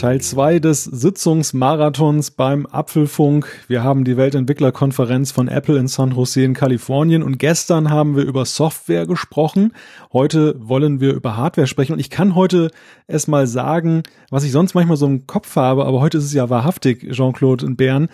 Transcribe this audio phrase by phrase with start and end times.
[0.00, 3.46] Teil 2 des Sitzungsmarathons beim Apfelfunk.
[3.68, 8.24] Wir haben die Weltentwicklerkonferenz von Apple in San Jose in Kalifornien und gestern haben wir
[8.24, 9.74] über Software gesprochen.
[10.10, 12.70] Heute wollen wir über Hardware sprechen und ich kann heute
[13.08, 16.32] erst mal sagen, was ich sonst manchmal so im Kopf habe, aber heute ist es
[16.32, 18.08] ja wahrhaftig, Jean-Claude und Bern.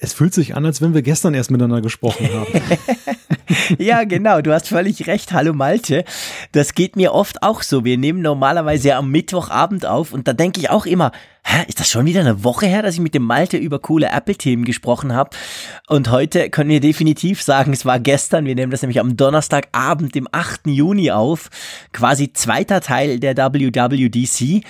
[0.00, 2.60] Es fühlt sich an, als wenn wir gestern erst miteinander gesprochen haben.
[3.78, 5.32] ja, genau, du hast völlig recht.
[5.32, 6.04] Hallo Malte.
[6.50, 7.84] Das geht mir oft auch so.
[7.84, 11.12] Wir nehmen normalerweise am Mittwochabend auf und da denke ich auch immer,
[11.44, 14.08] hä, ist das schon wieder eine Woche her, dass ich mit dem Malte über coole
[14.08, 15.30] Apple-Themen gesprochen habe?
[15.86, 18.46] Und heute können wir definitiv sagen, es war gestern.
[18.46, 20.66] Wir nehmen das nämlich am Donnerstagabend, dem 8.
[20.66, 21.50] Juni auf.
[21.92, 24.64] Quasi zweiter Teil der WWDC.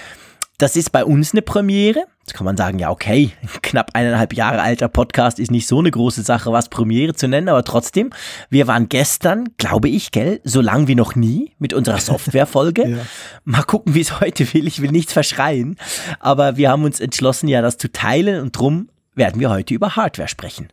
[0.59, 2.05] Das ist bei uns eine Premiere.
[2.27, 5.91] Jetzt kann man sagen, ja, okay, knapp eineinhalb Jahre alter Podcast ist nicht so eine
[5.91, 8.11] große Sache, was Premiere zu nennen, aber trotzdem,
[8.49, 12.89] wir waren gestern, glaube ich, gell, so lang wie noch nie mit unserer Softwarefolge.
[12.89, 12.97] ja.
[13.45, 14.67] Mal gucken, wie es heute will.
[14.67, 15.77] Ich will nichts verschreien,
[16.19, 19.95] aber wir haben uns entschlossen, ja, das zu teilen und drum werden wir heute über
[19.95, 20.69] Hardware sprechen.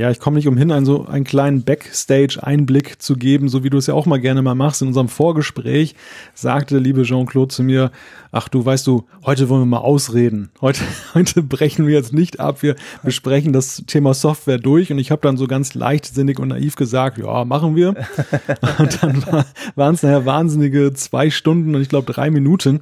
[0.00, 3.76] Ja, ich komme nicht umhin, einen so einen kleinen Backstage-Einblick zu geben, so wie du
[3.76, 4.80] es ja auch mal gerne mal machst.
[4.80, 5.94] In unserem Vorgespräch
[6.32, 7.90] sagte liebe Jean-Claude zu mir,
[8.32, 10.48] ach du, weißt du, heute wollen wir mal ausreden.
[10.62, 10.80] Heute,
[11.14, 12.62] heute brechen wir jetzt nicht ab.
[12.62, 14.90] Wir besprechen das Thema Software durch.
[14.90, 17.90] Und ich habe dann so ganz leichtsinnig und naiv gesagt, ja, machen wir.
[18.78, 22.80] Und dann war, waren es nachher wahnsinnige zwei Stunden und ich glaube drei Minuten,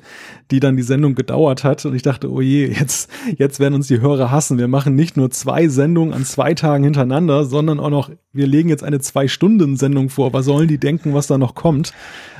[0.50, 1.84] die dann die Sendung gedauert hat.
[1.84, 4.58] Und ich dachte, oh je, jetzt, jetzt werden uns die Hörer hassen.
[4.58, 7.07] Wir machen nicht nur zwei Sendungen an zwei Tagen hintereinander,
[7.44, 10.32] sondern auch noch, wir legen jetzt eine Zwei-Stunden-Sendung vor.
[10.32, 11.92] Was sollen die denken, was da noch kommt?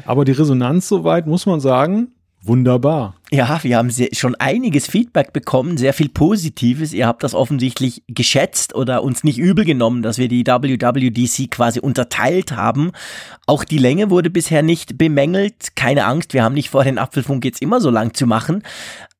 [0.05, 2.13] Aber die Resonanz soweit, muss man sagen,
[2.49, 3.15] Wunderbar.
[3.31, 6.95] Ja, wir haben schon einiges Feedback bekommen, sehr viel Positives.
[6.95, 11.79] Ihr habt das offensichtlich geschätzt oder uns nicht übel genommen, dass wir die WWDC quasi
[11.79, 12.93] unterteilt haben.
[13.47, 15.77] Auch die Länge wurde bisher nicht bemängelt.
[15.77, 18.63] Keine Angst, wir haben nicht vor, den Apfelfunk jetzt immer so lang zu machen.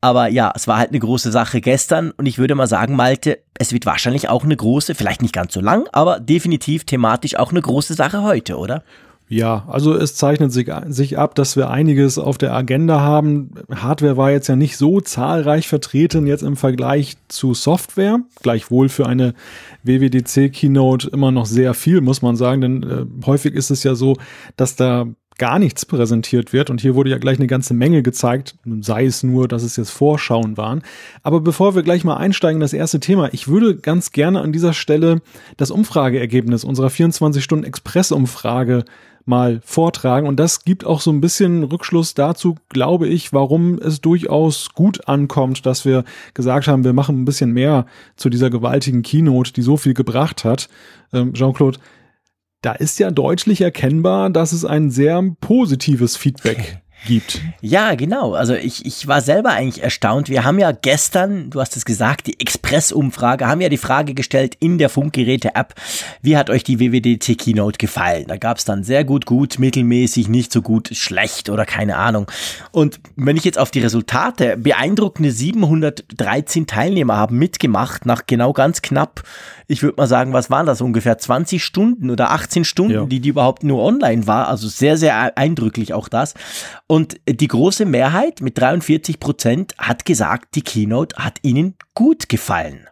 [0.01, 3.41] Aber ja, es war halt eine große Sache gestern und ich würde mal sagen, Malte,
[3.59, 7.51] es wird wahrscheinlich auch eine große, vielleicht nicht ganz so lang, aber definitiv thematisch auch
[7.51, 8.85] eine große Sache heute, oder?
[9.31, 13.51] Ja, also es zeichnet sich, sich ab, dass wir einiges auf der Agenda haben.
[13.71, 18.21] Hardware war jetzt ja nicht so zahlreich vertreten jetzt im Vergleich zu Software.
[18.43, 19.35] Gleichwohl für eine
[19.83, 23.95] WWDC Keynote immer noch sehr viel, muss man sagen, denn äh, häufig ist es ja
[23.95, 24.17] so,
[24.57, 25.07] dass da
[25.37, 26.69] gar nichts präsentiert wird.
[26.69, 29.91] Und hier wurde ja gleich eine ganze Menge gezeigt, sei es nur, dass es jetzt
[29.91, 30.83] Vorschauen waren.
[31.23, 34.53] Aber bevor wir gleich mal einsteigen in das erste Thema, ich würde ganz gerne an
[34.53, 35.23] dieser Stelle
[35.57, 38.85] das Umfrageergebnis unserer 24-Stunden-Express-Umfrage
[39.29, 40.27] mal vortragen.
[40.27, 45.07] Und das gibt auch so ein bisschen Rückschluss dazu, glaube ich, warum es durchaus gut
[45.07, 49.63] ankommt, dass wir gesagt haben, wir machen ein bisschen mehr zu dieser gewaltigen Keynote, die
[49.63, 50.69] so viel gebracht hat.
[51.13, 51.79] Ähm, Jean-Claude,
[52.63, 57.41] da ist ja deutlich erkennbar, dass es ein sehr positives Feedback gibt.
[57.61, 58.35] Ja, genau.
[58.35, 60.29] Also ich, ich war selber eigentlich erstaunt.
[60.29, 64.57] Wir haben ja gestern, du hast es gesagt, die Express-Umfrage, haben ja die Frage gestellt
[64.61, 65.75] in der Funkgeräte-App,
[66.23, 68.27] wie hat euch die WWDC Keynote gefallen?
[68.29, 72.27] Da gab es dann sehr gut, gut, mittelmäßig, nicht so gut, schlecht oder keine Ahnung.
[72.73, 78.83] Und wenn ich jetzt auf die Resultate, beeindruckende 713 Teilnehmer haben mitgemacht, nach genau ganz
[78.83, 79.23] knapp
[79.69, 83.05] ich würde mal sagen, was waren das ungefähr 20 Stunden oder 18 Stunden, ja.
[83.05, 84.49] die die überhaupt nur online war.
[84.49, 86.35] Also sehr, sehr eindrücklich auch das.
[86.87, 92.89] Und die große Mehrheit mit 43 Prozent hat gesagt, die Keynote hat ihnen gut gefallen.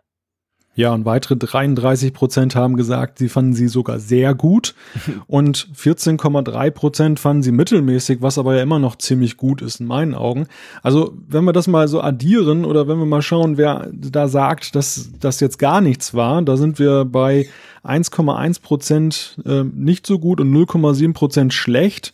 [0.76, 4.74] Ja, und weitere 33 Prozent haben gesagt, sie fanden sie sogar sehr gut
[5.26, 9.86] und 14,3 Prozent fanden sie mittelmäßig, was aber ja immer noch ziemlich gut ist in
[9.86, 10.46] meinen Augen.
[10.82, 14.76] Also wenn wir das mal so addieren oder wenn wir mal schauen, wer da sagt,
[14.76, 17.48] dass das jetzt gar nichts war, da sind wir bei
[17.82, 22.12] 1,1 Prozent äh, nicht so gut und 0,7 Prozent schlecht.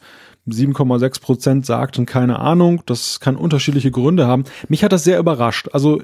[0.49, 2.83] 7,6 Prozent sagten keine Ahnung.
[2.87, 4.45] Das kann unterschiedliche Gründe haben.
[4.69, 5.69] Mich hat das sehr überrascht.
[5.72, 6.03] Also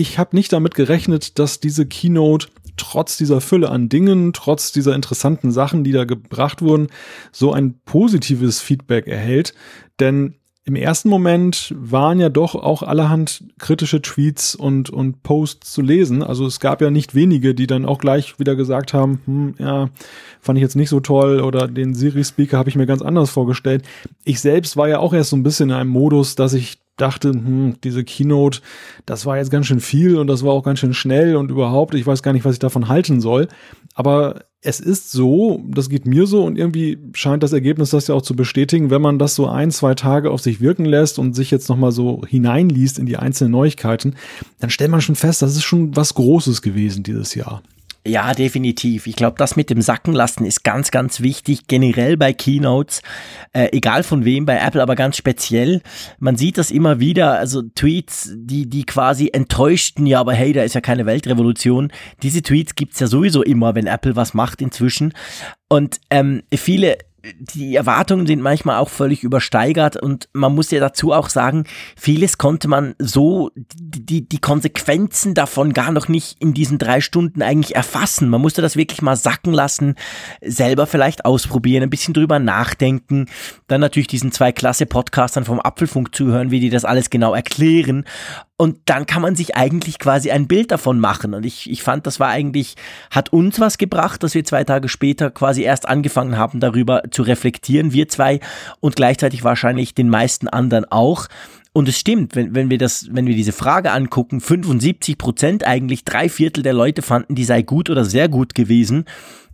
[0.00, 2.48] ich habe nicht damit gerechnet, dass diese Keynote
[2.78, 6.88] trotz dieser Fülle an Dingen, trotz dieser interessanten Sachen, die da gebracht wurden,
[7.32, 9.52] so ein positives Feedback erhält.
[10.00, 15.82] Denn im ersten Moment waren ja doch auch allerhand kritische Tweets und, und Posts zu
[15.82, 16.22] lesen.
[16.22, 19.90] Also es gab ja nicht wenige, die dann auch gleich wieder gesagt haben, hm, ja,
[20.40, 23.84] fand ich jetzt nicht so toll oder den Siri-Speaker habe ich mir ganz anders vorgestellt.
[24.24, 27.30] Ich selbst war ja auch erst so ein bisschen in einem Modus, dass ich dachte,
[27.30, 28.60] hm, diese Keynote,
[29.06, 31.94] das war jetzt ganz schön viel und das war auch ganz schön schnell und überhaupt,
[31.94, 33.48] ich weiß gar nicht, was ich davon halten soll.
[33.94, 38.14] Aber es ist so, das geht mir so und irgendwie scheint das Ergebnis das ja
[38.14, 41.34] auch zu bestätigen, wenn man das so ein, zwei Tage auf sich wirken lässt und
[41.34, 44.16] sich jetzt nochmal so hineinliest in die einzelnen Neuigkeiten,
[44.58, 47.62] dann stellt man schon fest, das ist schon was Großes gewesen dieses Jahr.
[48.06, 49.06] Ja, definitiv.
[49.06, 53.02] Ich glaube, das mit dem Sackenlassen ist ganz, ganz wichtig, generell bei Keynotes,
[53.52, 55.82] äh, egal von wem, bei Apple aber ganz speziell.
[56.18, 60.62] Man sieht das immer wieder, also Tweets, die, die quasi enttäuschten, ja, aber hey, da
[60.62, 61.92] ist ja keine Weltrevolution.
[62.22, 65.12] Diese Tweets gibt's ja sowieso immer, wenn Apple was macht inzwischen.
[65.68, 66.96] Und ähm, viele
[67.38, 71.64] die Erwartungen sind manchmal auch völlig übersteigert und man muss ja dazu auch sagen,
[71.96, 77.42] vieles konnte man so, die, die Konsequenzen davon gar noch nicht in diesen drei Stunden
[77.42, 78.28] eigentlich erfassen.
[78.28, 79.96] Man musste das wirklich mal sacken lassen,
[80.40, 83.26] selber vielleicht ausprobieren, ein bisschen drüber nachdenken,
[83.66, 88.04] dann natürlich diesen zwei Klasse Podcastern vom Apfelfunk zuhören, wie die das alles genau erklären
[88.60, 91.32] und dann kann man sich eigentlich quasi ein Bild davon machen.
[91.32, 92.74] Und ich, ich fand, das war eigentlich,
[93.10, 97.22] hat uns was gebracht, dass wir zwei Tage später quasi erst angefangen haben, darüber zu
[97.22, 98.38] reflektieren, wir zwei
[98.80, 101.28] und gleichzeitig wahrscheinlich den meisten anderen auch.
[101.72, 106.04] Und es stimmt, wenn, wenn wir das, wenn wir diese Frage angucken, 75 Prozent eigentlich,
[106.04, 109.06] drei Viertel der Leute fanden, die sei gut oder sehr gut gewesen.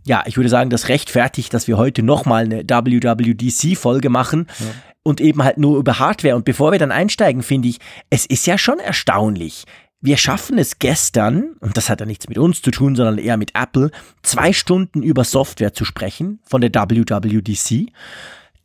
[0.05, 4.47] Ja, ich würde sagen, das rechtfertigt, dass wir heute nochmal eine WWDC-Folge machen.
[4.59, 4.65] Ja
[5.07, 6.35] und eben halt nur über Hardware.
[6.35, 9.63] Und bevor wir dann einsteigen, finde ich, es ist ja schon erstaunlich.
[10.01, 13.37] Wir schaffen es gestern, und das hat ja nichts mit uns zu tun, sondern eher
[13.37, 13.89] mit Apple,
[14.21, 17.87] zwei Stunden über Software zu sprechen von der WWDC.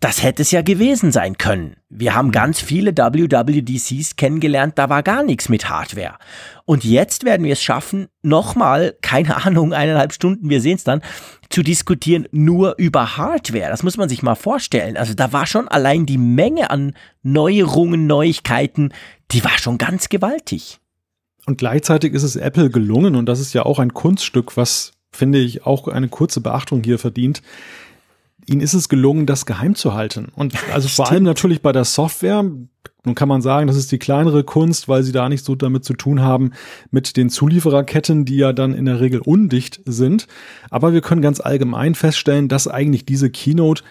[0.03, 1.77] Das hätte es ja gewesen sein können.
[1.89, 6.17] Wir haben ganz viele WWDCs kennengelernt, da war gar nichts mit Hardware.
[6.65, 11.03] Und jetzt werden wir es schaffen, nochmal, keine Ahnung, eineinhalb Stunden, wir sehen es dann,
[11.51, 13.69] zu diskutieren nur über Hardware.
[13.69, 14.97] Das muss man sich mal vorstellen.
[14.97, 18.93] Also da war schon allein die Menge an Neuerungen, Neuigkeiten,
[19.31, 20.81] die war schon ganz gewaltig.
[21.47, 25.39] Und gleichzeitig ist es Apple gelungen, und das ist ja auch ein Kunststück, was, finde
[25.39, 27.41] ich, auch eine kurze Beachtung hier verdient.
[28.47, 30.29] Ihnen ist es gelungen, das geheim zu halten.
[30.35, 33.99] Und also vor allem natürlich bei der Software, nun kann man sagen, das ist die
[33.99, 36.53] kleinere Kunst, weil sie da nicht so damit zu tun haben
[36.91, 40.27] mit den Zuliefererketten, die ja dann in der Regel undicht sind.
[40.71, 43.83] Aber wir können ganz allgemein feststellen, dass eigentlich diese Keynote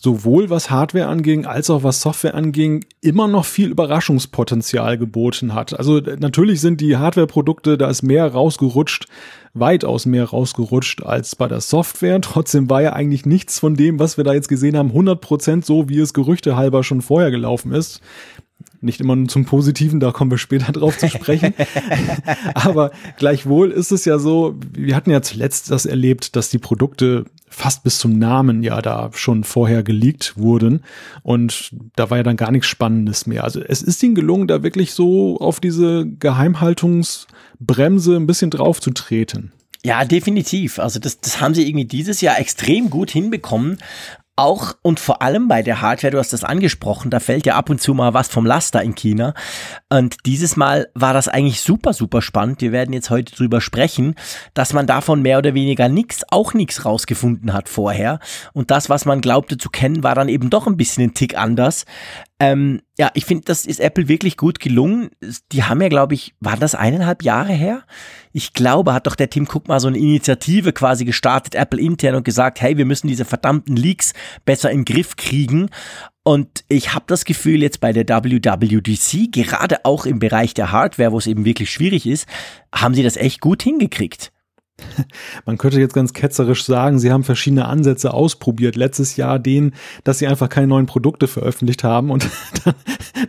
[0.00, 5.78] sowohl was Hardware anging als auch was Software anging, immer noch viel Überraschungspotenzial geboten hat.
[5.78, 9.06] Also natürlich sind die Hardware-Produkte, da ist mehr rausgerutscht,
[9.54, 12.20] weitaus mehr rausgerutscht als bei der Software.
[12.22, 15.88] Trotzdem war ja eigentlich nichts von dem, was wir da jetzt gesehen haben, 100% so,
[15.88, 18.00] wie es Gerüchte halber schon vorher gelaufen ist.
[18.82, 21.54] Nicht immer nur zum Positiven, da kommen wir später drauf zu sprechen.
[22.54, 27.24] Aber gleichwohl ist es ja so, wir hatten ja zuletzt das erlebt, dass die Produkte
[27.50, 30.82] fast bis zum Namen ja da schon vorher geleakt wurden.
[31.22, 33.44] Und da war ja dann gar nichts Spannendes mehr.
[33.44, 38.92] Also es ist ihnen gelungen, da wirklich so auf diese Geheimhaltungsbremse ein bisschen drauf zu
[38.92, 39.52] treten.
[39.82, 40.78] Ja, definitiv.
[40.78, 43.78] Also das, das haben sie irgendwie dieses Jahr extrem gut hinbekommen
[44.40, 47.68] auch und vor allem bei der Hardware, du hast das angesprochen, da fällt ja ab
[47.68, 49.34] und zu mal was vom Laster in China.
[49.90, 52.62] Und dieses Mal war das eigentlich super, super spannend.
[52.62, 54.14] Wir werden jetzt heute drüber sprechen,
[54.54, 58.18] dass man davon mehr oder weniger nichts, auch nichts rausgefunden hat vorher.
[58.54, 61.36] Und das, was man glaubte zu kennen, war dann eben doch ein bisschen ein Tick
[61.36, 61.84] anders.
[62.42, 65.10] Ähm, ja, ich finde, das ist Apple wirklich gut gelungen.
[65.52, 67.82] Die haben ja, glaube ich, waren das eineinhalb Jahre her?
[68.32, 72.14] Ich glaube, hat doch der Tim Cook mal so eine Initiative quasi gestartet, Apple intern
[72.14, 74.14] und gesagt, hey, wir müssen diese verdammten Leaks
[74.46, 75.68] besser in den Griff kriegen.
[76.22, 81.12] Und ich habe das Gefühl jetzt bei der WWDC, gerade auch im Bereich der Hardware,
[81.12, 82.26] wo es eben wirklich schwierig ist,
[82.74, 84.32] haben sie das echt gut hingekriegt.
[85.46, 88.76] Man könnte jetzt ganz ketzerisch sagen, sie haben verschiedene Ansätze ausprobiert.
[88.76, 92.28] Letztes Jahr den, dass sie einfach keine neuen Produkte veröffentlicht haben und
[92.64, 92.74] dann,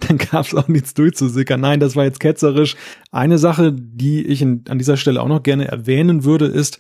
[0.08, 1.60] dann gab es auch nichts durchzusickern.
[1.60, 2.75] Nein, das war jetzt ketzerisch.
[3.12, 6.79] Eine Sache, die ich an dieser Stelle auch noch gerne erwähnen würde, ist,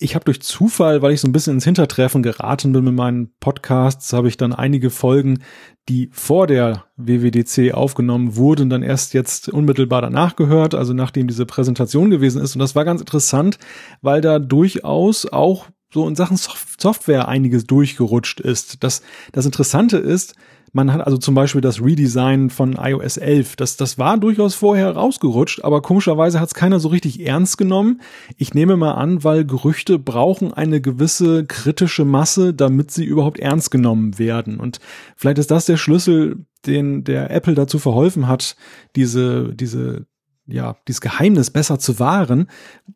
[0.00, 3.32] ich habe durch Zufall, weil ich so ein bisschen ins Hintertreffen geraten bin mit meinen
[3.38, 5.42] Podcasts, habe ich dann einige Folgen,
[5.90, 11.44] die vor der WWDC aufgenommen wurden, dann erst jetzt unmittelbar danach gehört, also nachdem diese
[11.44, 12.54] Präsentation gewesen ist.
[12.54, 13.58] Und das war ganz interessant,
[14.00, 18.82] weil da durchaus auch so in Sachen Software einiges durchgerutscht ist.
[18.82, 19.02] Das,
[19.32, 20.34] das Interessante ist,
[20.72, 23.56] man hat also zum Beispiel das Redesign von iOS 11.
[23.56, 28.00] Das, das war durchaus vorher rausgerutscht, aber komischerweise hat es keiner so richtig ernst genommen.
[28.36, 33.70] Ich nehme mal an, weil Gerüchte brauchen eine gewisse kritische Masse, damit sie überhaupt ernst
[33.70, 34.60] genommen werden.
[34.60, 34.78] Und
[35.16, 38.56] vielleicht ist das der Schlüssel, den der Apple dazu verholfen hat,
[38.94, 40.06] diese, diese
[40.52, 42.48] ja, dieses Geheimnis besser zu wahren,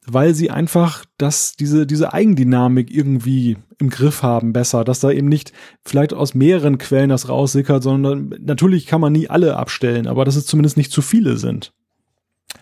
[0.06, 5.28] weil sie einfach das, diese, diese Eigendynamik irgendwie im Griff haben besser, dass da eben
[5.28, 5.52] nicht
[5.84, 10.36] vielleicht aus mehreren Quellen das raussickert, sondern natürlich kann man nie alle abstellen, aber dass
[10.36, 11.72] es zumindest nicht zu viele sind.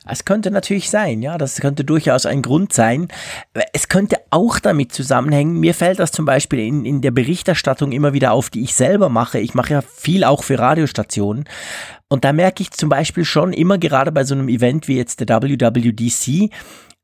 [0.08, 3.08] Es könnte natürlich sein, ja, das könnte durchaus ein Grund sein.
[3.72, 8.12] Es könnte auch damit zusammenhängen, mir fällt das zum Beispiel in, in der Berichterstattung immer
[8.12, 9.38] wieder auf, die ich selber mache.
[9.38, 11.44] Ich mache ja viel auch für Radiostationen.
[12.08, 15.20] Und da merke ich zum Beispiel schon immer gerade bei so einem Event wie jetzt
[15.20, 16.50] der WWDC,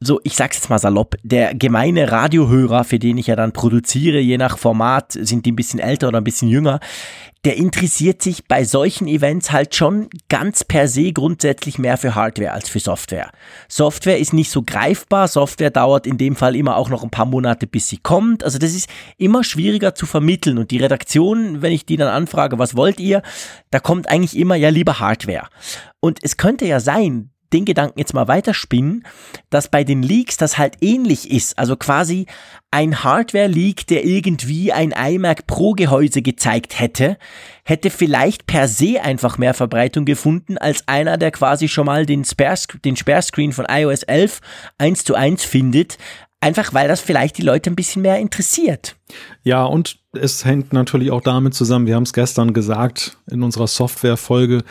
[0.00, 4.20] so, ich sag's jetzt mal salopp, der gemeine Radiohörer, für den ich ja dann produziere,
[4.20, 6.78] je nach Format, sind die ein bisschen älter oder ein bisschen jünger,
[7.44, 12.52] der interessiert sich bei solchen Events halt schon ganz per se grundsätzlich mehr für Hardware
[12.52, 13.30] als für Software.
[13.68, 17.26] Software ist nicht so greifbar, Software dauert in dem Fall immer auch noch ein paar
[17.26, 18.44] Monate, bis sie kommt.
[18.44, 22.58] Also das ist immer schwieriger zu vermitteln und die Redaktion, wenn ich die dann anfrage,
[22.58, 23.22] was wollt ihr,
[23.70, 25.48] da kommt eigentlich immer ja lieber Hardware.
[26.00, 29.04] Und es könnte ja sein, den Gedanken jetzt mal weiterspinnen,
[29.50, 31.58] dass bei den Leaks das halt ähnlich ist.
[31.58, 32.26] Also quasi
[32.70, 37.16] ein Hardware-Leak, der irgendwie ein iMac Pro-Gehäuse gezeigt hätte,
[37.64, 42.24] hätte vielleicht per se einfach mehr Verbreitung gefunden als einer, der quasi schon mal den
[42.24, 44.40] Spare-Screen den Spare von iOS 11
[44.78, 45.98] eins zu eins findet,
[46.40, 48.96] Einfach weil das vielleicht die Leute ein bisschen mehr interessiert.
[49.42, 53.66] Ja, und es hängt natürlich auch damit zusammen, wir haben es gestern gesagt in unserer
[53.66, 54.62] Software-Folge,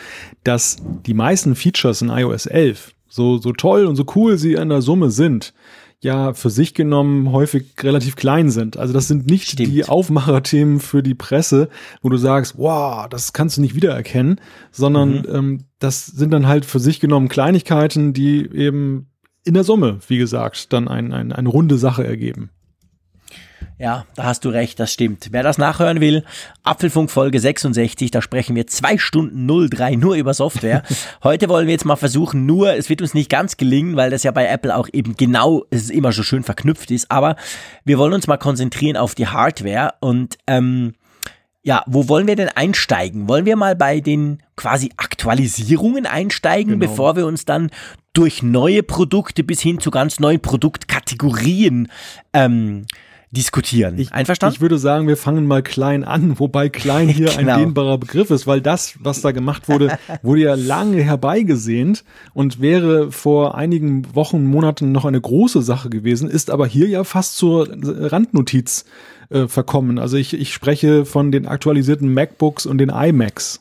[0.44, 4.70] dass die meisten Features in iOS 11, so, so toll und so cool sie in
[4.70, 5.52] der Summe sind,
[6.00, 8.76] ja für sich genommen häufig relativ klein sind.
[8.76, 9.68] Also das sind nicht Stimmt.
[9.68, 11.68] die Aufmacherthemen für die Presse,
[12.02, 15.26] wo du sagst, wow, das kannst du nicht wiedererkennen, sondern mhm.
[15.34, 19.10] ähm, das sind dann halt für sich genommen Kleinigkeiten, die eben
[19.48, 22.50] in der Summe, wie gesagt, dann ein, ein, eine runde Sache ergeben.
[23.78, 25.28] Ja, da hast du recht, das stimmt.
[25.30, 26.24] Wer das nachhören will,
[26.64, 30.82] Apfelfunk Folge 66, da sprechen wir zwei Stunden 03 nur über Software.
[31.22, 34.24] Heute wollen wir jetzt mal versuchen, nur, es wird uns nicht ganz gelingen, weil das
[34.24, 37.36] ja bei Apple auch eben genau, es ist immer so schön verknüpft ist, aber
[37.84, 40.94] wir wollen uns mal konzentrieren auf die Hardware und ähm,
[41.68, 43.28] ja, wo wollen wir denn einsteigen?
[43.28, 46.90] Wollen wir mal bei den quasi Aktualisierungen einsteigen, genau.
[46.90, 47.68] bevor wir uns dann
[48.14, 51.88] durch neue Produkte bis hin zu ganz neuen Produktkategorien
[52.32, 52.86] ähm,
[53.32, 53.98] diskutieren.
[53.98, 54.54] Ich, Einverstanden?
[54.54, 57.52] Ich würde sagen, wir fangen mal klein an, wobei klein hier genau.
[57.52, 62.62] ein dehnbarer Begriff ist, weil das, was da gemacht wurde, wurde ja lange herbeigesehnt und
[62.62, 67.36] wäre vor einigen Wochen, Monaten noch eine große Sache gewesen, ist aber hier ja fast
[67.36, 68.86] zur Randnotiz
[69.30, 69.98] äh, verkommen.
[69.98, 73.60] Also ich, ich spreche von den aktualisierten MacBooks und den iMacs.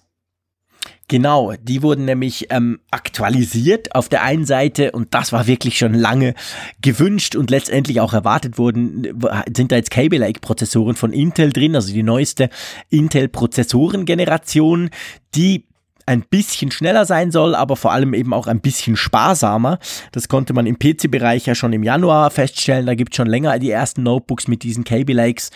[1.10, 5.94] Genau, die wurden nämlich ähm, aktualisiert auf der einen Seite und das war wirklich schon
[5.94, 6.34] lange
[6.82, 9.18] gewünscht und letztendlich auch erwartet worden,
[9.56, 12.50] sind da jetzt Cable Lake Prozessoren von Intel drin, also die neueste
[12.90, 14.90] Intel Prozessorengeneration,
[15.34, 15.64] die
[16.08, 19.78] ein bisschen schneller sein soll, aber vor allem eben auch ein bisschen sparsamer.
[20.12, 22.86] Das konnte man im PC-Bereich ja schon im Januar feststellen.
[22.86, 25.52] Da gibt es schon länger die ersten Notebooks mit diesen Cable Lakes.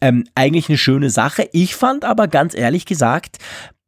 [0.00, 1.48] Ähm, eigentlich eine schöne Sache.
[1.52, 3.38] Ich fand aber ganz ehrlich gesagt,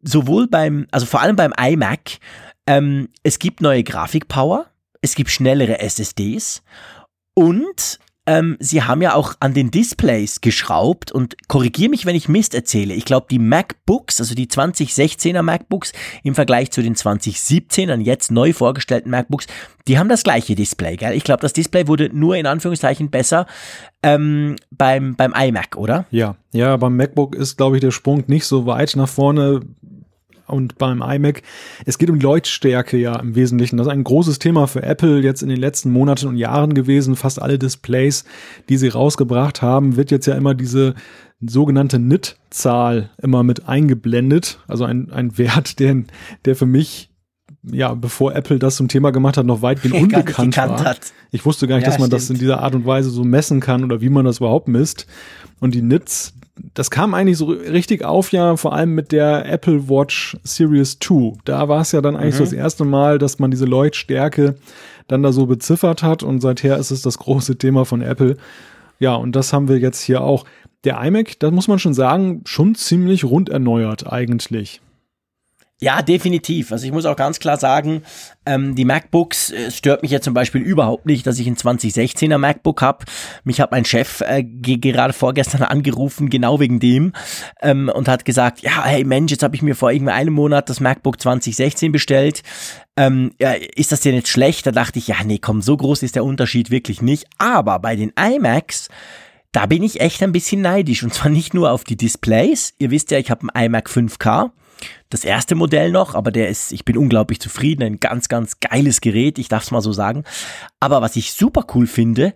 [0.03, 2.19] sowohl beim, also vor allem beim iMac,
[2.67, 4.67] ähm, es gibt neue Grafikpower,
[5.03, 6.63] es gibt schnellere SSDs
[7.35, 12.29] und ähm, sie haben ja auch an den Displays geschraubt und korrigiere mich, wenn ich
[12.29, 12.95] Mist erzähle.
[12.95, 15.93] Ich glaube, die MacBooks, also die 2016er MacBooks
[16.25, 19.47] im Vergleich zu den 2017ern jetzt neu vorgestellten MacBooks,
[19.87, 21.15] die haben das gleiche Display, gell?
[21.15, 23.47] Ich glaube, das Display wurde nur in Anführungszeichen besser
[24.03, 26.07] ähm, beim, beim iMac, oder?
[26.11, 29.61] Ja, ja, beim MacBook ist, glaube ich, der Sprung nicht so weit nach vorne
[30.47, 31.43] und beim iMac.
[31.85, 33.77] Es geht um Leuchtstärke ja im Wesentlichen.
[33.77, 37.17] Das ist ein großes Thema für Apple jetzt in den letzten Monaten und Jahren gewesen.
[37.17, 38.25] Fast alle Displays,
[38.69, 40.95] die sie rausgebracht haben, wird jetzt ja immer diese
[41.41, 44.61] sogenannte NIT-Zahl immer mit eingeblendet.
[44.69, 46.05] Also ein, ein Wert, der,
[46.45, 47.11] der für mich
[47.71, 50.85] ja, bevor Apple das zum Thema gemacht hat, noch weitgehend unbekannt war.
[50.85, 51.13] Hat.
[51.31, 52.23] Ich wusste gar nicht, ja, dass man stimmt.
[52.23, 55.07] das in dieser Art und Weise so messen kann oder wie man das überhaupt misst.
[55.61, 56.35] Und die Nits,
[56.75, 61.39] das kam eigentlich so richtig auf, ja, vor allem mit der Apple Watch Series 2.
[61.45, 62.39] Da war es ja dann eigentlich mhm.
[62.39, 64.57] so das erste Mal, dass man diese Leuchtstärke
[65.09, 68.37] dann da so beziffert hat und seither ist es das große Thema von Apple.
[68.99, 70.45] Ja, und das haben wir jetzt hier auch.
[70.85, 74.81] Der iMac, da muss man schon sagen, schon ziemlich rund erneuert eigentlich.
[75.79, 76.73] Ja, definitiv.
[76.73, 78.03] Also ich muss auch ganz klar sagen,
[78.47, 82.39] ähm, die MacBooks äh, stört mich ja zum Beispiel überhaupt nicht, dass ich ein 2016er
[82.39, 83.05] MacBook habe.
[83.45, 87.13] Mich hat mein Chef äh, gerade vorgestern angerufen, genau wegen dem,
[87.61, 90.71] ähm, und hat gesagt, ja, hey Mensch, jetzt habe ich mir vor irgendwie einem Monat
[90.71, 92.43] das MacBook 2016 bestellt.
[92.97, 94.67] Ähm, ja, ist das denn jetzt schlecht?
[94.67, 97.27] Da dachte ich, ja, nee, komm, so groß ist der Unterschied wirklich nicht.
[97.37, 98.89] Aber bei den iMacs,
[99.53, 101.03] da bin ich echt ein bisschen neidisch.
[101.03, 102.73] Und zwar nicht nur auf die Displays.
[102.79, 104.53] Ihr wisst ja, ich habe ein iMac 5K
[105.09, 109.01] das erste Modell noch, aber der ist, ich bin unglaublich zufrieden, ein ganz, ganz geiles
[109.01, 110.25] Gerät, ich darf es mal so sagen.
[110.81, 112.35] Aber was ich super cool finde,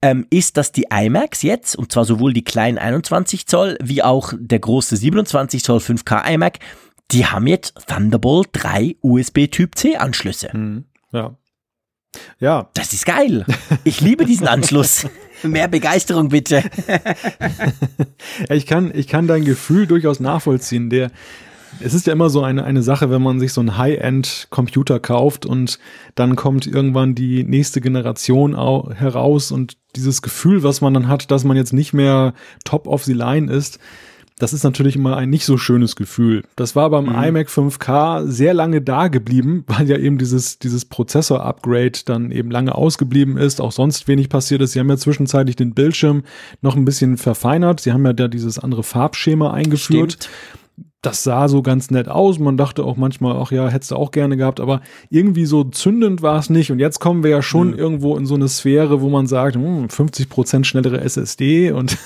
[0.00, 4.32] ähm, ist, dass die iMacs jetzt, und zwar sowohl die kleinen 21 Zoll wie auch
[4.38, 6.58] der große 27 Zoll 5K iMac,
[7.10, 10.52] die haben jetzt Thunderbolt 3 USB Typ C Anschlüsse.
[10.52, 11.36] Hm, ja.
[12.38, 12.70] Ja.
[12.74, 13.44] Das ist geil.
[13.84, 15.06] Ich liebe diesen Anschluss.
[15.42, 16.64] Mehr Begeisterung bitte.
[18.48, 20.90] ich kann, ich kann dein Gefühl durchaus nachvollziehen.
[20.90, 21.10] Der,
[21.80, 25.46] es ist ja immer so eine, eine Sache, wenn man sich so einen High-End-Computer kauft
[25.46, 25.78] und
[26.14, 28.54] dann kommt irgendwann die nächste Generation
[28.94, 33.04] heraus und dieses Gefühl, was man dann hat, dass man jetzt nicht mehr top of
[33.04, 33.78] the line ist,
[34.38, 36.44] das ist natürlich immer ein nicht so schönes Gefühl.
[36.54, 37.22] Das war beim mhm.
[37.22, 42.74] iMac 5K sehr lange da geblieben, weil ja eben dieses, dieses Prozessor-Upgrade dann eben lange
[42.74, 44.72] ausgeblieben ist, auch sonst wenig passiert ist.
[44.72, 46.22] Sie haben ja zwischenzeitlich den Bildschirm
[46.62, 47.80] noch ein bisschen verfeinert.
[47.80, 50.12] Sie haben ja da dieses andere Farbschema eingeführt.
[50.12, 50.28] Stimmt
[51.02, 52.40] das sah so ganz nett aus.
[52.40, 56.22] Man dachte auch manchmal, ach ja, hättest du auch gerne gehabt, aber irgendwie so zündend
[56.22, 56.72] war es nicht.
[56.72, 57.78] Und jetzt kommen wir ja schon mhm.
[57.78, 61.96] irgendwo in so eine Sphäre, wo man sagt, hm, 50 Prozent schnellere SSD und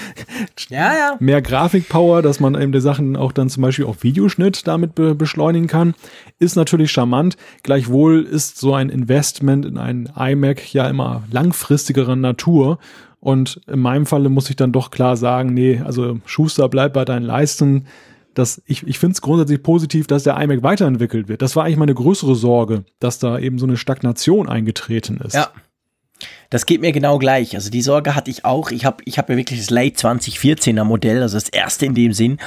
[0.68, 1.16] ja, ja.
[1.18, 5.14] mehr Grafikpower, dass man eben die Sachen auch dann zum Beispiel auf Videoschnitt damit be
[5.14, 5.94] beschleunigen kann,
[6.38, 7.38] ist natürlich charmant.
[7.62, 12.78] Gleichwohl ist so ein Investment in einen iMac ja immer langfristigerer Natur.
[13.18, 17.06] Und in meinem Falle muss ich dann doch klar sagen, nee, also Schuster, bleib bei
[17.06, 17.86] deinen Leisten
[18.36, 21.40] dass ich, ich finde es grundsätzlich positiv, dass der iMac weiterentwickelt wird.
[21.40, 25.34] Das war eigentlich meine größere Sorge, dass da eben so eine Stagnation eingetreten ist.
[25.34, 25.50] Ja.
[26.50, 27.54] Das geht mir genau gleich.
[27.54, 28.70] Also die Sorge hatte ich auch.
[28.70, 32.12] Ich habe ich hab ja wirklich das Late 2014er Modell, also das erste in dem
[32.12, 32.38] Sinn.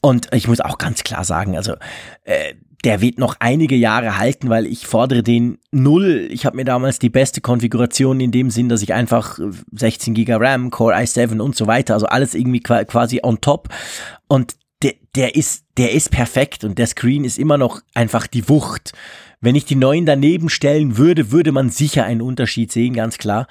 [0.00, 1.74] Und ich muss auch ganz klar sagen, also
[2.22, 6.28] äh, der wird noch einige Jahre halten, weil ich fordere den null.
[6.30, 9.38] Ich habe mir damals die beste Konfiguration in dem Sinn, dass ich einfach
[9.72, 13.68] 16 GB RAM, Core i7 und so weiter, also alles irgendwie quasi on top.
[14.28, 18.48] Und der, der ist, der ist perfekt und der Screen ist immer noch einfach die
[18.48, 18.92] Wucht.
[19.40, 23.46] Wenn ich die neuen daneben stellen würde, würde man sicher einen Unterschied sehen, ganz klar.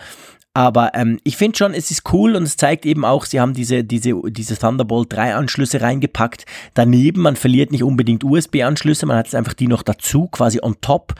[0.55, 3.55] Aber ähm, ich finde schon, es ist cool und es zeigt eben auch, sie haben
[3.55, 6.45] diese, diese, diese Thunderbolt 3 Anschlüsse reingepackt.
[6.75, 10.75] Daneben, man verliert nicht unbedingt USB-Anschlüsse, man hat jetzt einfach die noch dazu, quasi on
[10.79, 11.15] top.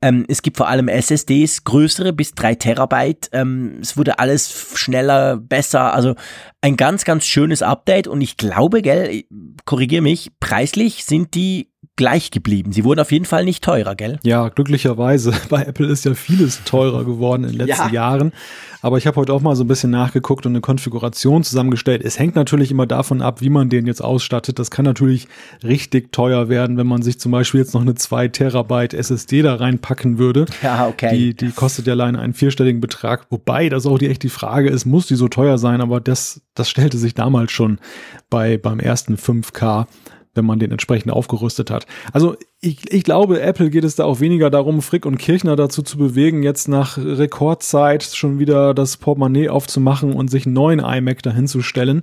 [0.00, 3.30] Ähm, es gibt vor allem SSDs, größere bis 3 Terabyte.
[3.32, 5.92] Ähm, es wurde alles schneller, besser.
[5.92, 6.14] Also
[6.60, 9.24] ein ganz, ganz schönes Update und ich glaube, gell,
[9.64, 12.72] korrigier mich, preislich sind die gleich geblieben.
[12.72, 14.20] Sie wurden auf jeden Fall nicht teurer, gell?
[14.22, 15.32] Ja, glücklicherweise.
[15.50, 17.92] Bei Apple ist ja vieles teurer geworden in den letzten ja.
[17.92, 18.32] Jahren.
[18.80, 22.02] Aber ich habe heute auch mal so ein bisschen nachgeguckt und eine Konfiguration zusammengestellt.
[22.04, 24.60] Es hängt natürlich immer davon ab, wie man den jetzt ausstattet.
[24.60, 25.26] Das kann natürlich
[25.64, 29.56] richtig teuer werden, wenn man sich zum Beispiel jetzt noch eine 2 Terabyte SSD da
[29.56, 30.46] reinpacken würde.
[30.62, 31.16] Ja, okay.
[31.16, 33.26] Die, die kostet ja alleine einen vierstelligen Betrag.
[33.30, 35.80] Wobei das auch die echt die Frage ist, muss die so teuer sein?
[35.80, 37.80] Aber das, das stellte sich damals schon
[38.30, 39.86] bei, beim ersten 5K
[40.38, 41.86] wenn man den entsprechend aufgerüstet hat.
[42.12, 45.82] Also ich, ich glaube, Apple geht es da auch weniger darum, Frick und Kirchner dazu
[45.82, 51.22] zu bewegen, jetzt nach Rekordzeit schon wieder das Portemonnaie aufzumachen und sich einen neuen iMac
[51.22, 52.02] dahinzustellen.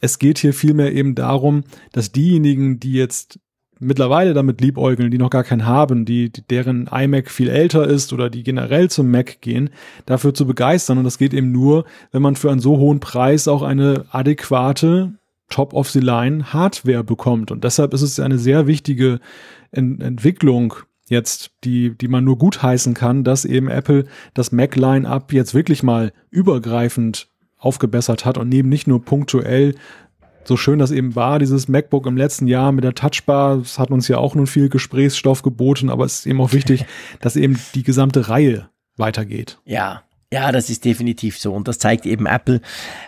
[0.00, 3.40] Es geht hier vielmehr eben darum, dass diejenigen, die jetzt
[3.80, 8.12] mittlerweile damit liebäugeln, die noch gar keinen haben, die, die, deren iMac viel älter ist
[8.12, 9.70] oder die generell zum Mac gehen,
[10.06, 10.98] dafür zu begeistern.
[10.98, 15.14] Und das geht eben nur, wenn man für einen so hohen Preis auch eine adäquate
[15.50, 17.50] Top-of-the-Line Hardware bekommt.
[17.50, 19.20] Und deshalb ist es eine sehr wichtige
[19.70, 20.74] Ent Entwicklung
[21.08, 25.82] jetzt, die, die man nur gut heißen kann, dass eben Apple das Mac-Line-Up jetzt wirklich
[25.82, 29.74] mal übergreifend aufgebessert hat und neben nicht nur punktuell
[30.44, 33.90] so schön das eben war, dieses MacBook im letzten Jahr mit der Touchbar, das hat
[33.90, 36.86] uns ja auch nun viel Gesprächsstoff geboten, aber es ist eben auch wichtig,
[37.20, 39.58] dass eben die gesamte Reihe weitergeht.
[39.64, 42.60] Ja, ja, das ist definitiv so und das zeigt eben Apple.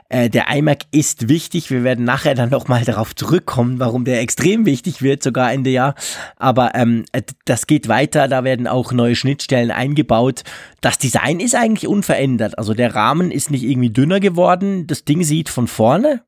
[0.09, 1.71] Äh, der iMac ist wichtig.
[1.71, 5.95] Wir werden nachher dann nochmal darauf zurückkommen, warum der extrem wichtig wird, sogar Ende Jahr.
[6.37, 7.05] Aber ähm,
[7.45, 8.27] das geht weiter.
[8.27, 10.43] Da werden auch neue Schnittstellen eingebaut.
[10.81, 12.59] Das Design ist eigentlich unverändert.
[12.59, 14.89] Also der Rahmen ist nicht irgendwie dünner geworden.
[14.89, 16.23] Das Ding sieht von vorne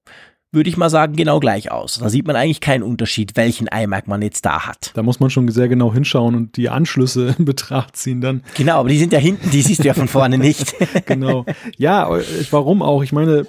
[0.55, 1.99] würde ich mal sagen, genau gleich aus.
[1.99, 4.93] Da sieht man eigentlich keinen Unterschied, welchen iMac man jetzt da hat.
[4.95, 8.43] Da muss man schon sehr genau hinschauen und die Anschlüsse in Betracht ziehen dann.
[8.57, 10.75] Genau, aber die sind ja hinten, die siehst du ja von vorne nicht.
[11.07, 11.45] genau.
[11.77, 12.09] Ja,
[12.51, 13.03] warum auch?
[13.03, 13.47] Ich meine,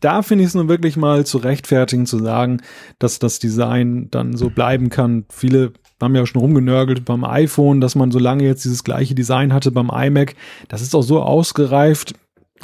[0.00, 2.62] da finde ich es nun wirklich mal zu rechtfertigen, zu sagen,
[2.98, 5.24] dass das Design dann so bleiben kann.
[5.30, 9.52] Viele haben ja schon rumgenörgelt beim iPhone, dass man so lange jetzt dieses gleiche Design
[9.52, 10.34] hatte beim iMac.
[10.68, 12.14] Das ist auch so ausgereift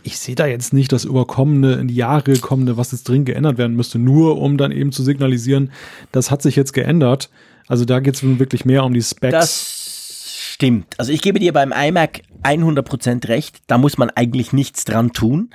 [0.02, 3.58] ich sehe da jetzt nicht das überkommene, in die Jahre gekommene, was jetzt drin geändert
[3.58, 5.70] werden müsste, nur um dann eben zu signalisieren,
[6.10, 7.30] das hat sich jetzt geändert.
[7.68, 9.32] Also da geht es wirklich mehr um die Specs.
[9.32, 10.86] Das stimmt.
[10.98, 13.60] Also ich gebe dir beim iMac 100% recht.
[13.66, 15.50] Da muss man eigentlich nichts dran tun.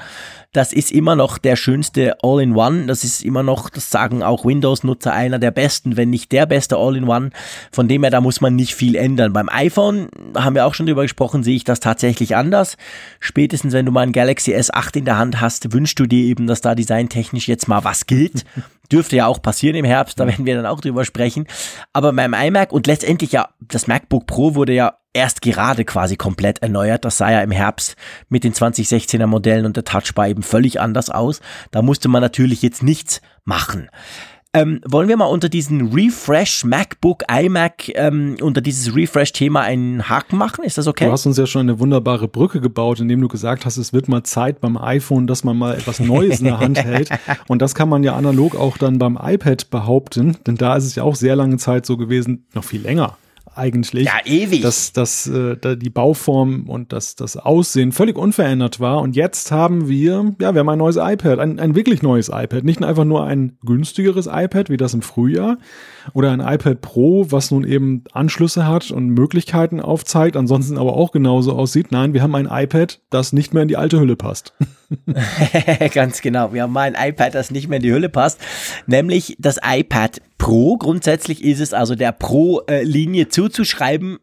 [0.54, 2.88] Das ist immer noch der schönste All-in-One.
[2.88, 6.78] Das ist immer noch, das sagen auch Windows-Nutzer, einer der besten, wenn nicht der beste
[6.78, 7.30] All-in-One.
[7.72, 9.34] Von dem her, da muss man nicht viel ändern.
[9.34, 12.78] Beim iPhone, haben wir auch schon drüber gesprochen, sehe ich das tatsächlich anders.
[13.20, 16.48] Spätestens, wenn du mal ein Galaxy S8 in der Hand hast, wünschst du dir eben,
[16.48, 18.46] dass da designtechnisch jetzt mal was gilt.
[18.92, 21.46] Dürfte ja auch passieren im Herbst, da werden wir dann auch drüber sprechen.
[21.92, 26.62] Aber beim iMac und letztendlich ja, das MacBook Pro wurde ja erst gerade quasi komplett
[26.62, 27.04] erneuert.
[27.04, 27.96] Das sah ja im Herbst
[28.30, 31.42] mit den 2016er Modellen und der Touchbar eben völlig anders aus.
[31.72, 33.90] Da musste man natürlich jetzt nichts machen.
[34.54, 40.38] Ähm, wollen wir mal unter diesen Refresh MacBook, iMac, ähm, unter dieses Refresh-Thema einen Haken
[40.38, 40.64] machen?
[40.64, 41.06] Ist das okay?
[41.06, 44.08] Du hast uns ja schon eine wunderbare Brücke gebaut, indem du gesagt hast, es wird
[44.08, 47.10] mal Zeit beim iPhone, dass man mal etwas Neues in der Hand hält.
[47.48, 50.96] Und das kann man ja analog auch dann beim iPad behaupten, denn da ist es
[50.96, 53.18] ja auch sehr lange Zeit so gewesen, noch viel länger
[53.58, 54.06] eigentlich.
[54.06, 54.62] Ja, ewig.
[54.62, 59.02] Dass, dass äh, die Bauform und das, das Aussehen völlig unverändert war.
[59.02, 62.64] Und jetzt haben wir, ja, wir haben ein neues iPad, ein, ein wirklich neues iPad.
[62.64, 65.58] Nicht einfach nur ein günstigeres iPad, wie das im Frühjahr,
[66.14, 71.12] oder ein iPad Pro, was nun eben Anschlüsse hat und Möglichkeiten aufzeigt, ansonsten aber auch
[71.12, 71.92] genauso aussieht.
[71.92, 74.54] Nein, wir haben ein iPad, das nicht mehr in die alte Hülle passt.
[75.94, 76.54] Ganz genau.
[76.54, 78.40] Wir haben mal ein iPad, das nicht mehr in die Hülle passt,
[78.86, 80.78] nämlich das iPad Pro.
[80.78, 84.20] Grundsätzlich ist es also der Pro-Linie zuzuschreiben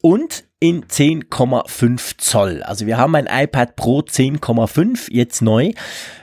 [0.00, 2.62] und in 10,5 Zoll.
[2.62, 5.72] Also wir haben ein iPad Pro 10,5 jetzt neu.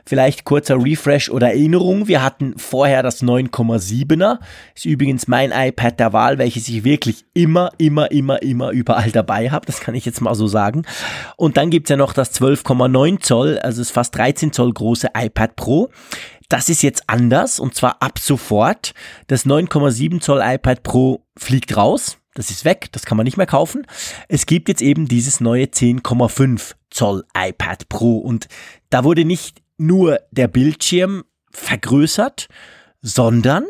[0.05, 2.07] Vielleicht kurzer Refresh oder Erinnerung.
[2.07, 4.37] Wir hatten vorher das 9,7er.
[4.75, 9.49] Ist übrigens mein iPad der Wahl, welches ich wirklich immer, immer, immer, immer überall dabei
[9.49, 9.65] habe.
[9.65, 10.83] Das kann ich jetzt mal so sagen.
[11.35, 15.55] Und dann gibt's ja noch das 12,9 Zoll, also das fast 13 Zoll große iPad
[15.55, 15.89] Pro.
[16.47, 18.93] Das ist jetzt anders und zwar ab sofort.
[19.25, 22.19] Das 9,7 Zoll iPad Pro fliegt raus.
[22.37, 23.87] Das ist weg, das kann man nicht mehr kaufen.
[24.27, 28.47] Es gibt jetzt eben dieses neue 10,5 Zoll iPad Pro und
[28.91, 32.47] da wurde nicht nur der Bildschirm vergrößert,
[33.01, 33.65] sondern,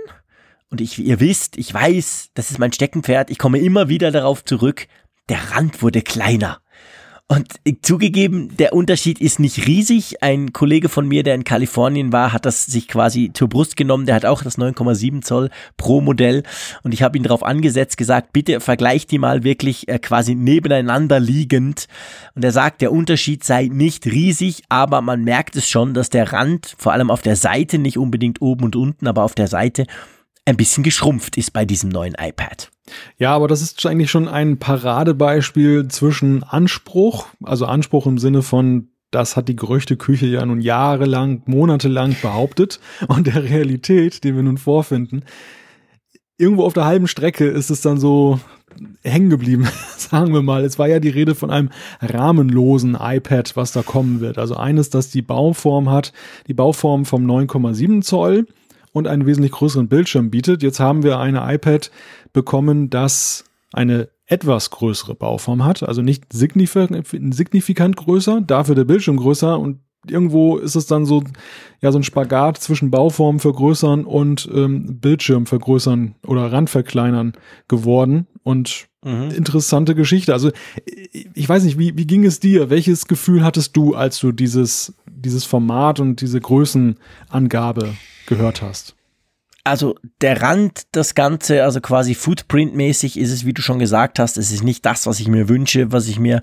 [0.70, 4.44] und ich, ihr wisst, ich weiß, das ist mein Steckenpferd, ich komme immer wieder darauf
[4.44, 4.88] zurück,
[5.30, 6.60] der Rand wurde kleiner.
[7.30, 10.24] Und zugegeben, der Unterschied ist nicht riesig.
[10.24, 14.06] Ein Kollege von mir, der in Kalifornien war, hat das sich quasi zur Brust genommen.
[14.06, 16.44] Der hat auch das 9,7 Zoll Pro Modell.
[16.84, 21.20] Und ich habe ihn darauf angesetzt, gesagt, bitte vergleicht die mal wirklich äh, quasi nebeneinander
[21.20, 21.88] liegend.
[22.34, 26.32] Und er sagt, der Unterschied sei nicht riesig, aber man merkt es schon, dass der
[26.32, 29.86] Rand, vor allem auf der Seite, nicht unbedingt oben und unten, aber auf der Seite,
[30.46, 32.72] ein bisschen geschrumpft ist bei diesem neuen iPad.
[33.18, 38.90] Ja, aber das ist eigentlich schon ein Paradebeispiel zwischen Anspruch, also Anspruch im Sinne von
[39.12, 44.58] das hat die Gerüchteküche ja nun jahrelang, monatelang behauptet und der Realität, die wir nun
[44.58, 45.24] vorfinden.
[46.38, 48.40] Irgendwo auf der halben Strecke ist es dann so
[49.02, 50.64] hängen geblieben, sagen wir mal.
[50.64, 51.70] Es war ja die Rede von einem
[52.02, 54.38] rahmenlosen iPad, was da kommen wird.
[54.38, 56.14] Also eines, das die Bauform hat,
[56.48, 58.46] die Bauform vom 9,7 Zoll
[58.92, 60.64] und einen wesentlich größeren Bildschirm bietet.
[60.64, 61.92] Jetzt haben wir eine iPad
[62.38, 69.18] bekommen, das eine etwas größere Bauform hat, also nicht signifikant, signifikant größer, dafür der Bildschirm
[69.18, 71.24] größer und irgendwo ist es dann so,
[71.82, 77.34] ja, so ein Spagat zwischen Bauform vergrößern und ähm, Bildschirm vergrößern oder Rand verkleinern
[77.68, 78.28] geworden.
[78.44, 79.32] Und mhm.
[79.32, 80.34] interessante Geschichte.
[80.34, 80.52] Also,
[81.34, 82.70] ich weiß nicht, wie, wie ging es dir?
[82.70, 87.90] Welches Gefühl hattest du, als du dieses, dieses Format und diese Größenangabe
[88.28, 88.97] gehört hast?
[89.68, 94.38] Also der Rand, das Ganze, also quasi Footprint-mäßig ist es, wie du schon gesagt hast,
[94.38, 96.42] es ist nicht das, was ich mir wünsche, was ich mir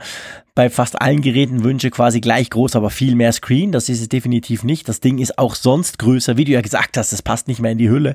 [0.54, 3.72] bei fast allen Geräten wünsche, quasi gleich groß, aber viel mehr Screen.
[3.72, 4.88] Das ist es definitiv nicht.
[4.88, 7.72] Das Ding ist auch sonst größer, wie du ja gesagt hast, es passt nicht mehr
[7.72, 8.14] in die Hülle.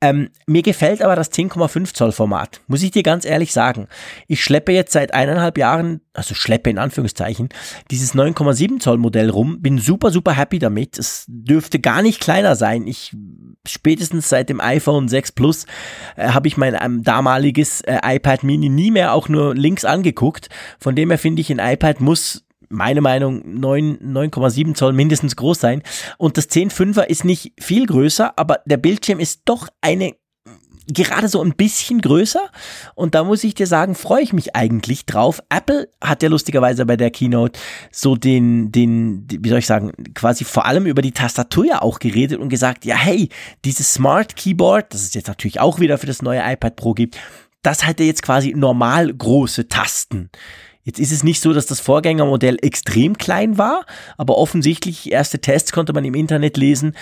[0.00, 3.88] Ähm, mir gefällt aber das 10,5 Zoll Format, muss ich dir ganz ehrlich sagen.
[4.28, 7.48] Ich schleppe jetzt seit eineinhalb Jahren, also schleppe in Anführungszeichen,
[7.90, 10.96] dieses 9,7 Zoll Modell rum, bin super, super happy damit.
[10.96, 12.86] Es dürfte gar nicht kleiner sein.
[12.86, 13.16] Ich,
[13.66, 15.66] spätestens seit dem iPhone 6 Plus,
[16.14, 20.48] äh, habe ich mein ähm, damaliges äh, iPad Mini nie mehr auch nur links angeguckt.
[20.78, 25.82] Von dem her finde ich, ein iPad muss meine Meinung 9,7 Zoll mindestens groß sein.
[26.18, 30.14] Und das 10,5er ist nicht viel größer, aber der Bildschirm ist doch eine
[30.90, 32.48] gerade so ein bisschen größer.
[32.94, 35.42] Und da muss ich dir sagen, freue ich mich eigentlich drauf.
[35.50, 37.58] Apple hat ja lustigerweise bei der Keynote
[37.92, 41.98] so den, den, wie soll ich sagen, quasi vor allem über die Tastatur ja auch
[41.98, 43.28] geredet und gesagt, ja, hey,
[43.64, 47.18] dieses Smart Keyboard, das es jetzt natürlich auch wieder für das neue iPad Pro gibt,
[47.62, 50.30] das hat ja jetzt quasi normal große Tasten.
[50.88, 53.84] Jetzt ist es nicht so, dass das Vorgängermodell extrem klein war,
[54.16, 56.96] aber offensichtlich, erste Tests konnte man im Internet lesen,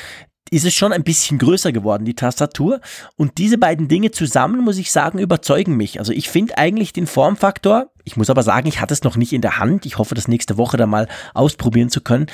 [0.51, 2.81] ist es schon ein bisschen größer geworden, die Tastatur.
[3.15, 6.01] Und diese beiden Dinge zusammen, muss ich sagen, überzeugen mich.
[6.01, 9.33] Also ich finde eigentlich den Formfaktor, ich muss aber sagen, ich hatte es noch nicht
[9.33, 9.87] in der Hand.
[9.87, 12.27] Ich hoffe, das nächste Woche dann mal ausprobieren zu können.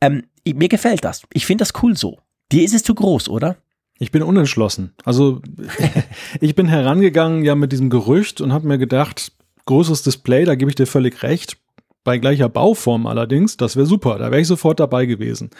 [0.00, 1.22] Ähm, mir gefällt das.
[1.32, 2.20] Ich finde das cool so.
[2.52, 3.56] Dir ist es zu groß, oder?
[3.98, 4.94] Ich bin unentschlossen.
[5.04, 5.42] Also
[6.40, 9.32] ich bin herangegangen ja mit diesem Gerücht und habe mir gedacht,
[9.70, 11.56] großes Display, da gebe ich dir völlig recht.
[12.02, 15.50] Bei gleicher Bauform allerdings, das wäre super, da wäre ich sofort dabei gewesen.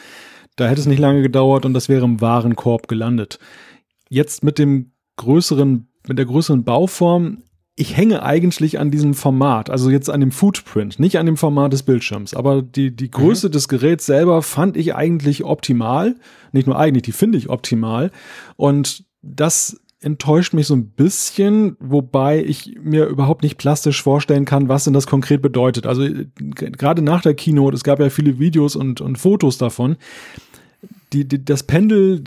[0.57, 3.39] Da hätte es nicht lange gedauert und das wäre im Warenkorb gelandet.
[4.09, 7.43] Jetzt mit dem größeren, mit der größeren Bauform,
[7.75, 11.71] ich hänge eigentlich an diesem Format, also jetzt an dem Footprint, nicht an dem Format
[11.71, 13.51] des Bildschirms, aber die, die Größe mhm.
[13.53, 16.17] des Geräts selber fand ich eigentlich optimal.
[16.51, 18.11] Nicht nur eigentlich, die finde ich optimal.
[18.57, 24.67] Und das enttäuscht mich so ein bisschen, wobei ich mir überhaupt nicht plastisch vorstellen kann,
[24.67, 25.85] was denn das konkret bedeutet.
[25.85, 29.97] Also gerade nach der Keynote, es gab ja viele Videos und, und Fotos davon
[31.13, 32.21] die, die, das Pendel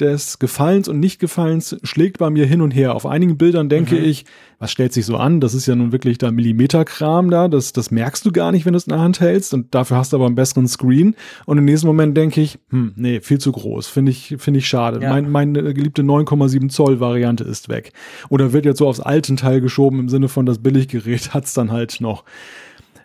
[0.00, 2.94] des Gefallens und Nicht-Gefallens schlägt bei mir hin und her.
[2.94, 4.04] Auf einigen Bildern denke mhm.
[4.04, 4.24] ich,
[4.58, 5.40] was stellt sich so an?
[5.40, 7.48] Das ist ja nun wirklich da Millimeterkram da.
[7.48, 9.54] Das, das merkst du gar nicht, wenn du es in der Hand hältst.
[9.54, 11.14] Und dafür hast du aber einen besseren Screen.
[11.46, 13.86] Und im nächsten Moment denke ich, hm, nee, viel zu groß.
[13.86, 15.00] Finde ich, finde ich schade.
[15.00, 15.10] Ja.
[15.10, 17.92] Mein, meine geliebte 9,7 Zoll Variante ist weg.
[18.30, 21.70] Oder wird jetzt so aufs alten Teil geschoben im Sinne von das Billiggerät hat's dann
[21.70, 22.24] halt noch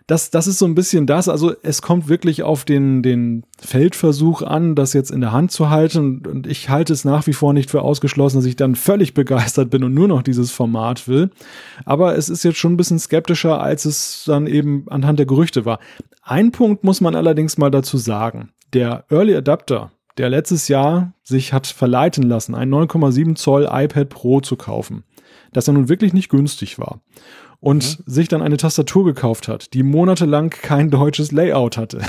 [0.06, 1.28] das, das ist so ein bisschen das.
[1.28, 5.70] Also es kommt wirklich auf den, den Feldversuch an, das jetzt in der Hand zu
[5.70, 6.22] halten.
[6.26, 9.70] Und ich halte es nach wie vor nicht für ausgeschlossen, dass ich dann völlig begeistert
[9.70, 11.30] bin und nur noch dieses Format will.
[11.84, 15.64] Aber es ist jetzt schon ein bisschen skeptischer, als es dann eben anhand der Gerüchte
[15.64, 15.78] war.
[16.22, 18.50] Ein Punkt muss man allerdings mal dazu sagen.
[18.72, 24.40] Der Early Adapter, der letztes Jahr sich hat verleiten lassen, ein 9,7 Zoll iPad Pro
[24.40, 25.04] zu kaufen,
[25.52, 27.00] das ja nun wirklich nicht günstig war
[27.60, 28.02] und mhm.
[28.10, 32.00] sich dann eine Tastatur gekauft hat, die monatelang kein deutsches Layout hatte.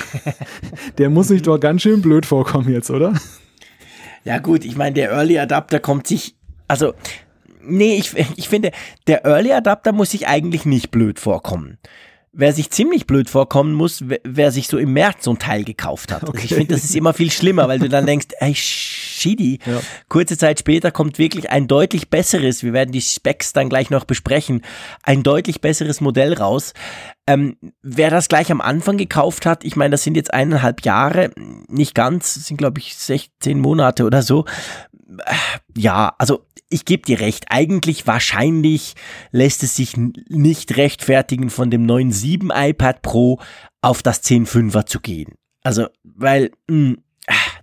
[0.98, 3.14] der muss sich doch ganz schön blöd vorkommen jetzt, oder?
[4.24, 6.36] Ja gut, ich meine, der Early Adapter kommt sich,
[6.68, 6.94] also
[7.62, 8.72] nee, ich, ich finde,
[9.08, 11.78] der Early Adapter muss sich eigentlich nicht blöd vorkommen
[12.34, 16.12] wer sich ziemlich blöd vorkommen muss, wer sich so im März so ein Teil gekauft
[16.12, 16.24] hat.
[16.24, 16.32] Okay.
[16.34, 19.60] Also ich finde, das ist immer viel schlimmer, weil du dann denkst, ey, Shidi.
[19.66, 19.82] Ja.
[20.08, 24.06] Kurze Zeit später kommt wirklich ein deutlich besseres, wir werden die Specs dann gleich noch
[24.06, 24.62] besprechen,
[25.04, 26.74] ein deutlich besseres Modell raus.
[27.28, 31.32] Ähm, wer das gleich am Anfang gekauft hat, ich meine, das sind jetzt eineinhalb Jahre,
[31.68, 34.46] nicht ganz, sind glaube ich 16 Monate oder so.
[35.26, 35.36] Äh,
[35.78, 38.96] ja, also ich gebe dir recht, eigentlich wahrscheinlich
[39.32, 43.40] lässt es sich nicht rechtfertigen, von dem neuen 7 iPad Pro
[43.82, 45.36] auf das 10.5er zu gehen.
[45.64, 46.98] Also, weil mh, hm,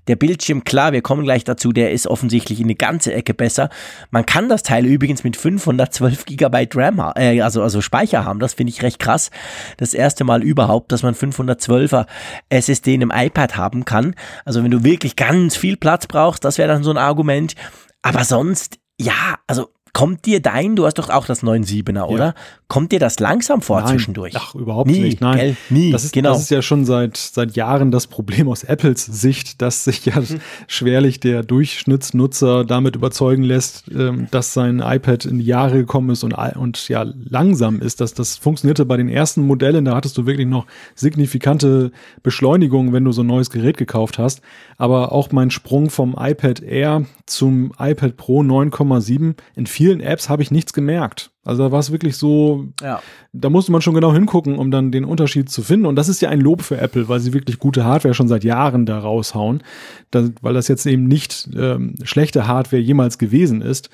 [0.07, 3.69] der Bildschirm, klar, wir kommen gleich dazu, der ist offensichtlich in eine ganze Ecke besser.
[4.11, 8.41] Man kann das Teil übrigens mit 512 GB RAM, äh, also, also Speicher haben.
[8.41, 9.31] Das finde ich recht krass.
[9.77, 12.07] Das erste Mal überhaupt, dass man 512er
[12.49, 14.15] SSD in einem iPad haben kann.
[14.45, 17.55] Also wenn du wirklich ganz viel Platz brauchst, das wäre dann so ein Argument.
[18.01, 22.25] Aber sonst ja, also kommt dir dein, du hast doch auch das 9.7er, oder?
[22.25, 22.35] Ja.
[22.69, 23.89] Kommt dir das langsam vor Nein.
[23.89, 24.35] zwischendurch?
[24.37, 25.23] Ach, überhaupt Nie, nicht.
[25.23, 25.57] Nein, gell?
[25.71, 25.91] nie.
[25.91, 26.33] Das ist, genau.
[26.33, 30.21] das ist ja schon seit, seit Jahren das Problem aus Apples Sicht, dass sich ja
[30.21, 30.41] mhm.
[30.67, 36.25] schwerlich der Durchschnittsnutzer damit überzeugen lässt, ähm, dass sein iPad in die Jahre gekommen ist
[36.25, 38.03] und, und ja langsam ist.
[38.03, 41.91] Das, das funktionierte bei den ersten Modellen, da hattest du wirklich noch signifikante
[42.23, 44.43] Beschleunigungen, wenn du so ein neues Gerät gekauft hast.
[44.77, 50.43] Aber auch mein Sprung vom iPad Air zum iPad Pro 9,7 in vielen Apps habe
[50.43, 51.31] ich nichts gemerkt.
[51.49, 53.01] Also da war es wirklich so, ja.
[53.33, 55.87] da musste man schon genau hingucken, um dann den Unterschied zu finden.
[55.87, 58.45] Und das ist ja ein Lob für Apple, weil sie wirklich gute Hardware schon seit
[58.45, 59.63] Jahren da raushauen,
[60.11, 63.89] da, weil das jetzt eben nicht ähm, schlechte Hardware jemals gewesen ist.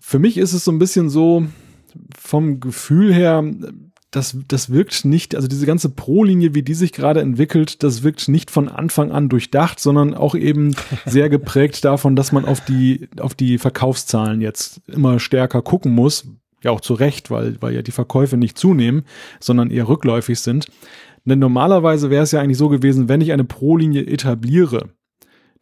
[0.00, 1.46] Für mich ist es so ein bisschen so
[2.16, 3.42] vom Gefühl her,
[4.10, 8.28] das, das wirkt nicht, also diese ganze Pro-Linie, wie die sich gerade entwickelt, das wirkt
[8.28, 10.74] nicht von Anfang an durchdacht, sondern auch eben
[11.06, 16.26] sehr geprägt davon, dass man auf die, auf die Verkaufszahlen jetzt immer stärker gucken muss.
[16.62, 19.04] Ja, auch zu Recht, weil, weil ja die Verkäufe nicht zunehmen,
[19.38, 20.66] sondern eher rückläufig sind.
[21.24, 24.90] Denn normalerweise wäre es ja eigentlich so gewesen, wenn ich eine Pro-Linie etabliere,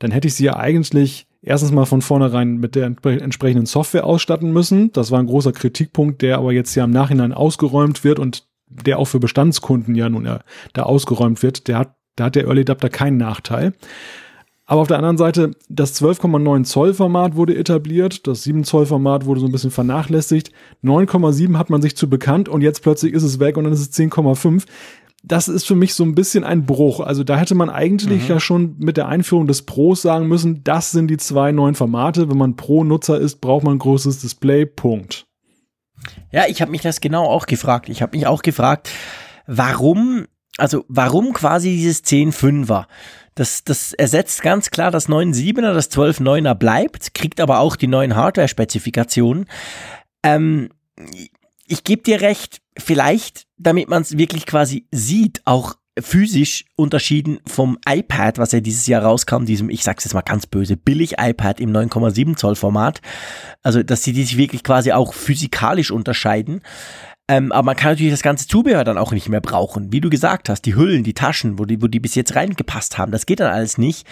[0.01, 4.53] dann hätte ich sie ja eigentlich erstens mal von vornherein mit der entsprechenden Software ausstatten
[4.53, 4.93] müssen.
[4.93, 8.99] Das war ein großer Kritikpunkt, der aber jetzt ja im Nachhinein ausgeräumt wird und der
[8.99, 10.41] auch für Bestandskunden ja nun ja,
[10.73, 11.69] da ausgeräumt wird.
[11.69, 13.73] Der hat, da hat der Early Adapter keinen Nachteil.
[14.67, 19.25] Aber auf der anderen Seite, das 12,9 Zoll Format wurde etabliert, das 7 Zoll Format
[19.25, 20.53] wurde so ein bisschen vernachlässigt,
[20.85, 23.81] 9,7 hat man sich zu bekannt und jetzt plötzlich ist es weg und dann ist
[23.81, 24.67] es 10,5
[25.23, 27.01] das ist für mich so ein bisschen ein Bruch.
[27.01, 28.29] Also da hätte man eigentlich mhm.
[28.29, 32.31] ja schon mit der Einführung des Pros sagen müssen, das sind die zwei neuen Formate.
[32.31, 34.65] Wenn man Pro-Nutzer ist, braucht man ein großes Display.
[34.65, 35.27] Punkt.
[36.31, 37.89] Ja, ich habe mich das genau auch gefragt.
[37.89, 38.91] Ich habe mich auch gefragt,
[39.47, 40.27] warum,
[40.57, 42.87] also warum quasi dieses 10.5er?
[43.35, 48.15] Das, das ersetzt ganz klar das 9.7er, das 12.9er bleibt, kriegt aber auch die neuen
[48.15, 49.47] Hardware-Spezifikationen.
[50.23, 50.71] Ähm,
[51.67, 57.79] ich gebe dir recht, vielleicht, damit man es wirklich quasi sieht, auch physisch unterschieden vom
[57.89, 61.61] iPad, was ja dieses Jahr rauskam, diesem, ich sag's jetzt mal ganz böse, billig iPad
[61.61, 63.01] im 9,7 Zoll Format.
[63.63, 66.63] Also, dass sie die sich wirklich quasi auch physikalisch unterscheiden.
[67.31, 69.93] Ähm, aber man kann natürlich das ganze Zubehör dann auch nicht mehr brauchen.
[69.93, 72.97] Wie du gesagt hast, die Hüllen, die Taschen, wo die, wo die bis jetzt reingepasst
[72.97, 74.07] haben, das geht dann alles nicht.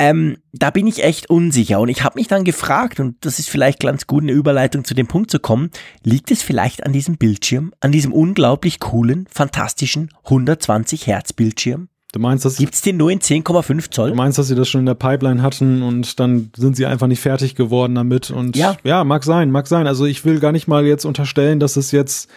[0.00, 3.50] Ähm, da bin ich echt unsicher und ich habe mich dann gefragt, und das ist
[3.50, 5.70] vielleicht ganz gut eine Überleitung zu dem Punkt zu kommen,
[6.02, 11.88] liegt es vielleicht an diesem Bildschirm, an diesem unglaublich coolen, fantastischen 120 Hertz Bildschirm?
[12.12, 14.08] Du meinst, dass gibt's den nur in 10,5 Zoll?
[14.08, 17.06] Du meinst, dass sie das schon in der Pipeline hatten und dann sind sie einfach
[17.06, 19.86] nicht fertig geworden damit und ja, ja mag sein, mag sein.
[19.86, 22.30] Also ich will gar nicht mal jetzt unterstellen, dass es jetzt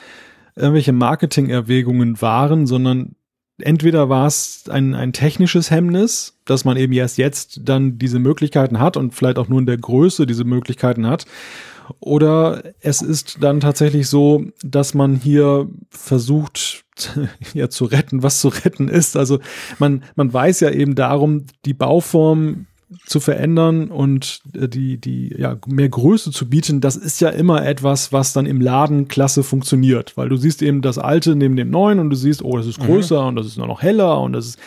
[0.57, 3.15] irgendwelche Marketing-Erwägungen waren, sondern
[3.59, 8.79] entweder war es ein, ein technisches Hemmnis, dass man eben erst jetzt dann diese Möglichkeiten
[8.79, 11.25] hat und vielleicht auch nur in der Größe diese Möglichkeiten hat.
[11.99, 16.85] Oder es ist dann tatsächlich so, dass man hier versucht,
[17.53, 19.17] ja, zu retten, was zu retten ist.
[19.17, 19.39] Also
[19.79, 22.67] man, man weiß ja eben darum, die Bauform
[23.05, 27.65] zu verändern und äh, die, die, ja, mehr Größe zu bieten, das ist ja immer
[27.65, 31.69] etwas, was dann im Laden klasse funktioniert, weil du siehst eben das alte neben dem
[31.69, 32.85] neuen und du siehst, oh, das ist mhm.
[32.85, 33.27] größer mhm.
[33.29, 34.59] und das ist nur noch heller und das ist,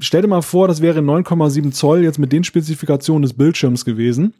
[0.00, 4.34] stell dir mal vor, das wäre 9,7 Zoll jetzt mit den Spezifikationen des Bildschirms gewesen.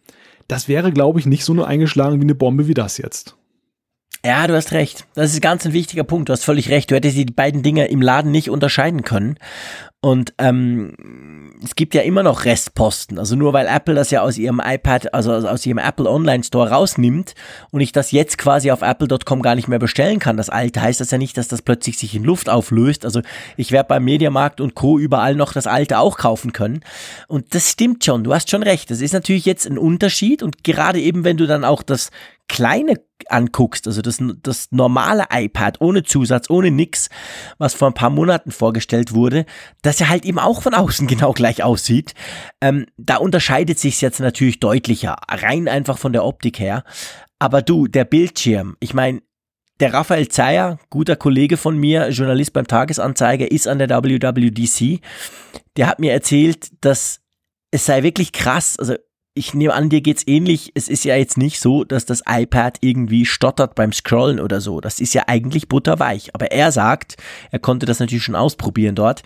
[0.49, 3.37] Das wäre, glaube ich, nicht so nur eingeschlagen wie eine Bombe wie das jetzt.
[4.25, 5.07] Ja, du hast recht.
[5.15, 6.29] Das ist ganz ein wichtiger Punkt.
[6.29, 6.91] Du hast völlig recht.
[6.91, 9.39] Du hättest die beiden Dinge im Laden nicht unterscheiden können.
[10.01, 10.95] Und ähm,
[11.65, 13.19] es gibt ja immer noch Restposten.
[13.19, 16.71] Also nur weil Apple das ja aus ihrem iPad, also aus ihrem Apple Online Store
[16.71, 17.35] rausnimmt
[17.71, 21.01] und ich das jetzt quasi auf apple.com gar nicht mehr bestellen kann, das alte, heißt
[21.01, 23.05] das ja nicht, dass das plötzlich sich in Luft auflöst.
[23.05, 23.21] Also
[23.57, 24.99] ich werde beim Mediamarkt und Co.
[24.99, 26.81] überall noch das alte auch kaufen können.
[27.27, 28.23] Und das stimmt schon.
[28.23, 28.91] Du hast schon recht.
[28.91, 32.11] Das ist natürlich jetzt ein Unterschied und gerade eben, wenn du dann auch das
[32.49, 32.95] kleine
[33.29, 37.09] anguckst, also das, das normale iPad ohne Zusatz, ohne nix,
[37.59, 39.47] was vor ein paar Monaten vorgestellt wurde,
[39.83, 42.15] dass er halt eben auch von außen genau gleich aussieht,
[42.61, 46.85] ähm, da unterscheidet sich jetzt natürlich deutlicher, rein einfach von der Optik her.
[47.39, 49.21] Aber du, der Bildschirm, ich meine,
[49.81, 55.01] der Raphael Zeyer, guter Kollege von mir, Journalist beim Tagesanzeiger, ist an der WWDC.
[55.77, 57.21] Der hat mir erzählt, dass
[57.71, 58.95] es sei wirklich krass, also
[59.37, 60.73] ich nehme an, dir geht's ähnlich.
[60.75, 64.81] Es ist ja jetzt nicht so, dass das iPad irgendwie stottert beim Scrollen oder so.
[64.81, 66.35] Das ist ja eigentlich butterweich.
[66.35, 67.17] Aber er sagt,
[67.51, 69.23] er konnte das natürlich schon ausprobieren dort,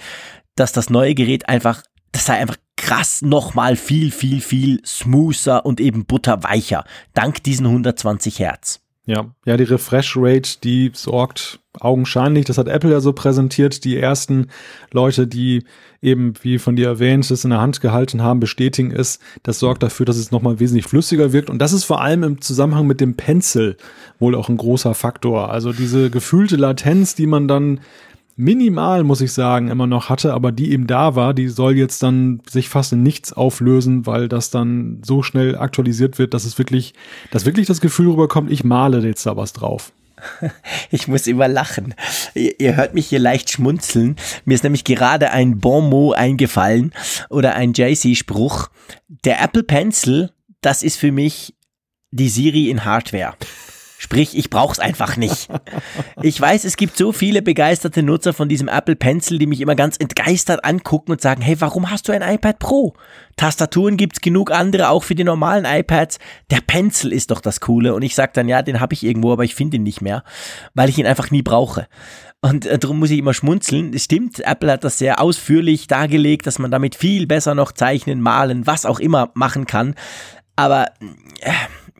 [0.56, 5.80] dass das neue Gerät einfach, das sei einfach krass nochmal viel, viel, viel smoother und
[5.80, 6.84] eben butterweicher.
[7.14, 8.79] Dank diesen 120 Hertz.
[9.06, 13.96] Ja, ja, die Refresh Rate, die sorgt augenscheinlich, das hat Apple ja so präsentiert, die
[13.96, 14.48] ersten
[14.92, 15.64] Leute, die
[16.02, 19.82] eben, wie von dir erwähnt, es in der Hand gehalten haben, bestätigen es, das sorgt
[19.82, 21.48] dafür, dass es nochmal wesentlich flüssiger wirkt.
[21.48, 23.76] Und das ist vor allem im Zusammenhang mit dem Pencil
[24.18, 25.50] wohl auch ein großer Faktor.
[25.50, 27.80] Also diese gefühlte Latenz, die man dann
[28.40, 32.02] minimal, muss ich sagen, immer noch hatte, aber die eben da war, die soll jetzt
[32.02, 36.58] dann sich fast in nichts auflösen, weil das dann so schnell aktualisiert wird, dass es
[36.58, 36.94] wirklich,
[37.30, 39.92] dass wirklich das Gefühl rüberkommt, ich male jetzt da was drauf.
[40.90, 41.94] Ich muss immer lachen.
[42.34, 44.16] Ihr, hört mich hier leicht schmunzeln.
[44.44, 46.92] Mir ist nämlich gerade ein Bon mot eingefallen
[47.30, 48.68] oder ein JC-Spruch.
[49.24, 51.54] Der Apple Pencil, das ist für mich
[52.10, 53.34] die Siri in Hardware.
[54.02, 55.50] Sprich, ich brauch's einfach nicht.
[56.22, 59.74] Ich weiß, es gibt so viele begeisterte Nutzer von diesem Apple Pencil, die mich immer
[59.74, 62.94] ganz entgeistert angucken und sagen, hey, warum hast du ein iPad Pro?
[63.36, 66.18] Tastaturen gibt's genug andere, auch für die normalen iPads.
[66.50, 67.94] Der Pencil ist doch das Coole.
[67.94, 70.24] Und ich sag dann, ja, den habe ich irgendwo, aber ich finde ihn nicht mehr,
[70.72, 71.86] weil ich ihn einfach nie brauche.
[72.40, 73.92] Und äh, darum muss ich immer schmunzeln.
[73.92, 78.22] Es stimmt, Apple hat das sehr ausführlich dargelegt, dass man damit viel besser noch zeichnen,
[78.22, 79.94] malen, was auch immer machen kann.
[80.56, 80.86] Aber
[81.40, 81.52] äh,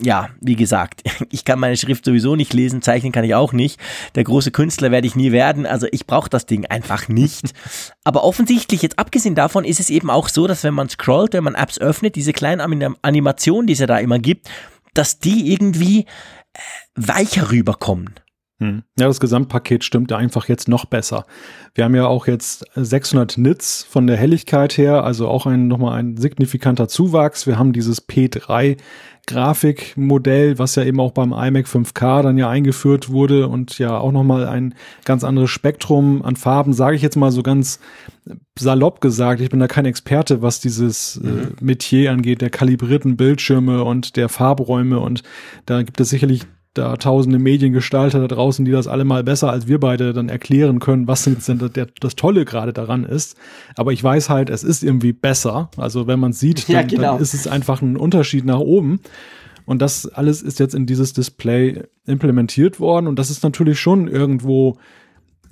[0.03, 3.81] ja, wie gesagt, ich kann meine Schrift sowieso nicht lesen, zeichnen kann ich auch nicht.
[4.15, 7.53] Der große Künstler werde ich nie werden, also ich brauche das Ding einfach nicht.
[8.05, 11.45] Aber offensichtlich, jetzt abgesehen davon, ist es eben auch so, dass wenn man scrollt, wenn
[11.45, 12.61] man Apps öffnet, diese kleinen
[13.03, 14.49] Animationen, die es ja da immer gibt,
[14.95, 16.59] dass die irgendwie äh,
[16.97, 18.15] weicher rüberkommen.
[18.61, 18.83] Hm.
[18.99, 21.25] Ja, das Gesamtpaket stimmt einfach jetzt noch besser.
[21.75, 25.99] Wir haben ja auch jetzt 600 Nits von der Helligkeit her, also auch ein, nochmal
[25.99, 27.47] ein signifikanter Zuwachs.
[27.47, 28.77] Wir haben dieses P3
[29.27, 34.13] Grafikmodell, was ja eben auch beim iMac 5K dann ja eingeführt wurde und ja auch
[34.13, 37.81] nochmal ein ganz anderes Spektrum an Farben, sage ich jetzt mal so ganz
[38.59, 39.41] salopp gesagt.
[39.41, 41.41] Ich bin da kein Experte, was dieses äh, mhm.
[41.41, 45.23] äh, Metier angeht, der kalibrierten Bildschirme und der Farbräume und
[45.65, 46.43] da gibt es sicherlich
[46.75, 50.79] da tausende Mediengestalter da draußen, die das alle mal besser als wir beide dann erklären
[50.79, 53.37] können, was denn das, das Tolle gerade daran ist.
[53.77, 55.71] Aber ich weiß halt, es ist irgendwie besser.
[55.77, 57.03] Also wenn man sieht, dann, ja, genau.
[57.03, 59.01] dann ist es einfach ein Unterschied nach oben.
[59.67, 63.09] Und das alles ist jetzt in dieses Display implementiert worden.
[63.09, 64.79] Und das ist natürlich schon irgendwo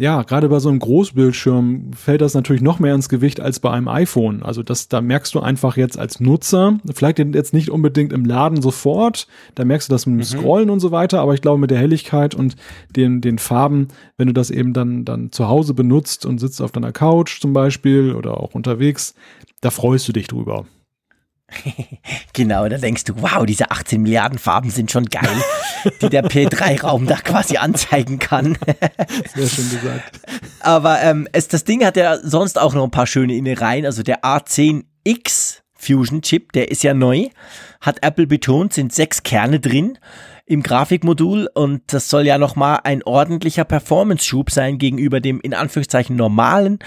[0.01, 3.73] ja, gerade bei so einem Großbildschirm fällt das natürlich noch mehr ins Gewicht als bei
[3.73, 4.45] einem iPhone.
[4.45, 8.63] Also das, da merkst du einfach jetzt als Nutzer, vielleicht jetzt nicht unbedingt im Laden
[8.63, 9.27] sofort,
[9.57, 10.23] da merkst du das mit dem mhm.
[10.23, 12.55] Scrollen und so weiter, aber ich glaube mit der Helligkeit und
[12.95, 16.71] den, den Farben, wenn du das eben dann, dann zu Hause benutzt und sitzt auf
[16.71, 19.17] deiner Couch zum Beispiel oder auch unterwegs,
[19.61, 20.65] da freust du dich drüber.
[22.33, 25.29] genau, da denkst du, wow, diese 18 Milliarden Farben sind schon geil,
[26.03, 28.59] die der P3-Raum da quasi anzeigen kann.
[29.35, 30.21] Sehr schön gesagt.
[30.61, 33.87] Aber ähm, es, das Ding hat ja sonst auch noch ein paar schöne Innereien.
[33.87, 37.29] Also der A10X Fusion Chip, der ist ja neu,
[37.81, 39.99] hat Apple betont, sind sechs Kerne drin
[40.45, 46.17] im Grafikmodul und das soll ja nochmal ein ordentlicher Performance-Schub sein gegenüber dem in Anführungszeichen
[46.17, 46.79] normalen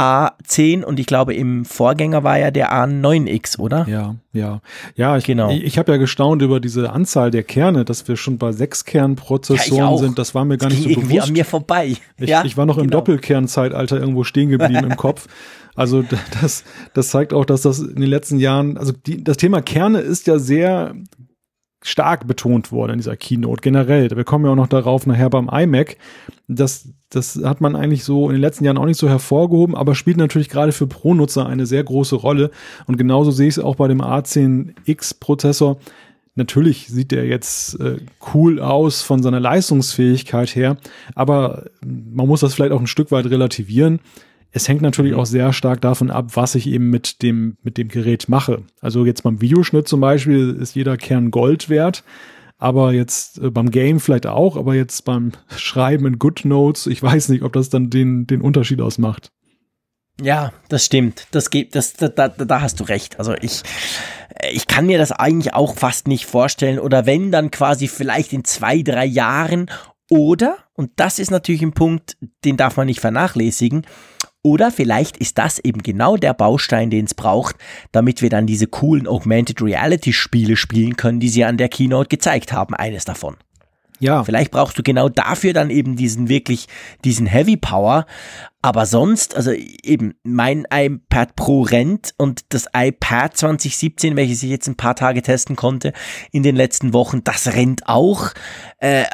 [0.00, 3.86] A10 und ich glaube im Vorgänger war ja der A9X, oder?
[3.86, 4.62] Ja, ja.
[4.96, 5.50] Ja, ich, genau.
[5.50, 8.86] ich, ich habe ja gestaunt über diese Anzahl der Kerne, dass wir schon bei sechs
[8.86, 10.18] Kernprozessoren ja, sind.
[10.18, 11.28] Das war mir gar nicht so irgendwie bewusst.
[11.28, 11.96] an mir vorbei.
[12.16, 12.84] Ich, ja, ich war noch genau.
[12.84, 15.26] im Doppelkernzeitalter irgendwo stehen geblieben im Kopf.
[15.74, 16.02] Also
[16.40, 20.00] das, das zeigt auch, dass das in den letzten Jahren, also die, das Thema Kerne
[20.00, 20.94] ist ja sehr
[21.82, 24.10] stark betont worden in dieser Keynote generell.
[24.10, 25.96] Wir kommen ja auch noch darauf nachher beim iMac.
[26.46, 29.94] Das, das hat man eigentlich so in den letzten Jahren auch nicht so hervorgehoben, aber
[29.94, 32.50] spielt natürlich gerade für Pro-Nutzer eine sehr große Rolle.
[32.86, 35.78] Und genauso sehe ich es auch bei dem A10X-Prozessor.
[36.34, 37.96] Natürlich sieht der jetzt äh,
[38.34, 40.76] cool aus von seiner Leistungsfähigkeit her,
[41.14, 44.00] aber man muss das vielleicht auch ein Stück weit relativieren.
[44.52, 47.88] Es hängt natürlich auch sehr stark davon ab, was ich eben mit dem, mit dem
[47.88, 48.62] Gerät mache.
[48.80, 52.02] Also jetzt beim Videoschnitt zum Beispiel ist jeder Kern Gold wert.
[52.58, 57.30] Aber jetzt äh, beim Game vielleicht auch, aber jetzt beim Schreiben in GoodNotes, ich weiß
[57.30, 59.30] nicht, ob das dann den, den Unterschied ausmacht.
[60.20, 61.26] Ja, das stimmt.
[61.30, 63.18] Das geht, das, da, da, da hast du recht.
[63.18, 63.62] Also ich,
[64.52, 66.78] ich kann mir das eigentlich auch fast nicht vorstellen.
[66.78, 69.70] Oder wenn, dann quasi vielleicht in zwei, drei Jahren.
[70.10, 73.86] Oder, und das ist natürlich ein Punkt, den darf man nicht vernachlässigen,
[74.42, 77.56] oder vielleicht ist das eben genau der Baustein, den es braucht,
[77.92, 82.08] damit wir dann diese coolen Augmented Reality Spiele spielen können, die sie an der Keynote
[82.08, 82.74] gezeigt haben.
[82.74, 83.36] Eines davon.
[83.98, 84.24] Ja.
[84.24, 86.66] Vielleicht brauchst du genau dafür dann eben diesen wirklich,
[87.04, 88.06] diesen Heavy Power.
[88.62, 94.68] Aber sonst, also eben, mein iPad Pro rennt und das iPad 2017, welches ich jetzt
[94.68, 95.94] ein paar Tage testen konnte
[96.30, 98.32] in den letzten Wochen, das rennt auch.
[98.76, 99.04] Äh,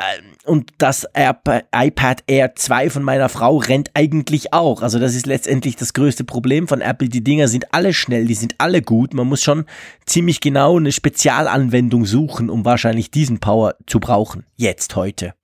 [0.45, 4.83] und das iPad Air 2 von meiner Frau rennt eigentlich auch.
[4.83, 7.09] Also das ist letztendlich das größte Problem von Apple.
[7.09, 9.15] Die Dinger sind alle schnell, die sind alle gut.
[9.15, 9.65] Man muss schon
[10.07, 14.45] ziemlich genau eine Spezialanwendung suchen, um wahrscheinlich diesen Power zu brauchen.
[14.57, 15.35] Jetzt, heute.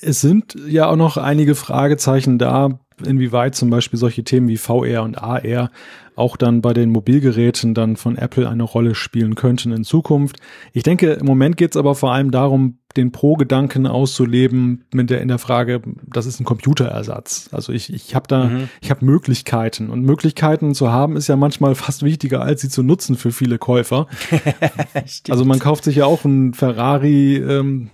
[0.00, 5.02] Es sind ja auch noch einige Fragezeichen da, inwieweit zum Beispiel solche Themen wie VR
[5.02, 5.70] und AR
[6.16, 10.36] auch dann bei den Mobilgeräten dann von Apple eine Rolle spielen könnten in Zukunft.
[10.72, 15.20] Ich denke, im Moment geht es aber vor allem darum, den Pro-Gedanken auszuleben mit der
[15.20, 17.50] in der Frage, das ist ein Computerersatz.
[17.52, 18.68] Also ich, ich habe da, mhm.
[18.80, 22.82] ich habe Möglichkeiten und Möglichkeiten zu haben ist ja manchmal fast wichtiger, als sie zu
[22.82, 24.06] nutzen für viele Käufer.
[25.28, 27.90] also man kauft sich ja auch ein Ferrari ähm,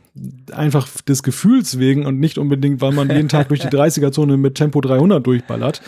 [0.52, 4.56] einfach des Gefühls wegen und nicht unbedingt, weil man jeden Tag durch die 30er-Zone mit
[4.56, 5.80] Tempo 300 durchballert.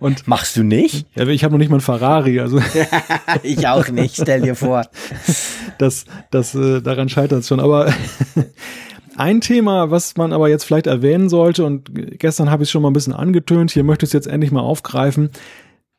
[0.00, 1.06] Und Machst du nicht?
[1.14, 2.60] Ja, ich habe noch nicht mal ein Ferrari, also.
[3.42, 4.84] ich auch nicht, stell dir vor.
[5.78, 7.60] Das, das, äh, daran scheitert es schon.
[7.60, 7.92] Aber
[9.16, 12.82] ein Thema, was man aber jetzt vielleicht erwähnen sollte, und gestern habe ich es schon
[12.82, 15.30] mal ein bisschen angetönt, hier möchte ich es jetzt endlich mal aufgreifen,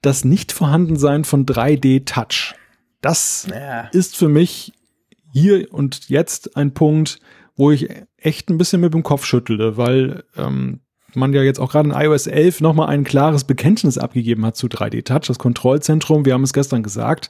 [0.01, 2.53] das Nicht-Vorhandensein von 3D-Touch.
[3.01, 3.87] Das ja.
[3.91, 4.73] ist für mich
[5.31, 7.19] hier und jetzt ein Punkt,
[7.55, 10.79] wo ich echt ein bisschen mit dem Kopf schüttelte, weil ähm,
[11.15, 14.67] man ja jetzt auch gerade in iOS 11 nochmal ein klares Bekenntnis abgegeben hat zu
[14.67, 15.27] 3D Touch.
[15.27, 17.29] Das Kontrollzentrum, wir haben es gestern gesagt,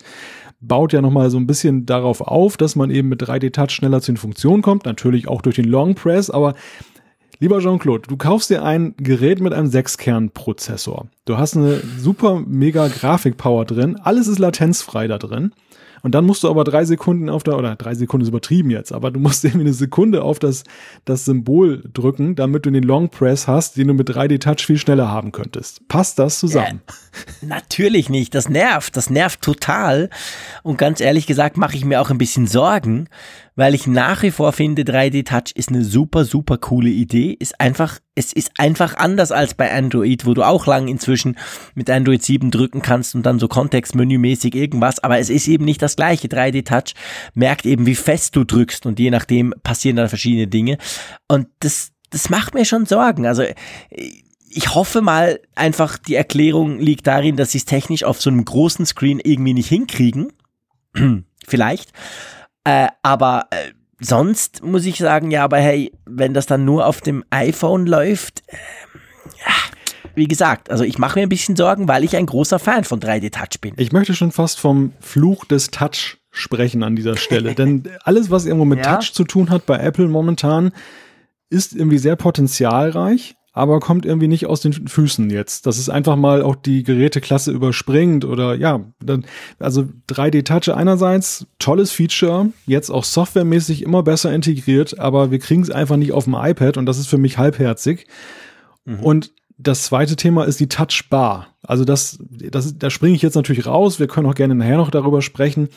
[0.60, 4.02] baut ja nochmal so ein bisschen darauf auf, dass man eben mit 3D Touch schneller
[4.02, 4.86] zu den Funktionen kommt.
[4.86, 6.56] Natürlich auch durch den Long Press, aber
[7.40, 11.08] Lieber Jean-Claude, du kaufst dir ein Gerät mit einem 6-Kern-Prozessor.
[11.26, 14.00] Du hast eine super mega Grafikpower drin.
[14.02, 15.54] Alles ist latenzfrei da drin.
[16.02, 18.92] Und dann musst du aber drei Sekunden auf der, oder drei Sekunden ist übertrieben jetzt,
[18.92, 20.64] aber du musst irgendwie eine Sekunde auf das,
[21.06, 24.78] das Symbol drücken, damit du den Long Press hast, den du mit 3D Touch viel
[24.78, 25.88] schneller haben könntest.
[25.88, 26.82] Passt das zusammen?
[27.42, 28.36] Ja, natürlich nicht.
[28.36, 28.96] Das nervt.
[28.96, 30.10] Das nervt total.
[30.64, 33.08] Und ganz ehrlich gesagt mache ich mir auch ein bisschen Sorgen,
[33.58, 37.36] weil ich nach wie vor finde, 3D Touch ist eine super, super coole Idee.
[37.38, 41.38] Ist einfach, es ist einfach anders als bei Android, wo du auch lang inzwischen
[41.74, 45.82] mit Android 7 drücken kannst und dann so kontextmenümäßig irgendwas, aber es ist eben nicht
[45.82, 46.28] das gleiche.
[46.28, 46.94] 3D Touch
[47.34, 50.78] merkt eben, wie fest du drückst und je nachdem passieren dann verschiedene Dinge.
[51.28, 53.26] Und das, das macht mir schon Sorgen.
[53.26, 53.44] Also,
[53.90, 58.46] ich hoffe mal einfach, die Erklärung liegt darin, dass sie es technisch auf so einem
[58.46, 60.32] großen Screen irgendwie nicht hinkriegen.
[61.48, 61.92] Vielleicht.
[62.68, 67.00] Äh, aber äh, sonst muss ich sagen, ja, aber hey, wenn das dann nur auf
[67.00, 68.58] dem iPhone läuft, äh,
[69.40, 69.54] ja,
[70.16, 73.00] wie gesagt, also ich mache mir ein bisschen Sorgen, weil ich ein großer Fan von
[73.00, 73.74] 3D Touch bin.
[73.78, 78.46] Ich möchte schon fast vom Fluch des Touch sprechen an dieser Stelle, denn alles, was
[78.46, 78.98] irgendwo mit ja?
[78.98, 80.74] Touch zu tun hat bei Apple momentan,
[81.50, 85.66] ist irgendwie sehr potenzialreich, aber kommt irgendwie nicht aus den Füßen jetzt.
[85.66, 89.26] Dass es einfach mal auch die Geräteklasse überspringt oder ja, dann,
[89.60, 95.62] also 3D Touch einerseits, tolles Feature, jetzt auch softwaremäßig immer besser integriert, aber wir kriegen
[95.62, 98.08] es einfach nicht auf dem iPad und das ist für mich halbherzig.
[98.86, 99.00] Mhm.
[99.00, 101.48] Und das zweite Thema ist die Touchbar.
[101.64, 104.00] Also das, das, da springe ich jetzt natürlich raus.
[104.00, 105.70] Wir können auch gerne nachher noch darüber sprechen.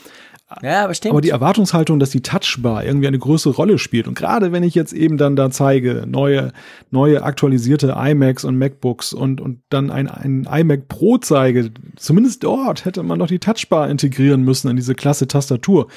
[0.61, 1.13] Ja, aber stimmt.
[1.13, 4.75] Aber die Erwartungshaltung, dass die Touchbar irgendwie eine größere Rolle spielt und gerade wenn ich
[4.75, 6.51] jetzt eben dann da zeige, neue,
[6.89, 12.85] neue aktualisierte iMacs und MacBooks und, und dann ein, ein iMac Pro zeige, zumindest dort
[12.85, 15.87] hätte man doch die Touchbar integrieren müssen in diese klasse Tastatur.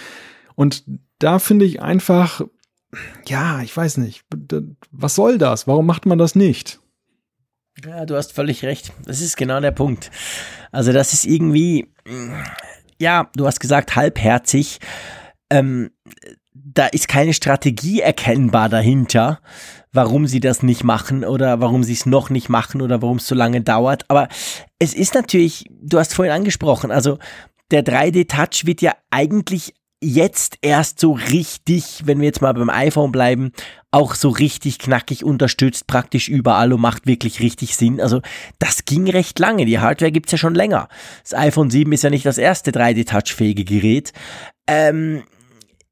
[0.55, 0.85] Und
[1.19, 2.43] da finde ich einfach,
[3.27, 4.25] ja, ich weiß nicht,
[4.93, 5.67] was soll das?
[5.67, 6.81] Warum macht man das nicht?
[7.85, 8.93] Ja, du hast völlig recht.
[9.05, 10.11] Das ist genau der Punkt.
[10.71, 11.93] Also das ist irgendwie,
[13.01, 14.79] ja, du hast gesagt, halbherzig.
[15.51, 15.91] Ähm,
[16.53, 19.41] da ist keine Strategie erkennbar dahinter,
[19.93, 23.27] warum sie das nicht machen oder warum sie es noch nicht machen oder warum es
[23.27, 24.05] so lange dauert.
[24.09, 24.29] Aber
[24.79, 27.19] es ist natürlich, du hast vorhin angesprochen, also
[27.71, 29.75] der 3D-Touch wird ja eigentlich
[30.05, 33.53] jetzt erst so richtig, wenn wir jetzt mal beim iPhone bleiben,
[33.91, 38.01] auch so richtig knackig unterstützt, praktisch überall und macht wirklich richtig Sinn.
[38.01, 38.21] Also
[38.59, 39.65] das ging recht lange.
[39.65, 40.89] Die Hardware gibt's ja schon länger.
[41.23, 44.13] Das iPhone 7 ist ja nicht das erste 3D-Touch-fähige Gerät.
[44.67, 45.23] Ähm,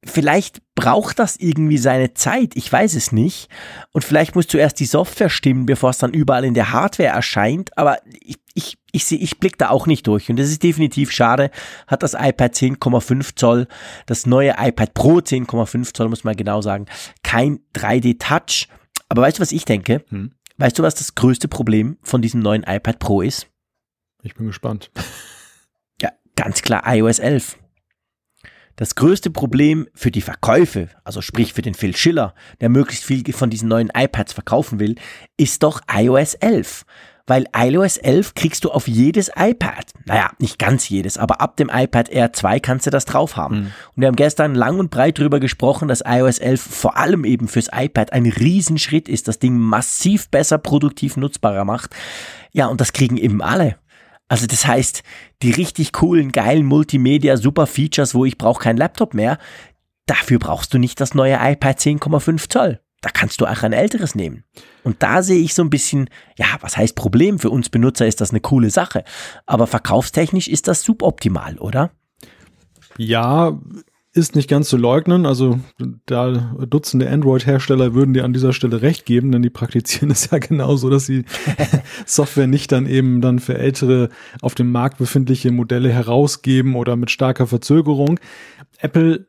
[0.05, 3.49] vielleicht braucht das irgendwie seine Zeit, ich weiß es nicht.
[3.93, 7.77] Und vielleicht muss zuerst die Software stimmen, bevor es dann überall in der Hardware erscheint.
[7.79, 10.29] Aber ich, ich, ich, seh, ich blick da auch nicht durch.
[10.29, 11.51] Und das ist definitiv schade.
[11.87, 13.69] Hat das iPad 10,5 Zoll,
[14.07, 16.87] das neue iPad Pro 10,5 Zoll, muss man genau sagen,
[17.23, 18.69] kein 3D-Touch.
[19.09, 20.05] Aber weißt du, was ich denke?
[20.09, 20.33] Hm.
[20.59, 23.47] Weißt du, was das größte Problem von diesem neuen iPad Pro ist?
[24.23, 24.91] Ich bin gespannt.
[26.01, 27.59] Ja, ganz klar iOS 11.
[28.83, 33.23] Das größte Problem für die Verkäufe, also sprich für den Phil Schiller, der möglichst viel
[33.33, 34.97] von diesen neuen iPads verkaufen will,
[35.37, 36.85] ist doch iOS 11.
[37.29, 39.93] Weil iOS 11 kriegst du auf jedes iPad.
[40.07, 43.55] Naja, nicht ganz jedes, aber ab dem iPad Air 2 kannst du das drauf haben.
[43.55, 43.67] Mhm.
[43.95, 47.47] Und wir haben gestern lang und breit darüber gesprochen, dass iOS 11 vor allem eben
[47.47, 51.95] fürs iPad ein Riesenschritt ist, das Ding massiv besser produktiv nutzbarer macht.
[52.51, 53.77] Ja, und das kriegen eben alle.
[54.33, 55.03] Also das heißt,
[55.43, 59.37] die richtig coolen, geilen Multimedia, super Features, wo ich brauche keinen Laptop mehr,
[60.07, 62.81] dafür brauchst du nicht das neue iPad 10,5 Zoll.
[63.03, 64.45] Da kannst du auch ein älteres nehmen.
[64.85, 66.09] Und da sehe ich so ein bisschen,
[66.39, 67.41] ja, was heißt Problem?
[67.41, 69.05] Für uns Benutzer ist das eine coole Sache.
[69.45, 71.91] Aber verkaufstechnisch ist das suboptimal, oder?
[72.97, 73.61] Ja,
[74.15, 75.25] ist nicht ganz zu leugnen.
[75.25, 75.59] Also
[76.07, 80.39] da Dutzende Android-Hersteller würden dir an dieser Stelle recht geben, denn die praktizieren es ja
[80.39, 81.25] genauso, dass sie
[82.07, 84.11] Software nicht dann eben dann für ältere
[84.41, 88.21] auf dem Markt befindliche Modelle herausgeben oder mit starker Verzögerung.
[88.79, 89.27] Apple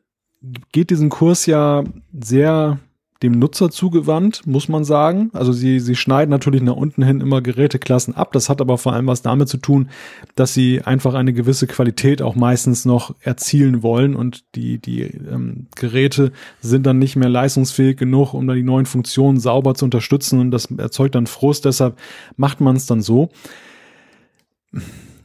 [0.72, 2.78] geht diesen Kurs ja sehr
[3.24, 5.30] dem Nutzer zugewandt, muss man sagen.
[5.32, 8.32] Also sie, sie schneiden natürlich nach unten hin immer Geräteklassen ab.
[8.32, 9.88] Das hat aber vor allem was damit zu tun,
[10.34, 15.66] dass sie einfach eine gewisse Qualität auch meistens noch erzielen wollen und die, die ähm,
[15.74, 20.38] Geräte sind dann nicht mehr leistungsfähig genug, um da die neuen Funktionen sauber zu unterstützen
[20.38, 21.64] und das erzeugt dann Frust.
[21.64, 21.98] Deshalb
[22.36, 23.30] macht man es dann so.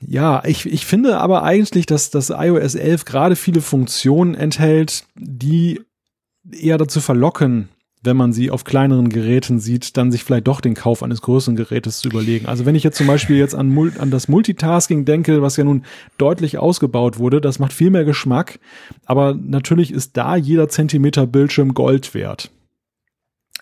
[0.07, 5.81] Ja, ich, ich finde aber eigentlich, dass das iOS 11 gerade viele Funktionen enthält, die
[6.49, 7.67] eher dazu verlocken,
[8.01, 11.55] wenn man sie auf kleineren Geräten sieht, dann sich vielleicht doch den Kauf eines größeren
[11.55, 12.45] Gerätes zu überlegen.
[12.45, 15.83] Also wenn ich jetzt zum Beispiel jetzt an, an das Multitasking denke, was ja nun
[16.17, 18.59] deutlich ausgebaut wurde, das macht viel mehr Geschmack,
[19.05, 22.51] aber natürlich ist da jeder Zentimeter Bildschirm Gold wert.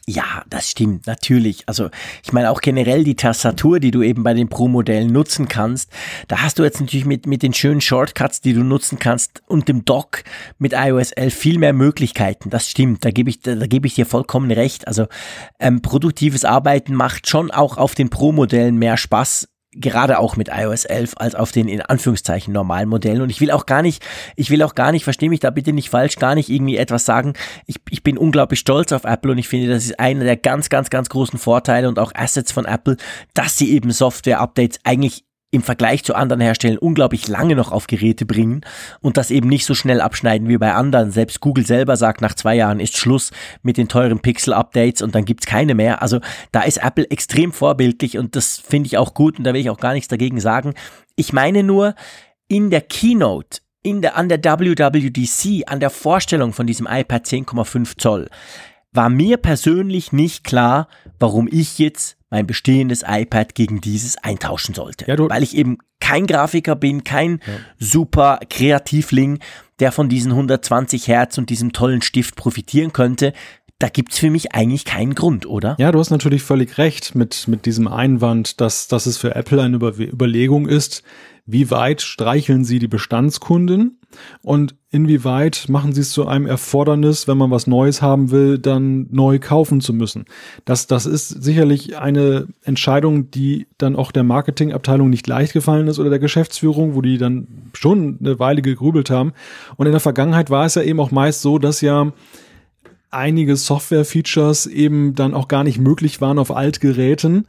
[0.10, 1.68] Ja, das stimmt, natürlich.
[1.68, 1.90] Also
[2.24, 5.92] ich meine auch generell die Tastatur, die du eben bei den Pro-Modellen nutzen kannst,
[6.30, 9.68] da hast du jetzt natürlich mit, mit den schönen Shortcuts, die du nutzen kannst und
[9.68, 10.24] dem Dock
[10.60, 12.50] mit iOS 11 viel mehr Möglichkeiten.
[12.50, 14.88] Das stimmt, da gebe ich, da, da gebe ich dir vollkommen recht.
[14.88, 15.08] Also
[15.60, 20.86] ähm, produktives Arbeiten macht schon auch auf den Pro-Modellen mehr Spaß gerade auch mit iOS
[20.86, 23.22] 11 als auf den in Anführungszeichen normalen Modellen.
[23.22, 24.04] Und ich will auch gar nicht,
[24.36, 27.06] ich will auch gar nicht, verstehe mich da bitte nicht falsch, gar nicht irgendwie etwas
[27.06, 27.34] sagen.
[27.66, 30.70] Ich, ich bin unglaublich stolz auf Apple und ich finde, das ist einer der ganz,
[30.70, 32.98] ganz, ganz großen Vorteile und auch Assets von Apple,
[33.34, 35.27] dass sie eben Software-Updates eigentlich
[35.58, 38.62] im Vergleich zu anderen Herstellern unglaublich lange noch auf Geräte bringen
[39.02, 41.10] und das eben nicht so schnell abschneiden wie bei anderen.
[41.10, 43.32] Selbst Google selber sagt, nach zwei Jahren ist Schluss
[43.64, 46.04] mit den teuren Pixel-Updates und dann gibt's keine mehr.
[46.04, 46.20] Also
[46.52, 49.72] da ist Apple extrem vorbildlich und das finde ich auch gut und da will ich
[49.72, 50.76] auch gar nichts dagegen sagen.
[51.16, 51.96] Ich meine nur,
[52.48, 57.98] in der Keynote, in der, an der WWDC, an der Vorstellung von diesem iPad 10,5
[57.98, 58.30] Zoll,
[58.92, 60.88] war mir persönlich nicht klar,
[61.20, 65.06] warum ich jetzt mein bestehendes iPad gegen dieses eintauschen sollte.
[65.08, 67.54] Ja, Weil ich eben kein Grafiker bin, kein ja.
[67.80, 69.40] super Kreativling,
[69.80, 73.34] der von diesen 120 Hertz und diesem tollen Stift profitieren könnte.
[73.80, 75.76] da gibt's für mich eigentlich keinen Grund, oder?
[75.78, 79.62] Ja, du hast natürlich völlig recht mit, mit diesem Einwand, dass, dass es für Apple
[79.62, 81.04] eine Über Überlegung ist,
[81.48, 83.98] wie weit streicheln sie die Bestandskunden
[84.42, 89.08] und inwieweit machen sie es zu einem Erfordernis, wenn man was Neues haben will, dann
[89.12, 90.26] neu kaufen zu müssen.
[90.66, 96.00] Das, das ist sicherlich eine Entscheidung, die dann auch der Marketingabteilung nicht leicht gefallen ist
[96.00, 99.32] oder der Geschäftsführung, wo die dann schon eine Weile gegrübelt haben.
[99.78, 102.12] Und in der Vergangenheit war es ja eben auch meist so, dass ja
[103.10, 107.48] einige Software-Features eben dann auch gar nicht möglich waren auf Altgeräten,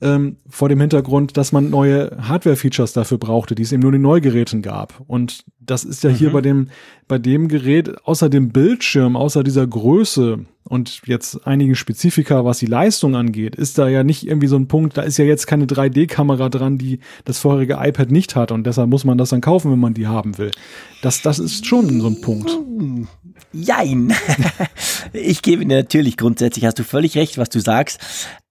[0.00, 4.00] ähm, vor dem Hintergrund, dass man neue Hardware-Features dafür brauchte, die es eben nur in
[4.00, 5.02] den Neugeräten gab.
[5.06, 6.14] Und das ist ja mhm.
[6.14, 6.68] hier bei dem,
[7.08, 12.66] bei dem Gerät, außer dem Bildschirm, außer dieser Größe und jetzt einigen Spezifika, was die
[12.66, 15.66] Leistung angeht, ist da ja nicht irgendwie so ein Punkt, da ist ja jetzt keine
[15.66, 19.70] 3D-Kamera dran, die das vorherige iPad nicht hat und deshalb muss man das dann kaufen,
[19.70, 20.50] wenn man die haben will.
[21.02, 22.50] Das, das ist schon so ein Punkt.
[23.54, 24.12] Jein.
[25.12, 28.00] ich gebe dir natürlich grundsätzlich, hast du völlig recht, was du sagst.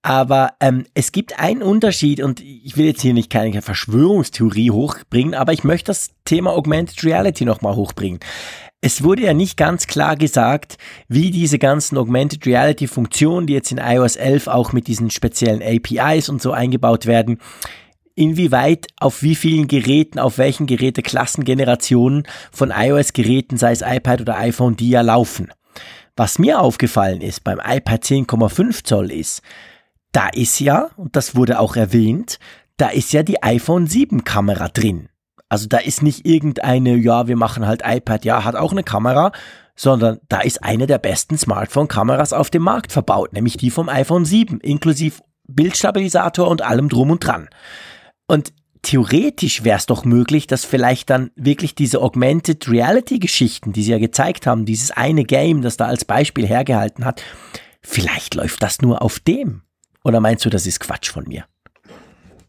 [0.02, 5.34] Aber ähm, es gibt einen Unterschied und ich will jetzt hier nicht keine Verschwörungstheorie hochbringen,
[5.34, 8.20] aber ich möchte das Thema Augmented Reality nochmal hochbringen.
[8.80, 10.76] Es wurde ja nicht ganz klar gesagt,
[11.08, 15.62] wie diese ganzen Augmented Reality Funktionen, die jetzt in iOS 11 auch mit diesen speziellen
[15.62, 17.38] APIs und so eingebaut werden,
[18.14, 24.76] inwieweit auf wie vielen Geräten, auf welchen Geräteklassengenerationen von iOS-Geräten, sei es iPad oder iPhone,
[24.76, 25.50] die ja laufen.
[26.16, 29.42] Was mir aufgefallen ist beim iPad 10,5 Zoll ist,
[30.12, 32.38] da ist ja, und das wurde auch erwähnt,
[32.76, 35.08] da ist ja die iPhone 7 Kamera drin.
[35.48, 39.32] Also da ist nicht irgendeine, ja, wir machen halt iPad, ja, hat auch eine Kamera,
[39.76, 44.24] sondern da ist eine der besten Smartphone-Kameras auf dem Markt verbaut, nämlich die vom iPhone
[44.24, 47.48] 7, inklusive Bildstabilisator und allem drum und dran.
[48.26, 48.52] Und
[48.82, 53.92] theoretisch wäre es doch möglich, dass vielleicht dann wirklich diese Augmented Reality Geschichten, die sie
[53.92, 57.22] ja gezeigt haben, dieses eine Game, das da als Beispiel hergehalten hat,
[57.82, 59.62] vielleicht läuft das nur auf dem.
[60.04, 61.44] Oder meinst du, das ist Quatsch von mir?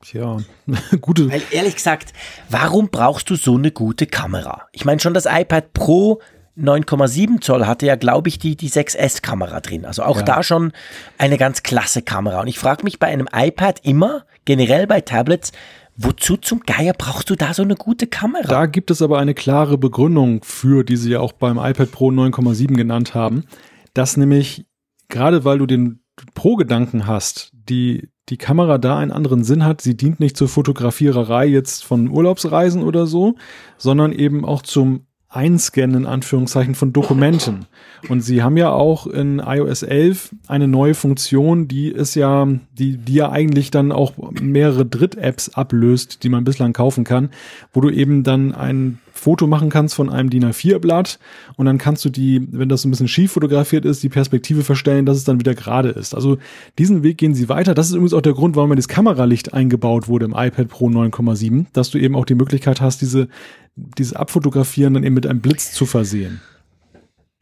[0.01, 0.37] Tja,
[1.01, 1.31] gute.
[1.31, 2.13] Weil ehrlich gesagt,
[2.49, 4.67] warum brauchst du so eine gute Kamera?
[4.71, 6.21] Ich meine schon das iPad Pro
[6.57, 9.85] 9,7 Zoll hatte ja, glaube ich, die, die 6S-Kamera drin.
[9.85, 10.23] Also auch ja.
[10.23, 10.71] da schon
[11.17, 12.39] eine ganz klasse Kamera.
[12.41, 15.51] Und ich frage mich bei einem iPad immer, generell bei Tablets,
[15.97, 18.47] Wozu zum Geier brauchst du da so eine gute Kamera?
[18.49, 22.09] Da gibt es aber eine klare Begründung für, die sie ja auch beim iPad Pro
[22.09, 23.45] 9,7 genannt haben,
[23.93, 24.65] dass nämlich
[25.07, 26.01] gerade weil du den
[26.33, 29.81] Pro-Gedanken hast, die, die Kamera da einen anderen Sinn hat.
[29.81, 33.35] Sie dient nicht zur Fotografiererei jetzt von Urlaubsreisen oder so,
[33.77, 37.65] sondern eben auch zum Einscannen in Anführungszeichen von Dokumenten.
[38.09, 42.97] Und sie haben ja auch in iOS 11 eine neue Funktion, die ist ja, die,
[42.97, 47.29] die ja eigentlich dann auch mehrere Dritt-Apps ablöst, die man bislang kaufen kann,
[47.73, 51.19] wo du eben dann ein Foto machen kannst von einem DIN A4-Blatt
[51.55, 55.05] und dann kannst du die, wenn das ein bisschen schief fotografiert ist, die Perspektive verstellen,
[55.05, 56.13] dass es dann wieder gerade ist.
[56.13, 56.37] Also
[56.77, 57.73] diesen Weg gehen sie weiter.
[57.73, 61.65] Das ist übrigens auch der Grund, warum das Kameralicht eingebaut wurde im iPad Pro 9,7,
[61.73, 63.29] dass du eben auch die Möglichkeit hast, diese,
[63.75, 66.41] dieses Abfotografieren dann eben mit einem Blitz zu versehen.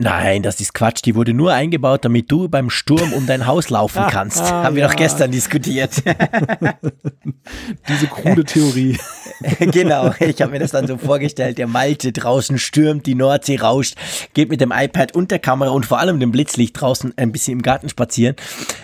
[0.04, 1.02] Nein, das ist Quatsch.
[1.06, 4.42] Die wurde nur eingebaut, damit du beim Sturm um dein Haus laufen kannst.
[4.42, 6.04] ah, Haben wir doch gestern diskutiert.
[7.88, 8.98] Diese krude Theorie.
[9.60, 11.58] genau, ich habe mir das dann so vorgestellt.
[11.58, 13.96] Der Malte draußen stürmt, die Nordsee rauscht,
[14.34, 17.54] geht mit dem iPad und der Kamera und vor allem dem Blitzlicht draußen ein bisschen
[17.54, 18.36] im Garten spazieren.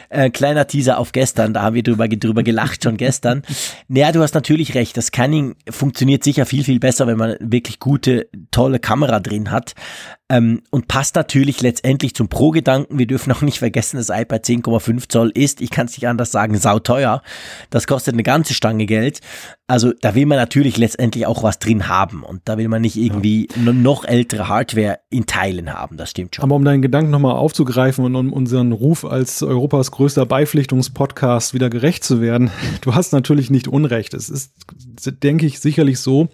[0.09, 3.43] Äh, kleiner Teaser auf gestern, da haben wir drüber, drüber gelacht schon gestern.
[3.87, 4.97] Naja, du hast natürlich recht.
[4.97, 9.75] Das Scanning funktioniert sicher viel, viel besser, wenn man wirklich gute, tolle Kamera drin hat.
[10.31, 12.99] Ähm, und passt natürlich letztendlich zum Pro-Gedanken.
[12.99, 16.31] Wir dürfen auch nicht vergessen, das iPad 10,5 Zoll ist, ich kann es nicht anders
[16.31, 17.23] sagen, sauteuer.
[17.71, 19.21] Das kostet eine ganze Stange Geld.
[19.65, 22.95] Also da will man natürlich letztendlich auch was drin haben und da will man nicht
[22.95, 23.71] irgendwie ja.
[23.71, 25.97] noch ältere Hardware in Teilen haben.
[25.97, 26.43] Das stimmt schon.
[26.43, 31.69] Aber um deinen Gedanken nochmal aufzugreifen und um unseren Ruf als Europas größter Beipflichtungspodcast wieder
[31.69, 32.51] gerecht zu werden,
[32.81, 34.13] du hast natürlich nicht Unrecht.
[34.13, 34.53] Es ist,
[35.23, 36.29] denke ich, sicherlich so,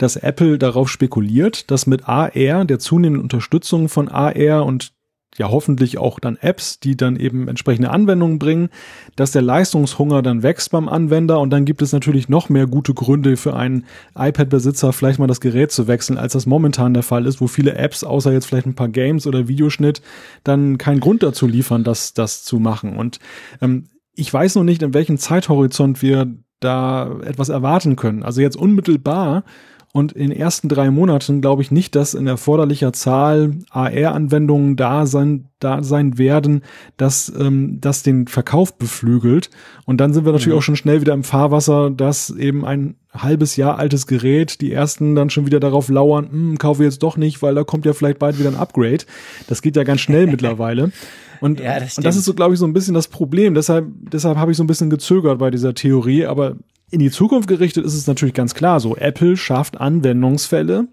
[0.00, 4.94] dass Apple darauf spekuliert, dass mit AR, der zunehmenden Unterstützung von AR und
[5.36, 8.70] ja hoffentlich auch dann Apps, die dann eben entsprechende Anwendungen bringen,
[9.14, 12.94] dass der Leistungshunger dann wächst beim Anwender und dann gibt es natürlich noch mehr gute
[12.94, 13.84] Gründe für einen
[14.16, 17.74] iPad-Besitzer vielleicht mal das Gerät zu wechseln, als das momentan der Fall ist, wo viele
[17.74, 20.00] Apps, außer jetzt vielleicht ein paar Games oder Videoschnitt,
[20.44, 22.96] dann keinen Grund dazu liefern, das, das zu machen.
[22.96, 23.18] Und
[23.60, 28.22] ähm, ich weiß noch nicht, in welchem Zeithorizont wir da etwas erwarten können.
[28.22, 29.44] Also jetzt unmittelbar
[29.92, 35.04] und in den ersten drei Monaten glaube ich nicht, dass in erforderlicher Zahl AR-Anwendungen da
[35.04, 36.62] sein, da sein werden,
[36.96, 39.50] dass ähm, das den Verkauf beflügelt.
[39.86, 40.58] Und dann sind wir natürlich mhm.
[40.58, 45.16] auch schon schnell wieder im Fahrwasser, dass eben ein halbes Jahr altes Gerät, die ersten
[45.16, 48.20] dann schon wieder darauf lauern, hm, kaufe jetzt doch nicht, weil da kommt ja vielleicht
[48.20, 49.04] bald wieder ein Upgrade.
[49.48, 50.92] Das geht ja ganz schnell mittlerweile.
[51.40, 53.54] Und, ja, das, und das ist so, glaube ich, so ein bisschen das Problem.
[53.54, 56.26] Deshalb, deshalb habe ich so ein bisschen gezögert bei dieser Theorie.
[56.26, 56.54] Aber
[56.90, 58.96] in die Zukunft gerichtet ist es natürlich ganz klar so.
[58.96, 60.88] Apple schafft Anwendungsfälle,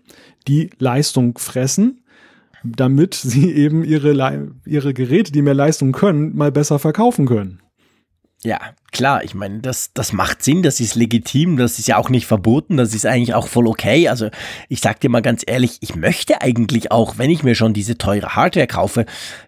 [0.48, 2.04] die Leistung fressen,
[2.64, 7.60] damit sie eben ihre, ihre Geräte, die mehr Leistung können, mal besser verkaufen können.
[8.48, 8.62] Ja,
[8.93, 12.28] klar, ich meine, das, das macht Sinn, das ist legitim, das ist ja auch nicht
[12.28, 14.08] verboten, das ist eigentlich auch voll okay.
[14.08, 14.30] Also
[14.70, 17.98] ich sag dir mal ganz ehrlich, ich möchte eigentlich auch, wenn ich mir schon diese
[17.98, 19.06] teure Hardware kaufe,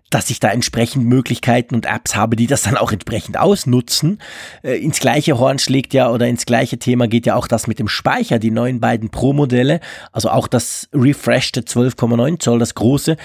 [0.10, 4.20] dass ich da entsprechend Möglichkeiten und Apps habe, die das dann auch entsprechend ausnutzen.
[4.64, 7.80] Äh, ins gleiche Horn schlägt ja oder ins gleiche Thema geht ja auch das mit
[7.80, 9.80] dem Speicher, die neuen beiden Pro-Modelle,
[10.12, 13.16] also auch das refreshed 12,9 Zoll, das große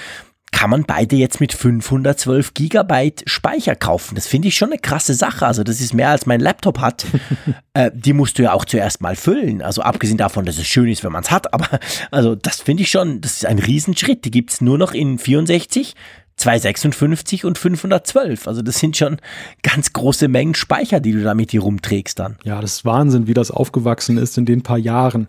[0.54, 4.14] kann man beide jetzt mit 512 Gigabyte Speicher kaufen.
[4.14, 5.44] Das finde ich schon eine krasse Sache.
[5.46, 7.06] Also das ist mehr als mein Laptop hat.
[7.74, 9.62] äh, die musst du ja auch zuerst mal füllen.
[9.62, 11.52] Also abgesehen davon, dass es schön ist, wenn man es hat.
[11.52, 11.80] Aber
[12.12, 14.24] also das finde ich schon, das ist ein Riesenschritt.
[14.24, 15.96] Die gibt es nur noch in 64,
[16.36, 18.46] 256 und 512.
[18.46, 19.18] Also das sind schon
[19.62, 22.36] ganz große Mengen Speicher, die du damit hier rumträgst dann.
[22.44, 25.28] Ja, das ist Wahnsinn, wie das aufgewachsen ist in den paar Jahren.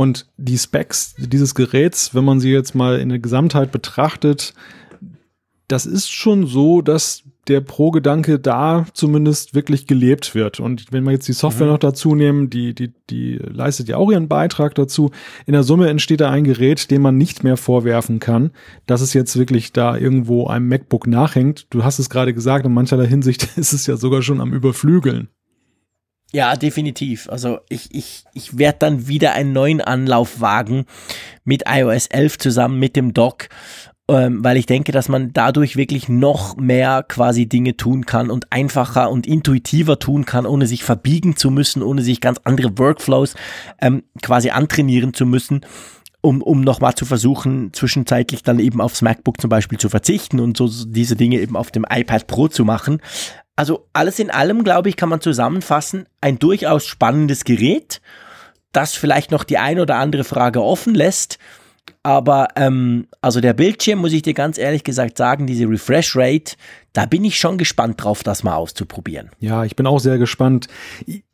[0.00, 4.54] Und die Specs dieses Geräts, wenn man sie jetzt mal in der Gesamtheit betrachtet,
[5.68, 10.58] das ist schon so, dass der Pro-Gedanke da zumindest wirklich gelebt wird.
[10.58, 11.72] Und wenn wir jetzt die Software mhm.
[11.74, 15.10] noch dazu nehmen, die, die, die leistet ja auch ihren Beitrag dazu.
[15.44, 18.52] In der Summe entsteht da ein Gerät, dem man nicht mehr vorwerfen kann,
[18.86, 21.66] dass es jetzt wirklich da irgendwo einem MacBook nachhängt.
[21.68, 25.28] Du hast es gerade gesagt, in mancherlei Hinsicht ist es ja sogar schon am Überflügeln.
[26.32, 27.28] Ja, definitiv.
[27.28, 30.86] Also ich, ich, ich werde dann wieder einen neuen Anlauf wagen
[31.44, 33.48] mit iOS 11 zusammen mit dem Dock
[34.10, 38.52] ähm, weil ich denke, dass man dadurch wirklich noch mehr quasi Dinge tun kann und
[38.52, 43.34] einfacher und intuitiver tun kann, ohne sich verbiegen zu müssen, ohne sich ganz andere Workflows
[43.80, 45.60] ähm, quasi antrainieren zu müssen
[46.22, 50.56] um, um nochmal zu versuchen, zwischenzeitlich dann eben aufs MacBook zum Beispiel zu verzichten und
[50.56, 53.00] so diese Dinge eben auf dem iPad Pro zu machen.
[53.60, 58.00] Also alles in allem, glaube ich, kann man zusammenfassen, ein durchaus spannendes Gerät,
[58.72, 61.38] das vielleicht noch die ein oder andere Frage offen lässt,
[62.02, 66.56] aber ähm, also der Bildschirm, muss ich dir ganz ehrlich gesagt sagen, diese Refresh Rate,
[66.92, 69.30] da bin ich schon gespannt drauf, das mal auszuprobieren.
[69.38, 70.68] Ja, ich bin auch sehr gespannt.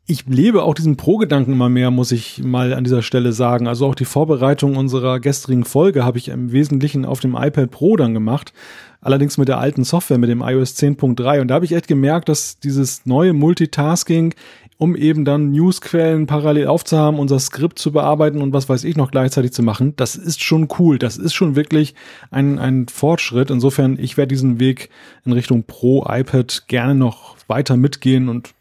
[0.05, 3.67] Ich lebe auch diesen Pro-Gedanken immer mehr, muss ich mal an dieser Stelle sagen.
[3.67, 7.95] Also auch die Vorbereitung unserer gestrigen Folge habe ich im Wesentlichen auf dem iPad Pro
[7.95, 8.53] dann gemacht.
[8.99, 11.41] Allerdings mit der alten Software, mit dem iOS 10.3.
[11.41, 14.33] Und da habe ich echt gemerkt, dass dieses neue Multitasking
[14.77, 19.11] um eben dann Newsquellen parallel aufzuhaben, unser Skript zu bearbeiten und was weiß ich noch
[19.11, 19.95] gleichzeitig zu machen.
[19.95, 20.99] Das ist schon cool.
[20.99, 21.95] Das ist schon wirklich
[22.29, 23.49] ein, ein Fortschritt.
[23.49, 24.89] Insofern, ich werde diesen Weg
[25.25, 28.53] in Richtung Pro iPad gerne noch weiter mitgehen und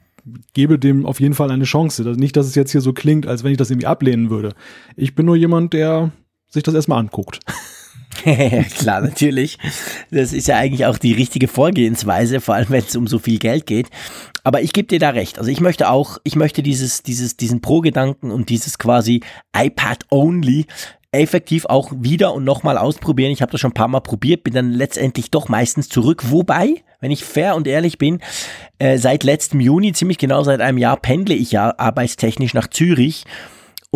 [0.55, 2.03] gebe dem auf jeden Fall eine Chance.
[2.17, 4.55] Nicht, dass es jetzt hier so klingt, als wenn ich das irgendwie ablehnen würde.
[4.97, 6.12] Ich bin nur jemand, der
[6.49, 7.41] sich das erstmal anguckt.
[8.79, 9.59] Klar, natürlich.
[10.11, 13.39] Das ist ja eigentlich auch die richtige Vorgehensweise, vor allem wenn es um so viel
[13.39, 13.89] Geld geht.
[14.45, 15.39] Aber ich gebe dir da recht.
[15.39, 19.23] Also ich möchte auch, ich möchte dieses, dieses, diesen Pro-Gedanken und dieses quasi
[19.57, 20.67] iPad-only
[21.12, 23.33] effektiv auch wieder und nochmal ausprobieren.
[23.33, 26.31] Ich habe das schon ein paar Mal probiert, bin dann letztendlich doch meistens zurück.
[26.31, 28.21] Wobei, wenn ich fair und ehrlich bin,
[28.79, 33.25] äh, seit letztem Juni, ziemlich genau seit einem Jahr, pendle ich ja arbeitstechnisch nach Zürich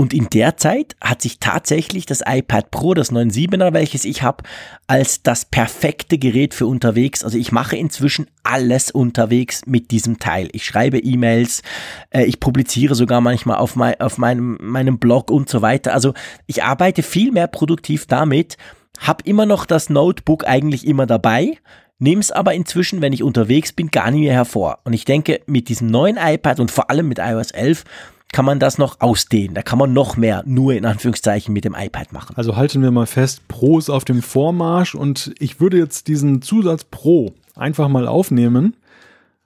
[0.01, 4.45] und in der Zeit hat sich tatsächlich das iPad Pro, das 9.7er, welches ich habe,
[4.87, 7.23] als das perfekte Gerät für unterwegs.
[7.23, 10.49] Also ich mache inzwischen alles unterwegs mit diesem Teil.
[10.53, 11.61] Ich schreibe E-Mails,
[12.09, 15.93] äh, ich publiziere sogar manchmal auf, mein, auf meinem, meinem Blog und so weiter.
[15.93, 16.15] Also
[16.47, 18.57] ich arbeite viel mehr produktiv damit,
[19.01, 21.59] habe immer noch das Notebook eigentlich immer dabei,
[21.99, 24.79] nehme es aber inzwischen, wenn ich unterwegs bin, gar nicht mehr hervor.
[24.85, 27.85] Und ich denke, mit diesem neuen iPad und vor allem mit iOS 11
[28.33, 29.55] kann man das noch ausdehnen.
[29.55, 32.37] Da kann man noch mehr nur in Anführungszeichen mit dem iPad machen.
[32.37, 36.43] Also halten wir mal fest, Pro ist auf dem Vormarsch und ich würde jetzt diesen
[36.43, 38.76] Zusatz Pro einfach mal aufnehmen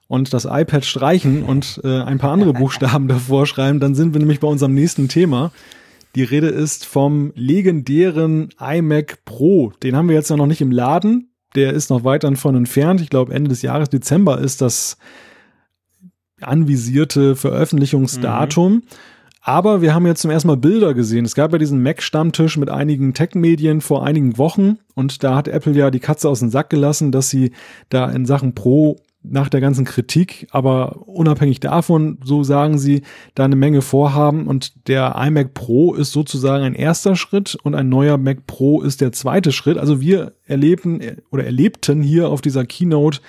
[0.07, 4.19] und das iPad streichen und äh, ein paar andere Buchstaben davor schreiben, dann sind wir
[4.19, 5.51] nämlich bei unserem nächsten Thema.
[6.15, 9.73] Die Rede ist vom legendären iMac Pro.
[9.83, 11.29] Den haben wir jetzt ja noch nicht im Laden.
[11.55, 13.01] Der ist noch weit davon entfernt.
[13.01, 14.97] Ich glaube, Ende des Jahres, Dezember ist das
[16.47, 18.73] anvisierte Veröffentlichungsdatum.
[18.73, 18.83] Mhm.
[19.41, 21.23] Aber wir haben jetzt zum ersten Mal Bilder gesehen.
[21.23, 25.73] Es gab ja diesen Mac-Stammtisch mit einigen Tech-Medien vor einigen Wochen und da hat Apple
[25.73, 27.51] ja die Katze aus dem Sack gelassen, dass sie
[27.89, 28.97] da in Sachen Pro
[29.29, 33.01] nach der ganzen Kritik, aber unabhängig davon, so sagen sie,
[33.33, 37.89] da eine Menge vorhaben und der iMac Pro ist sozusagen ein erster Schritt und ein
[37.89, 39.77] neuer Mac Pro ist der zweite Schritt.
[39.77, 41.01] Also wir erleben
[41.31, 43.19] oder erlebten hier auf dieser Keynote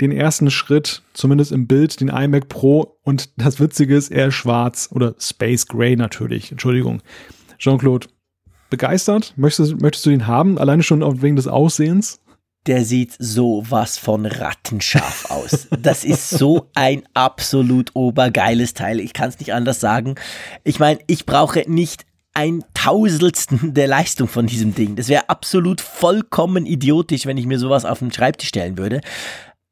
[0.00, 4.34] den ersten Schritt, zumindest im Bild, den iMac Pro und das Witzige ist, er ist
[4.34, 7.00] schwarz oder Space Gray natürlich, Entschuldigung.
[7.58, 8.08] Jean-Claude,
[8.70, 9.34] begeistert?
[9.36, 12.20] Möchtest, möchtest du ihn haben, alleine schon wegen des Aussehens?
[12.66, 15.68] Der sieht so was von rattenscharf aus.
[15.80, 19.00] Das ist so ein absolut obergeiles Teil.
[19.00, 20.14] Ich kann es nicht anders sagen.
[20.62, 24.96] Ich meine, ich brauche nicht ein Tausendstelsten der Leistung von diesem Ding.
[24.96, 29.00] Das wäre absolut vollkommen idiotisch, wenn ich mir sowas auf den Schreibtisch stellen würde.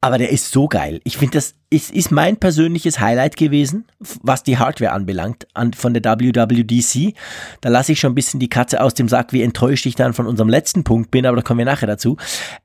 [0.03, 0.99] Aber der ist so geil.
[1.05, 3.85] Ich finde, das ist, ist mein persönliches Highlight gewesen,
[4.21, 7.15] was die Hardware anbelangt, an, von der WWDC.
[7.61, 10.13] Da lasse ich schon ein bisschen die Katze aus dem Sack, wie enttäuscht ich dann
[10.13, 12.17] von unserem letzten Punkt bin, aber da kommen wir nachher dazu.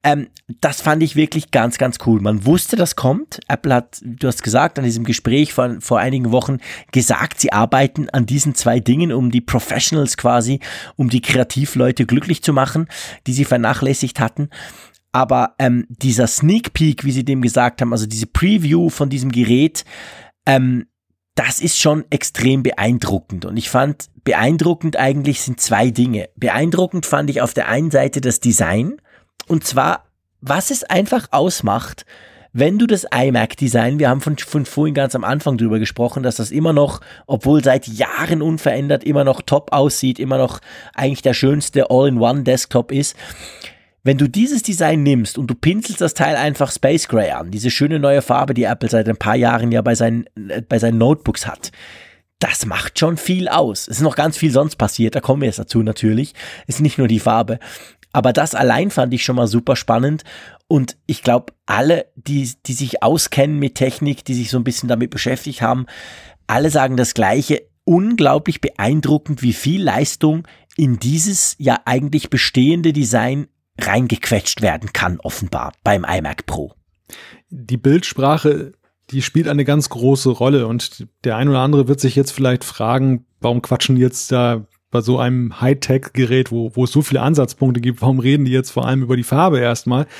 [0.03, 0.26] Ähm,
[0.61, 2.20] das fand ich wirklich ganz, ganz cool.
[2.20, 3.39] Man wusste, das kommt.
[3.47, 6.59] Apple hat, du hast gesagt, an diesem Gespräch von, vor einigen Wochen
[6.91, 10.59] gesagt, sie arbeiten an diesen zwei Dingen, um die Professionals quasi,
[10.97, 12.89] um die Kreativleute glücklich zu machen,
[13.28, 14.51] die sie vernachlässigt hatten.
[15.19, 19.33] Aber ähm, dieser Sneak Peek, wie sie dem gesagt haben, also diese Preview von diesem
[19.33, 19.85] Gerät,
[20.47, 20.87] ähm,
[21.35, 23.45] das ist schon extrem beeindruckend.
[23.45, 26.29] Und ich fand, beeindruckend eigentlich sind zwei Dinge.
[26.37, 28.99] Beeindruckend fand ich auf der einen Seite das Design.
[29.49, 30.05] Und zwar,
[30.41, 32.07] was es einfach ausmacht,
[32.53, 36.37] wenn du das iMac-Design, wir haben von, von vorhin ganz am Anfang drüber gesprochen, dass
[36.37, 40.61] das immer noch, obwohl seit Jahren unverändert, immer noch top aussieht, immer noch
[40.95, 43.16] eigentlich der schönste All-in-One-Desktop ist
[44.09, 47.71] wenn du dieses Design nimmst und du pinselst das Teil einfach Space Gray an, diese
[47.71, 50.97] schöne neue Farbe, die Apple seit ein paar Jahren ja bei seinen, äh, bei seinen
[50.97, 51.73] Notebooks hat,
[52.39, 53.83] das macht schon viel aus.
[53.83, 56.33] Es ist noch ganz viel sonst passiert, da kommen wir jetzt dazu natürlich.
[56.67, 57.59] Es ist nicht nur die Farbe.
[58.11, 60.25] Aber das allein fand ich schon mal super spannend.
[60.69, 64.89] Und ich glaube, alle, die, die sich auskennen mit Technik, die sich so ein bisschen
[64.89, 65.85] damit beschäftigt haben,
[66.47, 67.61] alle sagen das Gleiche.
[67.85, 70.49] Unglaublich beeindruckend, wie viel Leistung
[70.79, 73.49] in dieses ja eigentlich bestehende Design
[73.79, 76.74] reingequetscht werden kann, offenbar beim iMac Pro.
[77.51, 78.72] Die Bildsprache,
[79.11, 82.64] die spielt eine ganz große Rolle und der ein oder andere wird sich jetzt vielleicht
[82.64, 87.80] fragen, warum quatschen jetzt da bei so einem Hightech-Gerät, wo, wo es so viele Ansatzpunkte
[87.80, 90.07] gibt, warum reden die jetzt vor allem über die Farbe erstmal?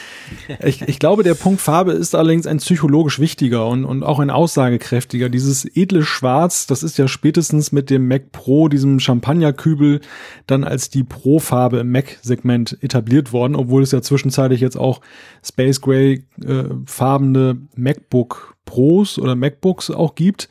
[0.65, 4.31] Ich, ich glaube, der Punkt Farbe ist allerdings ein psychologisch wichtiger und, und auch ein
[4.31, 5.29] aussagekräftiger.
[5.29, 10.01] Dieses edle Schwarz, das ist ja spätestens mit dem Mac Pro, diesem Champagnerkübel,
[10.47, 15.01] dann als die Pro-Farbe im Mac-Segment etabliert worden, obwohl es ja zwischenzeitlich jetzt auch
[15.45, 20.49] Space Gray äh, farbene MacBook Pros oder MacBooks auch gibt.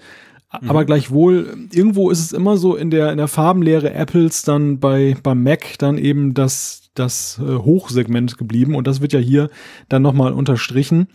[0.66, 0.86] Aber mhm.
[0.86, 5.44] gleichwohl, irgendwo ist es immer so in der, in der Farbenlehre Apples dann bei, beim
[5.44, 8.76] Mac dann eben das, das äh, Hochsegment geblieben.
[8.76, 9.50] Und das wird ja hier
[9.90, 11.08] dann nochmal unterstrichen,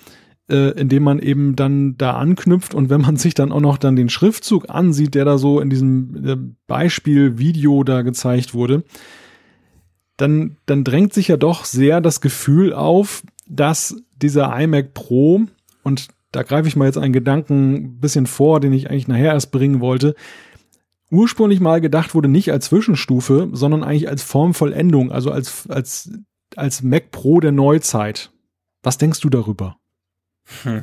[0.48, 2.74] äh, indem man eben dann da anknüpft.
[2.74, 5.70] Und wenn man sich dann auch noch dann den Schriftzug ansieht, der da so in
[5.70, 6.36] diesem äh,
[6.66, 8.84] Beispielvideo da gezeigt wurde,
[10.16, 15.42] dann, dann drängt sich ja doch sehr das Gefühl auf, dass dieser iMac Pro
[15.82, 19.32] und da greife ich mal jetzt einen Gedanken ein bisschen vor, den ich eigentlich nachher
[19.32, 20.14] erst bringen wollte,
[21.10, 26.10] ursprünglich mal gedacht wurde nicht als Zwischenstufe, sondern eigentlich als Formvollendung, also als, als,
[26.56, 28.32] als Mac Pro der Neuzeit.
[28.82, 29.76] Was denkst du darüber?
[30.62, 30.82] Hm.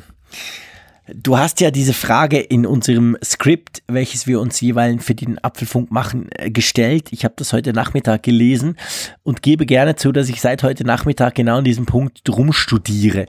[1.12, 5.90] Du hast ja diese Frage in unserem Skript, welches wir uns jeweils für den Apfelfunk
[5.90, 7.12] machen, äh, gestellt.
[7.12, 8.76] Ich habe das heute Nachmittag gelesen
[9.24, 13.26] und gebe gerne zu, dass ich seit heute Nachmittag genau an diesem Punkt drum studiere.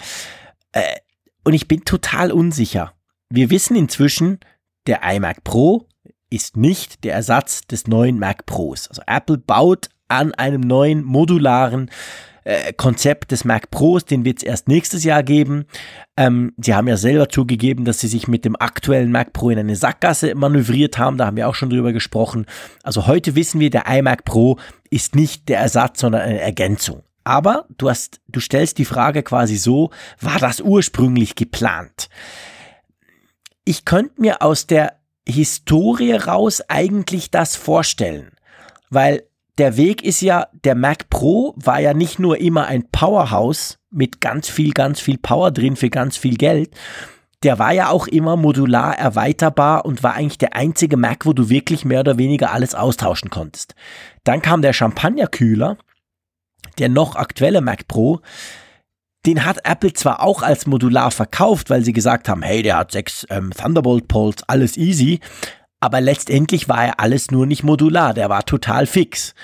[0.73, 0.81] Äh,
[1.43, 2.93] und ich bin total unsicher.
[3.29, 4.39] Wir wissen inzwischen,
[4.87, 5.87] der iMac Pro
[6.29, 8.87] ist nicht der Ersatz des neuen Mac Pros.
[8.87, 11.89] Also Apple baut an einem neuen modularen
[12.43, 15.65] äh, Konzept des Mac Pros, den wird es erst nächstes Jahr geben.
[16.17, 19.59] Ähm, sie haben ja selber zugegeben, dass sie sich mit dem aktuellen Mac Pro in
[19.59, 21.17] eine Sackgasse manövriert haben.
[21.17, 22.45] Da haben wir auch schon drüber gesprochen.
[22.81, 24.57] Also heute wissen wir, der iMac Pro
[24.89, 27.03] ist nicht der Ersatz, sondern eine Ergänzung.
[27.23, 32.09] Aber du hast, du stellst die Frage quasi so, war das ursprünglich geplant?
[33.63, 38.31] Ich könnte mir aus der Historie raus eigentlich das vorstellen,
[38.89, 39.23] weil
[39.57, 44.21] der Weg ist ja, der Mac Pro war ja nicht nur immer ein Powerhouse mit
[44.21, 46.73] ganz viel, ganz viel Power drin für ganz viel Geld,
[47.43, 51.49] der war ja auch immer modular erweiterbar und war eigentlich der einzige Mac, wo du
[51.49, 53.75] wirklich mehr oder weniger alles austauschen konntest.
[54.23, 55.77] Dann kam der Champagnerkühler,
[56.79, 58.21] der noch aktuelle Mac Pro,
[59.25, 62.91] den hat Apple zwar auch als modular verkauft, weil sie gesagt haben, hey, der hat
[62.91, 65.19] sechs ähm, Thunderbolt Ports, alles easy,
[65.79, 69.35] aber letztendlich war er alles nur nicht modular, der war total fix.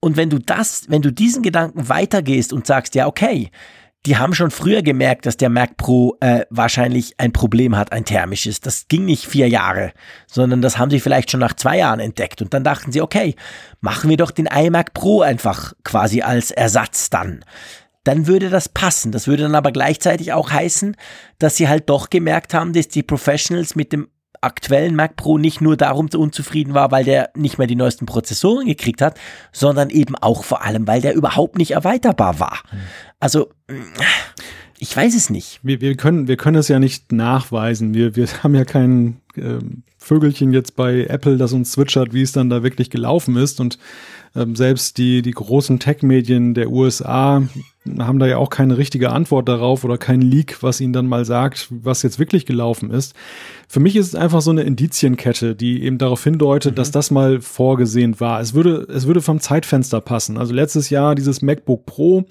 [0.00, 3.50] Und wenn du das, wenn du diesen Gedanken weitergehst und sagst, ja, okay,
[4.06, 8.04] die haben schon früher gemerkt, dass der Mac Pro äh, wahrscheinlich ein Problem hat, ein
[8.04, 8.60] thermisches.
[8.60, 9.92] Das ging nicht vier Jahre,
[10.26, 12.42] sondern das haben sie vielleicht schon nach zwei Jahren entdeckt.
[12.42, 13.34] Und dann dachten sie, okay,
[13.80, 17.44] machen wir doch den iMac Pro einfach quasi als Ersatz dann.
[18.04, 19.12] Dann würde das passen.
[19.12, 20.96] Das würde dann aber gleichzeitig auch heißen,
[21.38, 24.08] dass sie halt doch gemerkt haben, dass die Professionals mit dem
[24.44, 28.66] aktuellen Mac Pro nicht nur darum unzufrieden war, weil der nicht mehr die neuesten Prozessoren
[28.66, 29.18] gekriegt hat,
[29.52, 32.60] sondern eben auch vor allem, weil der überhaupt nicht erweiterbar war.
[33.20, 33.50] Also,
[34.78, 35.60] ich weiß es nicht.
[35.62, 37.94] Wir, wir, können, wir können es ja nicht nachweisen.
[37.94, 39.58] Wir, wir haben ja kein äh,
[39.96, 43.60] Vögelchen jetzt bei Apple, das uns zwitschert, wie es dann da wirklich gelaufen ist.
[43.60, 43.78] Und
[44.36, 47.42] ähm, selbst die, die großen Tech-Medien der USA
[47.98, 51.24] haben da ja auch keine richtige Antwort darauf oder kein Leak, was ihnen dann mal
[51.24, 53.14] sagt, was jetzt wirklich gelaufen ist.
[53.68, 56.76] Für mich ist es einfach so eine Indizienkette, die eben darauf hindeutet, mhm.
[56.76, 58.40] dass das mal vorgesehen war.
[58.40, 60.38] Es würde, es würde vom Zeitfenster passen.
[60.38, 62.24] Also letztes Jahr dieses MacBook Pro,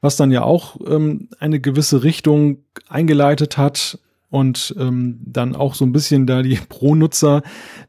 [0.00, 5.84] was dann ja auch ähm, eine gewisse Richtung eingeleitet hat, und ähm, dann auch so
[5.84, 7.42] ein bisschen da die Pro-Nutzer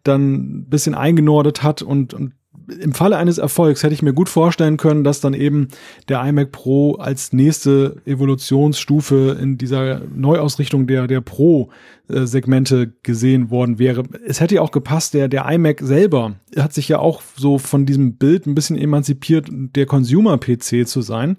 [0.03, 2.33] dann ein bisschen eingenordet hat und, und
[2.67, 5.69] im Falle eines Erfolgs hätte ich mir gut vorstellen können, dass dann eben
[6.09, 14.03] der iMac Pro als nächste Evolutionsstufe in dieser Neuausrichtung der, der Pro-Segmente gesehen worden wäre.
[14.25, 17.85] Es hätte ja auch gepasst, der, der iMac selber hat sich ja auch so von
[17.85, 21.37] diesem Bild ein bisschen emanzipiert, der Consumer-PC zu sein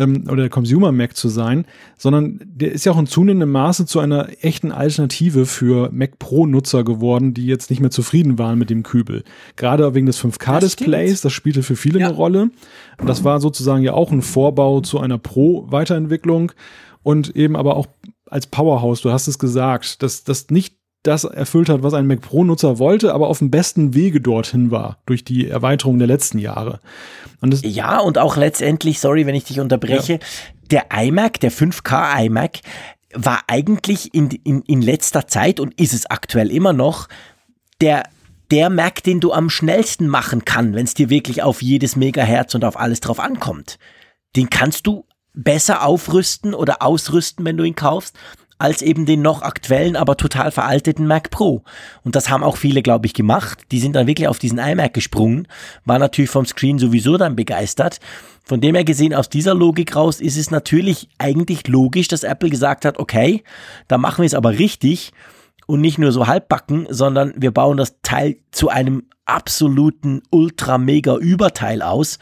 [0.00, 3.86] ähm, oder der Consumer Mac zu sein, sondern der ist ja auch in zunehmendem Maße
[3.86, 8.58] zu einer echten Alternative für Mac Pro Nutzer geworden, die jetzt nicht mehr zufrieden waren
[8.58, 9.22] mit dem Kübel.
[9.56, 12.08] Gerade wegen des 5K Displays, das, das spielte für viele ja.
[12.08, 12.50] eine Rolle.
[13.04, 16.52] Das war sozusagen ja auch ein Vorbau zu einer Pro Weiterentwicklung
[17.02, 17.86] und eben aber auch
[18.26, 22.20] als Powerhouse, du hast es gesagt, dass das nicht das erfüllt hat, was ein Mac
[22.20, 26.80] Pro-Nutzer wollte, aber auf dem besten Wege dorthin war, durch die Erweiterung der letzten Jahre.
[27.40, 30.18] Und ja, und auch letztendlich, sorry, wenn ich dich unterbreche, ja.
[30.70, 32.60] der iMac, der 5K iMac,
[33.12, 37.08] war eigentlich in, in, in letzter Zeit und ist es aktuell immer noch
[37.80, 38.04] der
[38.50, 42.54] der Mac, den du am schnellsten machen kann, wenn es dir wirklich auf jedes Megahertz
[42.54, 43.78] und auf alles drauf ankommt.
[44.36, 48.16] Den kannst du besser aufrüsten oder ausrüsten, wenn du ihn kaufst,
[48.60, 51.62] als eben den noch aktuellen, aber total veralteten Mac Pro.
[52.04, 53.60] Und das haben auch viele, glaube ich, gemacht.
[53.72, 55.48] Die sind dann wirklich auf diesen iMac gesprungen,
[55.84, 58.00] war natürlich vom Screen sowieso dann begeistert.
[58.44, 62.50] Von dem her gesehen, aus dieser Logik raus ist es natürlich eigentlich logisch, dass Apple
[62.50, 63.42] gesagt hat, okay,
[63.88, 65.12] da machen wir es aber richtig
[65.66, 71.16] und nicht nur so halbbacken, sondern wir bauen das Teil zu einem absoluten ultra mega
[71.16, 72.18] Überteil aus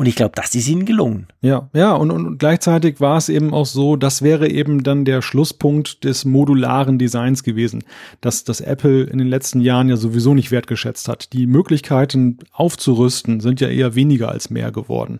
[0.00, 1.26] und ich glaube, das ist ihnen gelungen.
[1.42, 5.20] Ja, ja, und, und gleichzeitig war es eben auch so, das wäre eben dann der
[5.20, 7.84] Schlusspunkt des modularen Designs gewesen,
[8.22, 11.34] dass das Apple in den letzten Jahren ja sowieso nicht wertgeschätzt hat.
[11.34, 15.18] Die Möglichkeiten aufzurüsten sind ja eher weniger als mehr geworden.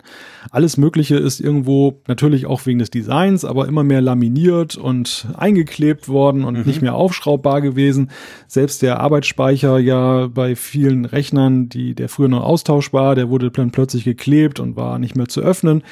[0.50, 6.08] Alles Mögliche ist irgendwo natürlich auch wegen des Designs, aber immer mehr laminiert und eingeklebt
[6.08, 6.64] worden und mhm.
[6.64, 8.10] nicht mehr aufschraubbar gewesen.
[8.48, 13.72] Selbst der Arbeitsspeicher ja bei vielen Rechnern, die der früher noch austauschbar, der wurde dann
[13.72, 15.82] plötzlich geklebt und und war nicht mehr zu öffnen.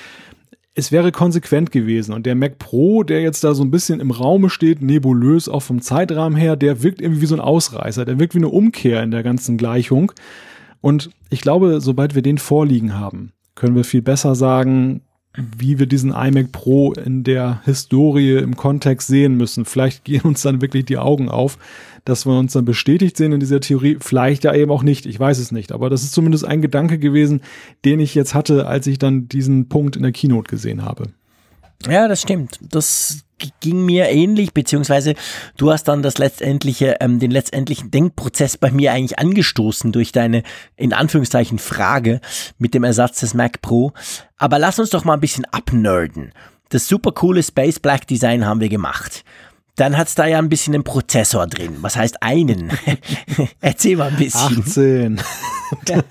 [0.75, 2.13] Es wäre konsequent gewesen.
[2.13, 5.63] Und der Mac Pro, der jetzt da so ein bisschen im Raume steht, nebulös, auch
[5.63, 8.05] vom Zeitrahmen her, der wirkt irgendwie wie so ein Ausreißer.
[8.05, 10.13] Der wirkt wie eine Umkehr in der ganzen Gleichung.
[10.81, 15.03] Und ich glaube, sobald wir den vorliegen haben, können wir viel besser sagen,
[15.37, 19.65] wie wir diesen iMac Pro in der Historie im Kontext sehen müssen.
[19.65, 21.59] Vielleicht gehen uns dann wirklich die Augen auf,
[22.05, 23.99] dass wir uns dann bestätigt sehen in dieser Theorie.
[24.01, 25.07] Vielleicht ja eben auch nicht.
[25.07, 25.73] Ich weiß es nicht.
[25.73, 27.43] Aber das ist zumindest ein Gedanke gewesen,
[27.85, 31.09] den ich jetzt hatte, als ich dann diesen Punkt in der Keynote gesehen habe.
[31.87, 32.59] Ja, das stimmt.
[32.61, 33.25] Das
[33.61, 35.15] ging mir ähnlich, beziehungsweise
[35.57, 40.43] du hast dann das letztendliche, ähm, den letztendlichen Denkprozess bei mir eigentlich angestoßen durch deine,
[40.77, 42.21] in Anführungszeichen, Frage
[42.59, 43.93] mit dem Ersatz des Mac Pro.
[44.39, 46.33] Aber lass uns doch mal ein bisschen abnerden.
[46.71, 49.25] Das super coole Space Black Design haben wir gemacht.
[49.79, 51.77] Dann hat's da ja ein bisschen einen Prozessor drin.
[51.83, 52.73] Was heißt einen?
[53.61, 55.21] Erzähl mal ein bisschen.
[55.21, 55.21] 18.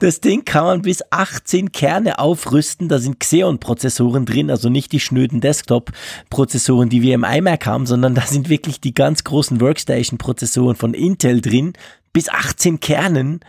[0.00, 2.88] das Ding kann man bis 18 Kerne aufrüsten.
[2.88, 8.16] Da sind Xeon-Prozessoren drin, also nicht die schnöden Desktop-Prozessoren, die wir im iMac haben, sondern
[8.16, 11.74] da sind wirklich die ganz großen Workstation-Prozessoren von Intel drin.
[12.12, 13.40] Bis 18 Kernen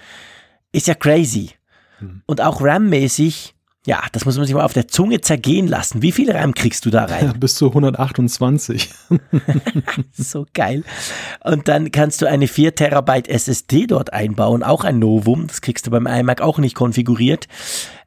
[0.74, 1.49] ist ja crazy.
[1.97, 2.22] Hm.
[2.28, 3.56] Und auch RAM-mäßig
[3.86, 6.04] ja, das muss man sich mal auf der Zunge zergehen lassen.
[6.04, 7.26] Wie viel RAM kriegst du da rein?
[7.28, 8.90] Ja, bis zu 128.
[10.12, 10.84] so geil.
[11.44, 15.48] Und dann kannst du eine 4 Terabyte SSD dort einbauen, auch ein Novum.
[15.48, 17.48] Das kriegst du beim iMac auch nicht konfiguriert.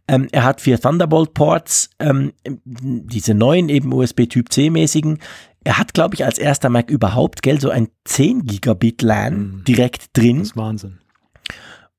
[0.07, 5.19] Ähm, er hat vier Thunderbolt-Ports, ähm, diese neuen eben USB Typ C mäßigen.
[5.65, 9.65] Er hat, glaube ich, als erster Mac überhaupt, gell, so ein 10 Gigabit LAN mhm.
[9.65, 10.41] direkt drin.
[10.41, 10.99] Das ist Wahnsinn.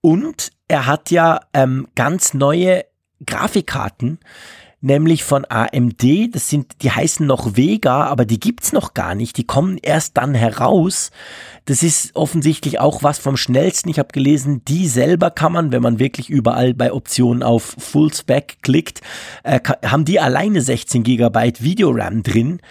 [0.01, 2.85] Und er hat ja ähm, ganz neue
[3.25, 4.19] Grafikkarten,
[4.81, 6.33] nämlich von AMD.
[6.33, 9.37] Das sind, die heißen noch Vega, aber die gibt's noch gar nicht.
[9.37, 11.11] Die kommen erst dann heraus.
[11.65, 13.89] Das ist offensichtlich auch was vom schnellsten.
[13.89, 18.13] Ich habe gelesen, die selber kann man, wenn man wirklich überall bei Optionen auf Full
[18.13, 19.01] Spec klickt,
[19.43, 22.61] äh, haben die alleine 16 Gigabyte Videoram drin.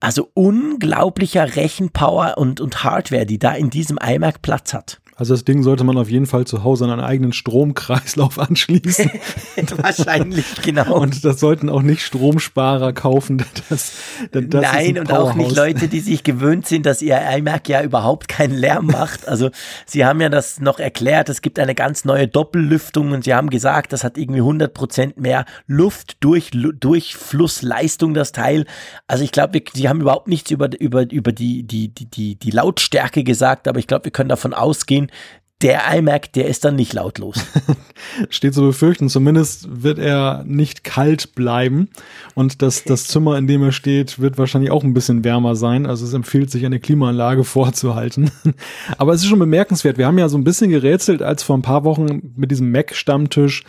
[0.00, 5.00] Also unglaublicher Rechenpower und, und Hardware, die da in diesem iMac Platz hat.
[5.18, 9.10] Also das Ding sollte man auf jeden Fall zu Hause an einen eigenen Stromkreislauf anschließen.
[9.76, 10.94] Wahrscheinlich, genau.
[11.00, 13.44] Und das sollten auch nicht Stromsparer kaufen.
[13.68, 13.92] Das,
[14.30, 18.28] das Nein, und auch nicht Leute, die sich gewöhnt sind, dass ihr iMac ja überhaupt
[18.28, 19.26] keinen Lärm macht.
[19.26, 19.50] Also
[19.84, 23.50] sie haben ja das noch erklärt, es gibt eine ganz neue Doppellüftung und sie haben
[23.50, 28.64] gesagt, das hat irgendwie 100 Prozent mehr Luft durch, Durchflussleistung, das Teil.
[29.06, 32.50] Also ich glaube, sie haben überhaupt nichts über, über, über die, die, die, die, die
[32.50, 35.07] Lautstärke gesagt, aber ich glaube, wir können davon ausgehen,
[35.60, 37.44] der iMac, der ist dann nicht lautlos.
[38.30, 41.88] Steht zu befürchten, zumindest wird er nicht kalt bleiben
[42.36, 45.86] und das, das Zimmer, in dem er steht, wird wahrscheinlich auch ein bisschen wärmer sein.
[45.86, 48.30] Also es empfiehlt sich eine Klimaanlage vorzuhalten.
[48.98, 49.98] Aber es ist schon bemerkenswert.
[49.98, 53.64] Wir haben ja so ein bisschen gerätselt, als vor ein paar Wochen mit diesem Mac-Stammtisch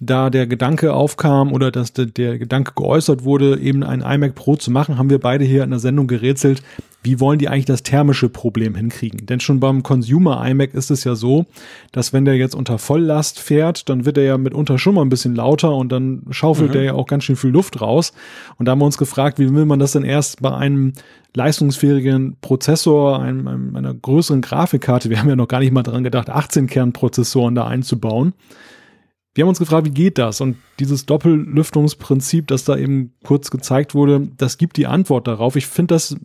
[0.00, 4.56] da der Gedanke aufkam oder dass der, der, Gedanke geäußert wurde, eben ein iMac Pro
[4.56, 6.62] zu machen, haben wir beide hier in der Sendung gerätselt,
[7.02, 9.26] wie wollen die eigentlich das thermische Problem hinkriegen?
[9.26, 11.46] Denn schon beim Consumer iMac ist es ja so,
[11.92, 15.08] dass wenn der jetzt unter Volllast fährt, dann wird er ja mitunter schon mal ein
[15.08, 16.72] bisschen lauter und dann schaufelt mhm.
[16.72, 18.12] der ja auch ganz schön viel Luft raus.
[18.58, 20.94] Und da haben wir uns gefragt, wie will man das denn erst bei einem
[21.32, 26.02] leistungsfähigen Prozessor, einem, einem, einer größeren Grafikkarte, wir haben ja noch gar nicht mal dran
[26.02, 28.32] gedacht, 18-Kern-Prozessoren da einzubauen,
[29.36, 30.40] wir haben uns gefragt, wie geht das?
[30.40, 35.56] Und dieses Doppellüftungsprinzip, das da eben kurz gezeigt wurde, das gibt die Antwort darauf.
[35.56, 36.16] Ich finde das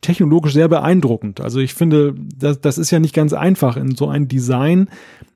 [0.00, 1.40] technologisch sehr beeindruckend.
[1.40, 4.88] Also ich finde, das, das ist ja nicht ganz einfach in so ein Design,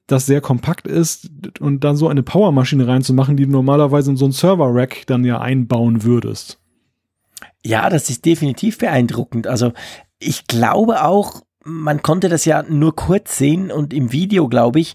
[0.09, 1.31] das sehr kompakt ist
[1.61, 5.41] und dann so eine Powermaschine reinzumachen, die du normalerweise in so ein Server-Rack dann ja
[5.41, 6.59] einbauen würdest.
[7.65, 9.47] Ja, das ist definitiv beeindruckend.
[9.47, 9.73] Also
[10.19, 14.95] ich glaube auch, man konnte das ja nur kurz sehen und im Video, glaube ich,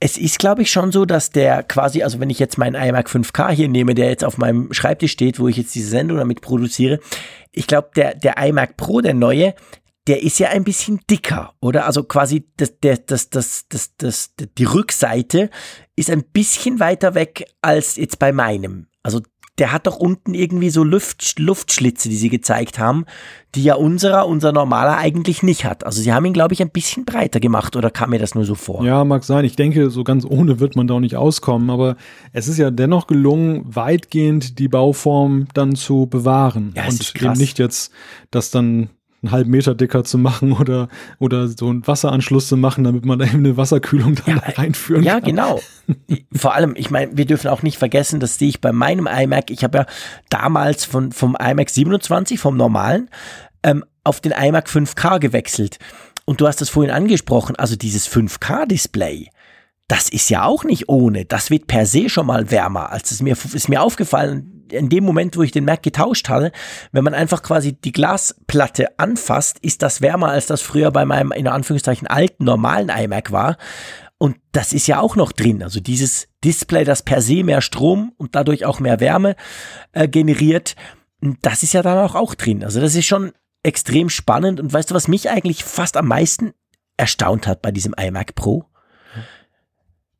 [0.00, 3.08] es ist, glaube ich, schon so, dass der quasi, also wenn ich jetzt meinen iMac
[3.08, 6.40] 5K hier nehme, der jetzt auf meinem Schreibtisch steht, wo ich jetzt diese Sendung damit
[6.40, 7.00] produziere,
[7.52, 9.54] ich glaube, der, der iMac Pro, der neue,
[10.06, 11.84] der ist ja ein bisschen dicker, oder?
[11.84, 15.50] Also quasi das, der, das, das, das, das, die Rückseite
[15.96, 18.86] ist ein bisschen weiter weg als jetzt bei meinem.
[19.02, 19.20] Also
[19.60, 23.04] der hat doch unten irgendwie so Luft, Luftschlitze, die sie gezeigt haben,
[23.54, 25.84] die ja unserer, unser normaler eigentlich nicht hat.
[25.84, 28.44] Also sie haben ihn, glaube ich, ein bisschen breiter gemacht oder kam mir das nur
[28.44, 28.82] so vor?
[28.84, 29.44] Ja, mag sein.
[29.44, 31.96] Ich denke, so ganz ohne wird man da auch nicht auskommen, aber
[32.32, 37.58] es ist ja dennoch gelungen, weitgehend die Bauform dann zu bewahren ja, und eben nicht
[37.58, 37.92] jetzt,
[38.30, 38.88] dass dann
[39.22, 43.18] einen halben Meter dicker zu machen oder, oder so einen Wasseranschluss zu machen, damit man
[43.18, 45.36] da eben eine Wasserkühlung dann ja, reinführen ja, kann.
[45.36, 45.60] Ja, genau.
[46.32, 49.50] Vor allem, ich meine, wir dürfen auch nicht vergessen, das sehe ich bei meinem iMac.
[49.50, 49.86] Ich habe ja
[50.30, 53.10] damals von, vom iMac 27, vom normalen,
[53.62, 55.78] ähm, auf den iMac 5K gewechselt.
[56.24, 59.28] Und du hast das vorhin angesprochen, also dieses 5K-Display
[59.90, 61.24] das ist ja auch nicht ohne.
[61.24, 62.92] Das wird per se schon mal wärmer.
[62.92, 66.52] Als es mir ist mir aufgefallen, in dem Moment, wo ich den Mac getauscht hatte,
[66.92, 71.32] wenn man einfach quasi die Glasplatte anfasst, ist das wärmer, als das früher bei meinem,
[71.32, 73.56] in Anführungszeichen, alten, normalen iMac war.
[74.16, 75.60] Und das ist ja auch noch drin.
[75.60, 79.34] Also dieses Display, das per se mehr Strom und dadurch auch mehr Wärme
[79.90, 80.76] äh, generiert,
[81.42, 82.62] das ist ja dann auch, auch drin.
[82.62, 83.32] Also das ist schon
[83.64, 84.60] extrem spannend.
[84.60, 86.52] Und weißt du, was mich eigentlich fast am meisten
[86.96, 88.69] erstaunt hat bei diesem iMac Pro?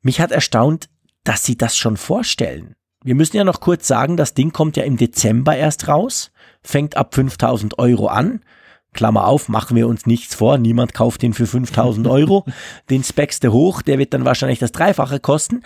[0.03, 0.89] Mich hat erstaunt,
[1.25, 2.75] dass sie das schon vorstellen.
[3.03, 6.33] Wir müssen ja noch kurz sagen, das Ding kommt ja im Dezember erst raus,
[6.63, 8.43] fängt ab 5000 Euro an.
[8.93, 12.45] Klammer auf, machen wir uns nichts vor, niemand kauft den für 5000 Euro.
[12.91, 15.63] den speckste hoch, der wird dann wahrscheinlich das Dreifache kosten,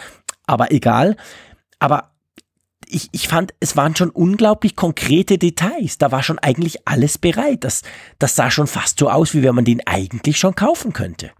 [0.47, 1.17] aber egal.
[1.79, 2.11] Aber
[2.87, 5.99] ich, ich fand, es waren schon unglaublich konkrete Details.
[5.99, 7.65] Da war schon eigentlich alles bereit.
[7.65, 7.83] Das,
[8.19, 11.31] das sah schon fast so aus, wie wenn man den eigentlich schon kaufen könnte.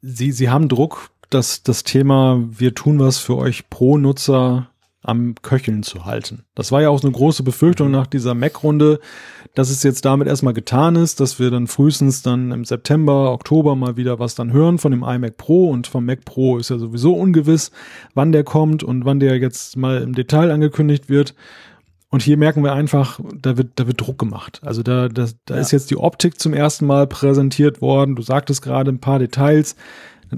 [0.00, 4.68] Sie, Sie haben Druck das, das Thema, wir tun was für euch Pro-Nutzer
[5.06, 6.44] am Köcheln zu halten.
[6.56, 8.98] Das war ja auch so eine große Befürchtung nach dieser Mac-Runde,
[9.54, 13.76] dass es jetzt damit erstmal getan ist, dass wir dann frühestens dann im September, Oktober
[13.76, 16.78] mal wieder was dann hören von dem iMac Pro und vom Mac Pro ist ja
[16.78, 17.70] sowieso ungewiss,
[18.14, 21.34] wann der kommt und wann der jetzt mal im Detail angekündigt wird.
[22.08, 24.60] Und hier merken wir einfach, da wird, da wird Druck gemacht.
[24.64, 25.60] Also da, da, da ja.
[25.60, 28.16] ist jetzt die Optik zum ersten Mal präsentiert worden.
[28.16, 29.76] Du sagtest gerade ein paar Details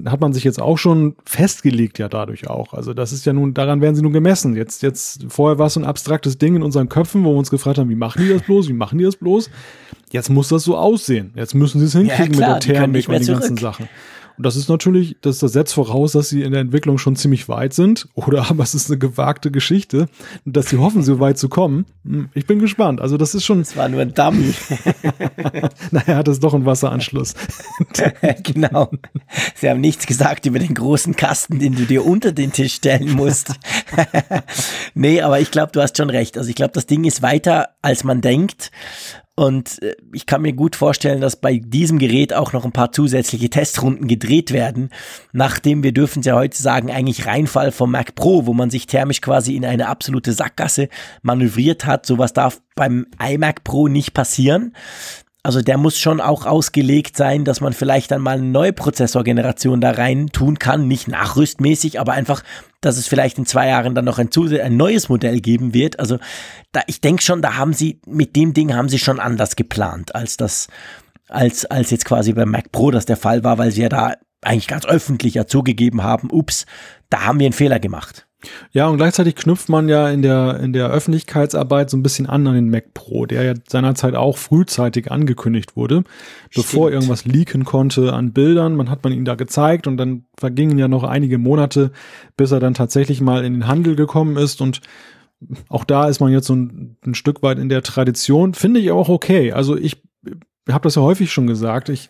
[0.05, 2.73] hat man sich jetzt auch schon festgelegt ja dadurch auch.
[2.73, 4.55] Also das ist ja nun, daran werden sie nun gemessen.
[4.55, 7.49] Jetzt, jetzt, vorher war es so ein abstraktes Ding in unseren Köpfen, wo wir uns
[7.49, 9.49] gefragt haben, wie machen die das bloß, wie machen die das bloß?
[10.11, 11.31] Jetzt muss das so aussehen.
[11.35, 13.39] Jetzt müssen sie es hinkriegen ja, klar, mit der Thermik und den zurück.
[13.39, 13.89] ganzen Sachen.
[14.39, 17.49] Und das ist natürlich, das, das setzt voraus, dass sie in der Entwicklung schon ziemlich
[17.49, 18.07] weit sind.
[18.13, 20.07] Oder aber es ist eine gewagte Geschichte,
[20.45, 21.85] dass sie hoffen, so weit zu kommen.
[22.05, 23.01] Hm, ich bin gespannt.
[23.01, 23.59] Also das ist schon.
[23.59, 24.53] Es war nur ein Dummy.
[25.91, 27.33] naja, hat es doch einen Wasseranschluss.
[28.43, 28.89] genau.
[29.55, 33.11] Sie haben nichts gesagt über den großen Kasten, den du dir unter den Tisch stellen
[33.11, 33.55] musst.
[34.93, 36.37] nee, aber ich glaube, du hast schon recht.
[36.37, 38.71] Also ich glaube, das Ding ist weiter, als man denkt.
[39.39, 42.91] Und äh, ich kann mir gut vorstellen, dass bei diesem Gerät auch noch ein paar
[42.91, 44.89] zusätzliche Testrunden gedreht werden,
[45.31, 49.21] nachdem wir dürfen ja heute sagen, eigentlich Reinfall vom Mac Pro, wo man sich thermisch
[49.21, 50.89] quasi in eine absolute Sackgasse
[51.21, 52.05] manövriert hat.
[52.05, 54.73] Sowas darf beim iMac Pro nicht passieren.
[55.41, 59.79] Also der muss schon auch ausgelegt sein, dass man vielleicht dann mal eine neue Prozessorgeneration
[59.79, 62.43] da rein tun kann, nicht nachrüstmäßig, aber einfach,
[62.81, 64.29] dass es vielleicht in zwei Jahren dann noch ein,
[64.61, 65.97] ein neues Modell geben wird.
[65.97, 66.19] Also
[66.73, 70.13] da, ich denke schon, da haben sie, mit dem Ding haben sie schon anders geplant,
[70.13, 70.67] als das,
[71.29, 74.15] als, als jetzt quasi beim Mac Pro das der Fall war, weil sie ja da
[74.41, 76.65] eigentlich ganz öffentlich ja zugegeben haben, ups,
[77.09, 78.28] da haben wir einen Fehler gemacht.
[78.71, 82.47] Ja, und gleichzeitig knüpft man ja in der, in der Öffentlichkeitsarbeit so ein bisschen an
[82.47, 86.03] an den Mac Pro, der ja seinerzeit auch frühzeitig angekündigt wurde,
[86.49, 86.65] Stimmt.
[86.65, 88.75] bevor irgendwas leaken konnte an Bildern.
[88.75, 91.91] Man hat man ihn da gezeigt und dann vergingen ja noch einige Monate,
[92.37, 94.81] bis er dann tatsächlich mal in den Handel gekommen ist und
[95.69, 98.91] auch da ist man jetzt so ein, ein Stück weit in der Tradition, finde ich
[98.91, 99.51] auch okay.
[99.51, 100.01] Also ich
[100.69, 101.89] habe das ja häufig schon gesagt.
[101.89, 102.09] Ich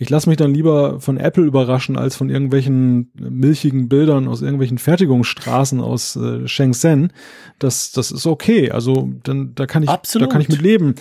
[0.00, 4.78] ich lasse mich dann lieber von Apple überraschen als von irgendwelchen milchigen Bildern aus irgendwelchen
[4.78, 7.12] Fertigungsstraßen aus äh, Shenzhen.
[7.58, 8.70] Das, das ist okay.
[8.70, 10.26] Also dann, da kann ich, Absolut.
[10.26, 10.94] da kann ich mit leben.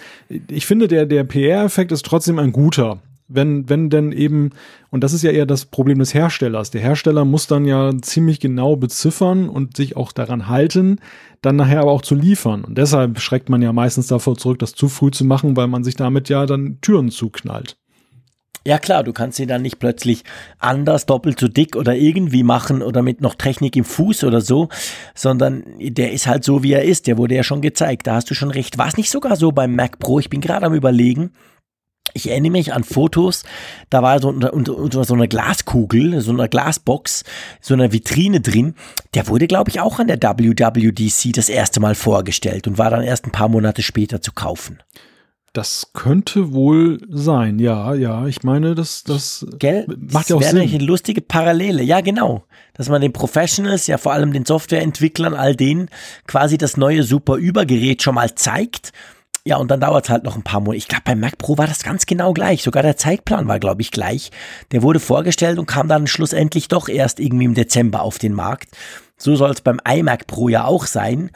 [0.49, 2.99] Ich finde, der, der PR-Effekt ist trotzdem ein guter
[3.31, 4.49] wenn, wenn denn eben,
[4.89, 6.71] und das ist ja eher das Problem des Herstellers.
[6.71, 10.97] Der Hersteller muss dann ja ziemlich genau beziffern und sich auch daran halten,
[11.43, 12.63] dann nachher aber auch zu liefern.
[12.63, 15.84] Und deshalb schreckt man ja meistens davor zurück, das zu früh zu machen, weil man
[15.84, 17.77] sich damit ja dann Türen zuknallt.
[18.65, 20.23] Ja klar, du kannst ihn dann nicht plötzlich
[20.60, 24.69] anders, doppelt so dick oder irgendwie machen oder mit noch Technik im Fuß oder so,
[25.15, 27.07] sondern der ist halt so, wie er ist.
[27.07, 28.07] Der wurde ja schon gezeigt.
[28.07, 28.77] Da hast du schon recht.
[28.77, 30.19] War es nicht sogar so beim Mac Pro?
[30.19, 31.31] Ich bin gerade am überlegen.
[32.14, 33.44] Ich erinnere mich an Fotos,
[33.91, 37.23] da war so unter so eine Glaskugel, so eine Glasbox,
[37.61, 38.73] so eine Vitrine drin.
[39.14, 43.03] Der wurde, glaube ich, auch an der WWDC das erste Mal vorgestellt und war dann
[43.03, 44.80] erst ein paar Monate später zu kaufen.
[45.53, 48.27] Das könnte wohl sein, ja, ja.
[48.27, 49.85] Ich meine, das, das Gell?
[50.11, 50.59] macht ja auch Sinn.
[50.59, 52.43] eine lustige Parallele, ja genau.
[52.73, 55.89] Dass man den Professionals, ja vor allem den Softwareentwicklern, all denen
[56.27, 58.91] quasi das neue super Übergerät schon mal zeigt.
[59.45, 60.77] Ja, und dann dauert es halt noch ein paar Monate.
[60.77, 62.61] Ich glaube, beim Mac Pro war das ganz genau gleich.
[62.61, 64.31] Sogar der Zeitplan war, glaube ich, gleich.
[64.71, 68.69] Der wurde vorgestellt und kam dann schlussendlich doch erst irgendwie im Dezember auf den Markt.
[69.17, 71.31] So soll es beim iMac Pro ja auch sein.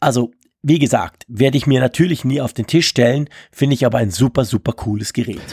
[0.00, 0.32] Also
[0.62, 4.10] wie gesagt, werde ich mir natürlich nie auf den Tisch stellen, finde ich aber ein
[4.10, 5.40] super, super cooles Gerät.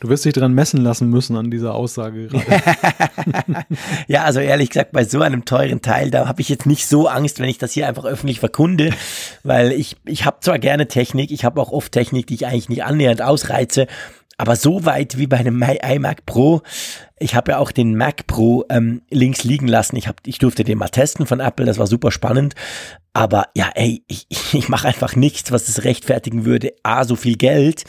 [0.00, 2.44] Du wirst dich dran messen lassen müssen an dieser Aussage gerade.
[4.06, 7.08] ja, also ehrlich gesagt, bei so einem teuren Teil, da habe ich jetzt nicht so
[7.08, 8.90] Angst, wenn ich das hier einfach öffentlich verkunde,
[9.44, 12.68] weil ich, ich habe zwar gerne Technik, ich habe auch oft Technik, die ich eigentlich
[12.68, 13.86] nicht annähernd ausreize,
[14.36, 16.62] aber so weit wie bei einem iMac Pro,
[17.18, 19.96] ich habe ja auch den Mac Pro ähm, links liegen lassen.
[19.96, 22.54] Ich, hab, ich durfte den mal testen von Apple, das war super spannend.
[23.12, 26.72] Aber ja, ey, ich, ich mache einfach nichts, was es rechtfertigen würde.
[26.82, 27.84] A, so viel Geld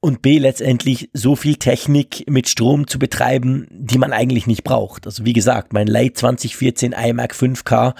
[0.00, 5.06] und B, letztendlich so viel Technik mit Strom zu betreiben, die man eigentlich nicht braucht.
[5.06, 7.94] Also wie gesagt, mein Late 2014 iMac 5K,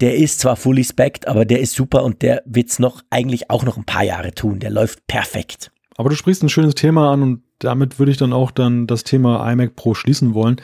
[0.00, 3.64] der ist zwar fully spec'd, aber der ist super und der wird's noch eigentlich auch
[3.64, 4.58] noch ein paar Jahre tun.
[4.58, 5.70] Der läuft perfekt.
[5.96, 9.04] Aber du sprichst ein schönes Thema an und damit würde ich dann auch dann das
[9.04, 10.60] Thema iMac Pro schließen wollen.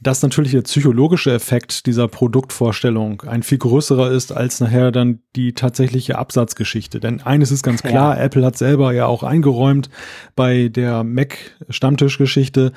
[0.00, 5.54] Dass natürlich der psychologische Effekt dieser Produktvorstellung ein viel größerer ist als nachher dann die
[5.54, 7.00] tatsächliche Absatzgeschichte.
[7.00, 8.24] Denn eines ist ganz klar, ja.
[8.24, 9.88] Apple hat selber ja auch eingeräumt
[10.34, 11.36] bei der Mac
[11.70, 12.72] Stammtischgeschichte,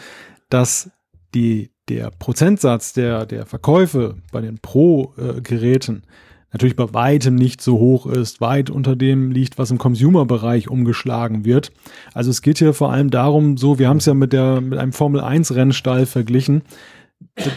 [0.49, 0.91] dass
[1.33, 6.03] die, der Prozentsatz der, der Verkäufe bei den Pro-Geräten
[6.51, 11.45] natürlich bei weitem nicht so hoch ist, weit unter dem liegt, was im Consumer-Bereich umgeschlagen
[11.45, 11.71] wird.
[12.13, 14.79] Also es geht hier vor allem darum, so, wir haben es ja mit der, mit
[14.79, 16.63] einem Formel 1 Rennstall verglichen.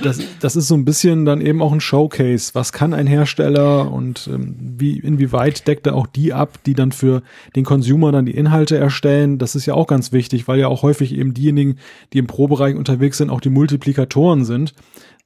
[0.02, 2.55] Das, das ist so ein bisschen dann eben auch ein Showcase.
[2.55, 6.93] Was kann ein Hersteller und ähm, wie, inwieweit deckt er auch die ab, die dann
[6.93, 7.22] für
[7.56, 9.39] den Consumer dann die Inhalte erstellen?
[9.39, 11.78] Das ist ja auch ganz wichtig, weil ja auch häufig eben diejenigen,
[12.12, 14.74] die im Pro-Bereich unterwegs sind, auch die Multiplikatoren sind.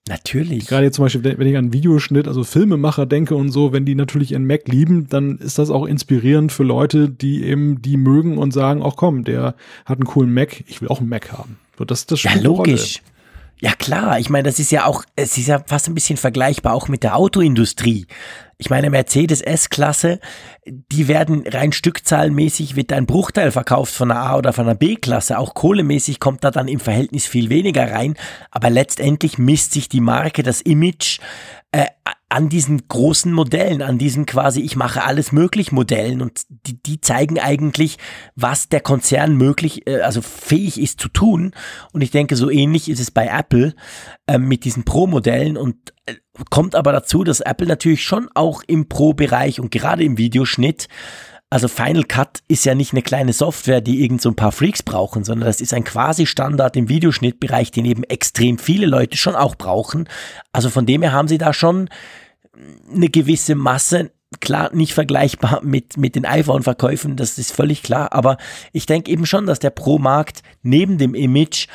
[0.08, 0.66] Natürlich.
[0.66, 3.96] Gerade jetzt zum Beispiel, wenn ich an Videoschnitt, also Filmemacher denke und so, wenn die
[3.96, 8.38] natürlich ihren Mac lieben, dann ist das auch inspirierend für Leute, die eben die mögen
[8.38, 11.58] und sagen, ach komm, der hat einen coolen Mac, ich will auch einen Mac haben.
[11.76, 13.02] So, das, das ja, logisch.
[13.58, 16.74] Ja klar, ich meine, das ist ja auch, es ist ja fast ein bisschen vergleichbar
[16.74, 18.06] auch mit der Autoindustrie.
[18.58, 20.20] Ich meine, Mercedes S-Klasse,
[20.66, 25.38] die werden rein stückzahlenmäßig, wird ein Bruchteil verkauft von einer A- oder von einer B-Klasse.
[25.38, 28.14] Auch kohlemäßig kommt da dann im Verhältnis viel weniger rein.
[28.50, 31.18] Aber letztendlich misst sich die Marke, das Image
[31.76, 31.88] äh,
[32.30, 37.02] an diesen großen Modellen, an diesen quasi ich mache alles möglich Modellen und die, die
[37.02, 37.98] zeigen eigentlich,
[38.34, 41.52] was der Konzern möglich, äh, also fähig ist zu tun.
[41.92, 43.74] Und ich denke, so ähnlich ist es bei Apple
[44.26, 46.14] äh, mit diesen Pro-Modellen und äh,
[46.48, 50.88] kommt aber dazu, dass Apple natürlich schon auch im Pro-Bereich und gerade im Videoschnitt
[51.48, 54.82] also Final Cut ist ja nicht eine kleine Software, die irgend so ein paar Freaks
[54.82, 59.36] brauchen, sondern das ist ein quasi Standard im Videoschnittbereich, den eben extrem viele Leute schon
[59.36, 60.08] auch brauchen.
[60.52, 61.88] Also von dem her haben sie da schon
[62.92, 64.10] eine gewisse Masse,
[64.40, 68.38] klar nicht vergleichbar mit, mit den iPhone-Verkäufen, das ist völlig klar, aber
[68.72, 71.68] ich denke eben schon, dass der Pro-Markt neben dem Image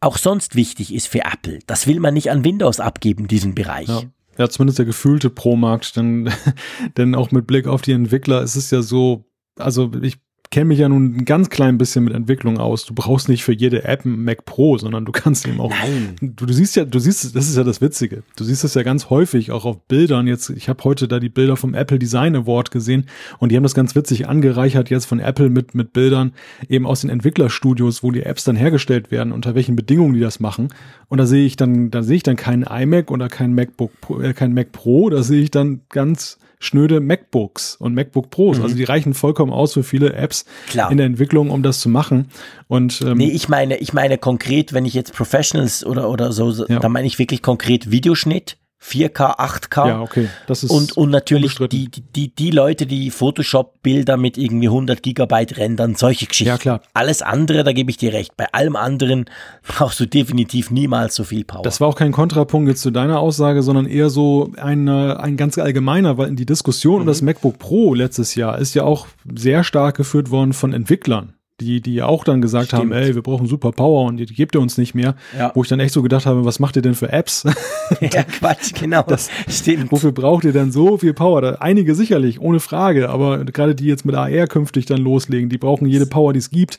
[0.00, 1.58] auch sonst wichtig ist für Apple.
[1.66, 3.88] Das will man nicht an Windows abgeben, diesen Bereich.
[3.88, 4.02] Ja.
[4.38, 6.30] Ja, zumindest der gefühlte Pro-Markt, denn,
[6.96, 9.24] denn auch mit Blick auf die Entwickler ist es ja so,
[9.58, 10.18] also ich
[10.50, 12.84] kenne mich ja nun ein ganz klein bisschen mit Entwicklung aus.
[12.84, 15.70] Du brauchst nicht für jede App ein Mac Pro, sondern du kannst eben auch.
[15.70, 16.16] Nein.
[16.20, 18.22] Du, du siehst ja, du siehst, das ist ja das Witzige.
[18.36, 20.26] Du siehst das ja ganz häufig auch auf Bildern.
[20.26, 23.06] Jetzt, ich habe heute da die Bilder vom Apple Design Award gesehen
[23.38, 26.32] und die haben das ganz witzig angereichert jetzt von Apple mit mit Bildern
[26.68, 30.40] eben aus den Entwicklerstudios, wo die Apps dann hergestellt werden, unter welchen Bedingungen die das
[30.40, 30.68] machen.
[31.08, 33.92] Und da sehe ich dann, da sehe ich dann keinen iMac oder kein MacBook,
[34.22, 35.10] äh, kein Mac Pro.
[35.10, 38.58] Da sehe ich dann ganz schnöde MacBooks und MacBook Pros.
[38.58, 38.64] Mhm.
[38.64, 40.90] Also die reichen vollkommen aus für viele Apps Klar.
[40.90, 42.28] in der Entwicklung, um das zu machen.
[42.68, 46.66] Und ähm, nee, ich meine, ich meine konkret, wenn ich jetzt Professionals oder oder so,
[46.66, 46.78] ja.
[46.78, 48.56] dann meine ich wirklich konkret Videoschnitt.
[48.86, 49.88] 4K, 8K.
[49.88, 50.28] Ja, okay.
[50.46, 55.56] Das ist und, und natürlich die, die, die, Leute, die Photoshop-Bilder mit irgendwie 100 Gigabyte
[55.56, 56.48] rendern, solche Geschichten.
[56.48, 56.80] Ja, klar.
[56.94, 58.36] Alles andere, da gebe ich dir recht.
[58.36, 59.26] Bei allem anderen
[59.66, 61.62] brauchst du definitiv niemals so viel Power.
[61.62, 65.58] Das war auch kein Kontrapunkt jetzt zu deiner Aussage, sondern eher so ein, ein ganz
[65.58, 67.00] allgemeiner, weil die Diskussion mhm.
[67.02, 71.35] um das MacBook Pro letztes Jahr ist ja auch sehr stark geführt worden von Entwicklern
[71.60, 72.82] die, die auch dann gesagt Stimmt.
[72.82, 75.14] haben, ey, wir brauchen super Power und die, die gebt ihr uns nicht mehr.
[75.36, 75.52] Ja.
[75.54, 77.44] Wo ich dann echt so gedacht habe, was macht ihr denn für Apps?
[78.00, 79.02] ja, Quatsch, genau.
[79.02, 79.90] Das stimmt.
[79.90, 81.40] Wofür braucht ihr denn so viel Power?
[81.40, 85.58] Da, einige sicherlich, ohne Frage, aber gerade die jetzt mit AR künftig dann loslegen, die
[85.58, 86.78] brauchen jede Power, die es gibt.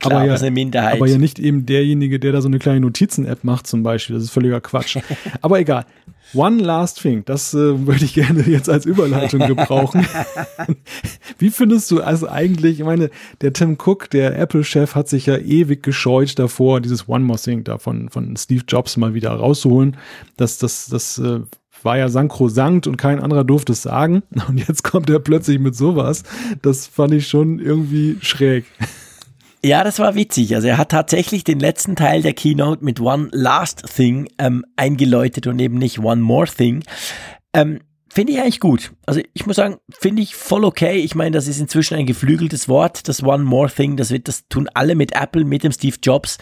[0.00, 0.94] Klar, aber, ja, eine Minderheit.
[0.94, 4.14] aber ja nicht eben derjenige, der da so eine kleine Notizen-App macht zum Beispiel.
[4.16, 4.98] Das ist völliger Quatsch.
[5.40, 5.86] aber egal.
[6.34, 10.06] One last thing, das äh, würde ich gerne jetzt als Überleitung gebrauchen.
[11.38, 15.36] Wie findest du also eigentlich, ich meine, der Tim Cook, der Apple-Chef, hat sich ja
[15.36, 19.96] ewig gescheut davor, dieses One More Thing da von, von Steve Jobs mal wieder rauszuholen.
[20.36, 21.40] Das, das, das äh,
[21.82, 24.22] war ja sankrosankt und kein anderer durfte es sagen.
[24.48, 26.24] Und jetzt kommt er plötzlich mit sowas.
[26.62, 28.64] Das fand ich schon irgendwie schräg.
[29.66, 30.54] Ja, das war witzig.
[30.54, 35.48] Also er hat tatsächlich den letzten Teil der Keynote mit One Last Thing ähm, eingeläutet
[35.48, 36.84] und eben nicht One More Thing.
[37.52, 38.92] Ähm, Finde ich eigentlich gut.
[39.04, 41.00] Also ich muss sagen, finde ich voll okay.
[41.00, 43.96] Ich meine, das ist inzwischen ein geflügeltes Wort, das One More Thing.
[43.96, 46.38] Das wird, das tun alle mit Apple, mit dem Steve Jobs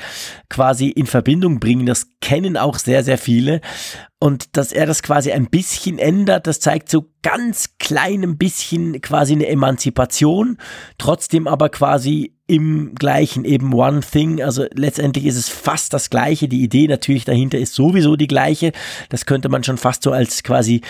[0.50, 1.86] quasi in Verbindung bringen.
[1.86, 3.62] Das kennen auch sehr, sehr viele.
[4.20, 9.32] Und dass er das quasi ein bisschen ändert, das zeigt so ganz kleinem bisschen quasi
[9.32, 10.58] eine Emanzipation,
[10.98, 14.42] trotzdem aber quasi im gleichen, eben One Thing.
[14.42, 16.46] Also letztendlich ist es fast das gleiche.
[16.46, 18.72] Die Idee natürlich dahinter ist sowieso die gleiche.
[19.08, 20.82] Das könnte man schon fast so als quasi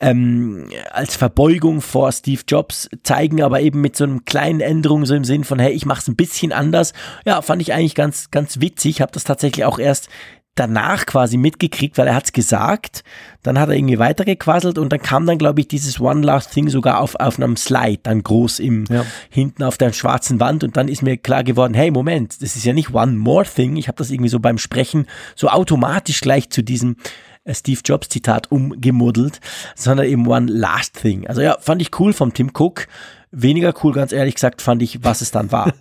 [0.00, 5.14] ähm, als Verbeugung vor Steve Jobs zeigen, aber eben mit so einem kleinen Änderung, so
[5.14, 6.92] im Sinn von, hey, ich mache es ein bisschen anders.
[7.24, 9.00] Ja, fand ich eigentlich ganz, ganz witzig.
[9.00, 10.10] Habe das tatsächlich auch erst
[10.58, 13.04] danach quasi mitgekriegt, weil er hat's gesagt.
[13.42, 16.68] Dann hat er irgendwie weitergequasselt und dann kam dann, glaube ich, dieses One Last Thing
[16.68, 19.04] sogar auf, auf einem Slide, dann groß im, ja.
[19.30, 22.64] hinten auf der schwarzen Wand und dann ist mir klar geworden, hey, Moment, das ist
[22.64, 23.76] ja nicht One More Thing.
[23.76, 25.06] Ich habe das irgendwie so beim Sprechen
[25.36, 26.96] so automatisch gleich zu diesem
[27.44, 29.40] äh, Steve Jobs Zitat umgemuddelt,
[29.74, 31.26] sondern eben One Last Thing.
[31.26, 32.86] Also ja, fand ich cool vom Tim Cook.
[33.30, 35.72] Weniger cool, ganz ehrlich gesagt, fand ich, was es dann war.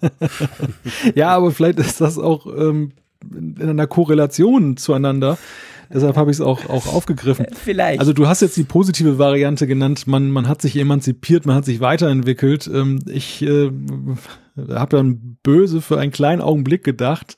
[1.15, 2.91] ja, aber vielleicht ist das auch ähm,
[3.31, 5.37] in einer Korrelation zueinander.
[5.93, 7.45] Deshalb habe ich es auch, auch aufgegriffen.
[7.63, 7.99] Vielleicht.
[7.99, 11.65] Also du hast jetzt die positive Variante genannt, man, man hat sich emanzipiert, man hat
[11.65, 12.69] sich weiterentwickelt.
[12.73, 13.71] Ähm, ich äh,
[14.69, 17.37] habe dann böse für einen kleinen Augenblick gedacht,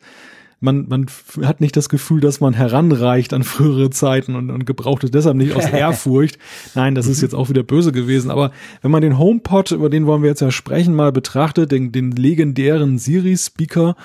[0.62, 1.06] man, man
[1.44, 5.38] hat nicht das Gefühl, dass man heranreicht an frühere Zeiten und, und gebraucht es deshalb
[5.38, 6.38] nicht aus Ehrfurcht.
[6.76, 8.30] Nein, das ist jetzt auch wieder böse gewesen.
[8.30, 8.52] Aber
[8.82, 12.12] wenn man den HomePod, über den wollen wir jetzt ja sprechen, mal betrachtet, den, den
[12.12, 13.96] legendären Siri-Speaker,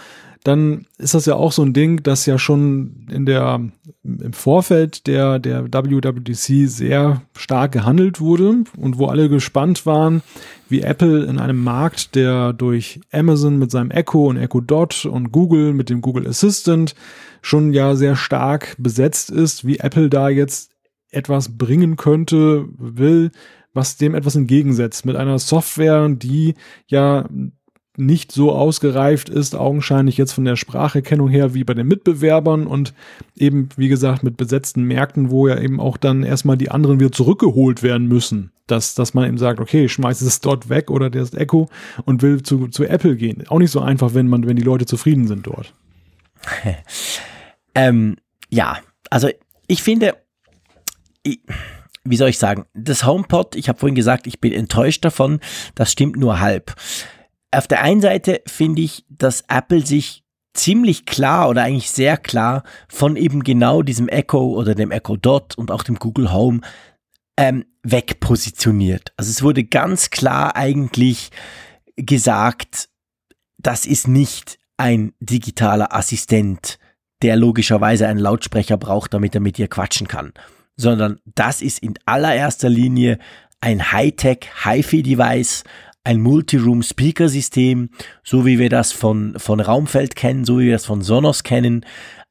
[0.45, 3.62] dann ist das ja auch so ein Ding, das ja schon in der,
[4.05, 10.23] im Vorfeld der, der WWDC sehr stark gehandelt wurde und wo alle gespannt waren,
[10.69, 15.33] wie Apple in einem Markt, der durch Amazon mit seinem Echo und Echo Dot und
[15.33, 16.95] Google mit dem Google Assistant
[17.41, 20.73] schon ja sehr stark besetzt ist, wie Apple da jetzt
[21.11, 23.31] etwas bringen könnte, will,
[23.73, 26.55] was dem etwas entgegensetzt, mit einer Software, die
[26.87, 27.29] ja
[27.97, 32.93] nicht so ausgereift ist, augenscheinlich jetzt von der Spracherkennung her wie bei den Mitbewerbern und
[33.37, 37.12] eben, wie gesagt, mit besetzten Märkten, wo ja eben auch dann erstmal die anderen wieder
[37.12, 38.51] zurückgeholt werden müssen.
[38.66, 41.69] Dass, dass man eben sagt, okay, ich schmeiße es dort weg oder der ist Echo
[42.07, 43.45] und will zu, zu Apple gehen.
[43.49, 45.75] Auch nicht so einfach, wenn man, wenn die Leute zufrieden sind dort.
[47.75, 48.16] ähm,
[48.49, 48.79] ja,
[49.11, 49.29] also
[49.66, 50.16] ich finde,
[51.23, 51.41] ich,
[52.05, 55.41] wie soll ich sagen, das HomePod, ich habe vorhin gesagt, ich bin enttäuscht davon,
[55.75, 56.75] das stimmt nur halb.
[57.56, 60.24] Auf der einen Seite finde ich, dass Apple sich
[60.55, 65.56] ziemlich klar oder eigentlich sehr klar von eben genau diesem Echo oder dem Echo Dot
[65.59, 66.60] und auch dem Google Home
[67.36, 69.12] ähm, wegpositioniert.
[69.16, 71.31] Also es wurde ganz klar eigentlich
[71.97, 72.89] gesagt,
[73.59, 76.78] das ist nicht ein digitaler Assistent,
[77.22, 80.32] der logischerweise einen Lautsprecher braucht, damit er mit dir quatschen kann,
[80.76, 83.18] sondern das ist in allererster Linie
[83.60, 85.64] ein Hightech HiFi-Device,
[86.05, 87.90] ein Multi-Room-Speaker-System,
[88.22, 91.85] so wie wir das von, von Raumfeld kennen, so wie wir das von Sonos kennen.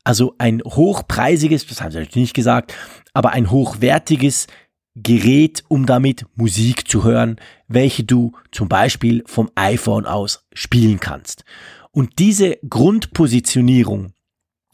[0.03, 2.73] Also ein hochpreisiges, das haben sie natürlich nicht gesagt,
[3.13, 4.47] aber ein hochwertiges
[4.95, 7.37] Gerät, um damit Musik zu hören,
[7.67, 11.43] welche du zum Beispiel vom iPhone aus spielen kannst.
[11.91, 14.13] Und diese Grundpositionierung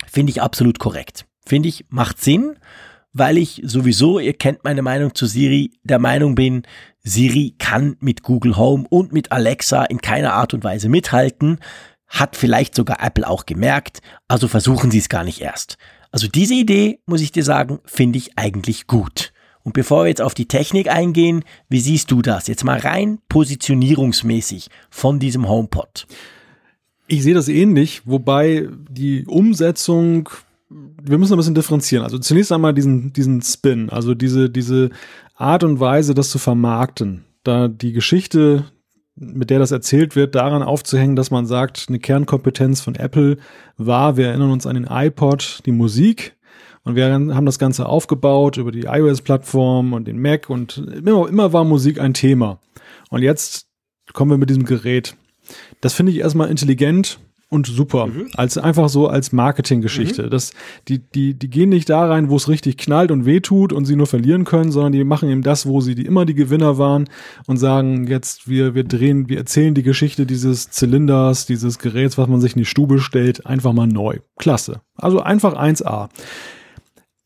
[0.07, 1.25] finde ich absolut korrekt.
[1.45, 2.55] Finde ich, macht Sinn,
[3.13, 6.63] weil ich sowieso, ihr kennt meine Meinung zu Siri, der Meinung bin,
[7.03, 11.59] Siri kann mit Google Home und mit Alexa in keiner Art und Weise mithalten,
[12.07, 15.77] hat vielleicht sogar Apple auch gemerkt, also versuchen sie es gar nicht erst.
[16.11, 19.31] Also diese Idee, muss ich dir sagen, finde ich eigentlich gut.
[19.63, 22.47] Und bevor wir jetzt auf die Technik eingehen, wie siehst du das?
[22.47, 26.07] Jetzt mal rein positionierungsmäßig von diesem HomePod.
[27.07, 30.29] Ich sehe das ähnlich, wobei die Umsetzung,
[30.69, 32.03] wir müssen ein bisschen differenzieren.
[32.03, 34.89] Also zunächst einmal diesen, diesen Spin, also diese, diese
[35.35, 37.25] Art und Weise, das zu vermarkten.
[37.43, 38.65] Da die Geschichte,
[39.15, 43.37] mit der das erzählt wird, daran aufzuhängen, dass man sagt, eine Kernkompetenz von Apple
[43.77, 46.35] war, wir erinnern uns an den iPod, die Musik.
[46.83, 51.51] Und wir haben das Ganze aufgebaut über die iOS-Plattform und den Mac und immer, immer
[51.51, 52.59] war Musik ein Thema.
[53.09, 53.67] Und jetzt
[54.13, 55.15] kommen wir mit diesem Gerät.
[55.81, 58.07] Das finde ich erstmal intelligent und super.
[58.07, 58.29] Mhm.
[58.35, 60.23] Als einfach so als Marketinggeschichte.
[60.23, 60.29] Mhm.
[60.29, 60.51] Das,
[60.87, 63.95] die, die, die gehen nicht da rein, wo es richtig knallt und wehtut und sie
[63.95, 67.09] nur verlieren können, sondern die machen eben das, wo sie die, immer die Gewinner waren
[67.47, 72.27] und sagen, jetzt wir, wir drehen, wir erzählen die Geschichte dieses Zylinders, dieses Geräts, was
[72.27, 74.19] man sich in die Stube stellt, einfach mal neu.
[74.37, 74.81] Klasse.
[74.95, 76.09] Also einfach 1A.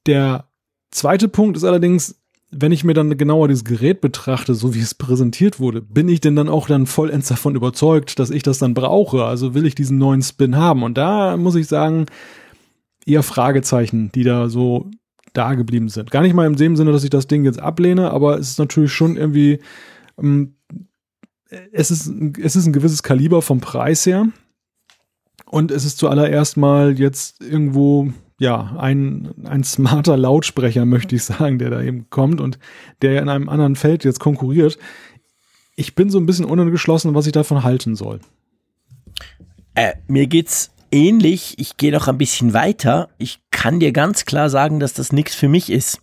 [0.07, 0.47] Der
[0.91, 2.22] zweite Punkt ist allerdings,
[2.55, 6.21] wenn ich mir dann genauer dieses Gerät betrachte, so wie es präsentiert wurde, bin ich
[6.21, 9.25] denn dann auch dann vollends davon überzeugt, dass ich das dann brauche?
[9.25, 10.83] Also will ich diesen neuen Spin haben?
[10.83, 12.05] Und da muss ich sagen,
[13.05, 14.89] eher Fragezeichen, die da so
[15.33, 16.11] da geblieben sind.
[16.11, 18.59] Gar nicht mal in dem Sinne, dass ich das Ding jetzt ablehne, aber es ist
[18.59, 19.59] natürlich schon irgendwie,
[20.19, 20.55] ähm,
[21.71, 24.27] es ist, es ist ein gewisses Kaliber vom Preis her.
[25.45, 31.59] Und es ist zuallererst mal jetzt irgendwo ja, ein, ein smarter Lautsprecher, möchte ich sagen,
[31.59, 32.59] der da eben kommt und
[33.01, 34.77] der in einem anderen Feld jetzt konkurriert.
[35.75, 38.19] Ich bin so ein bisschen unentschlossen, was ich davon halten soll.
[39.75, 41.55] Äh, mir geht's ähnlich.
[41.57, 43.09] Ich gehe noch ein bisschen weiter.
[43.17, 45.99] Ich kann dir ganz klar sagen, dass das nichts für mich ist.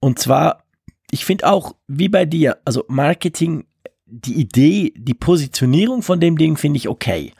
[0.00, 0.64] Und zwar,
[1.10, 3.64] ich finde auch, wie bei dir, also Marketing,
[4.06, 7.32] die Idee, die Positionierung von dem Ding finde ich okay.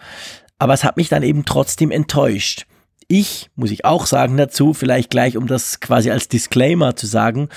[0.58, 2.66] Aber es hat mich dann eben trotzdem enttäuscht.
[3.14, 7.50] Ich, muss ich auch sagen dazu, vielleicht gleich, um das quasi als Disclaimer zu sagen,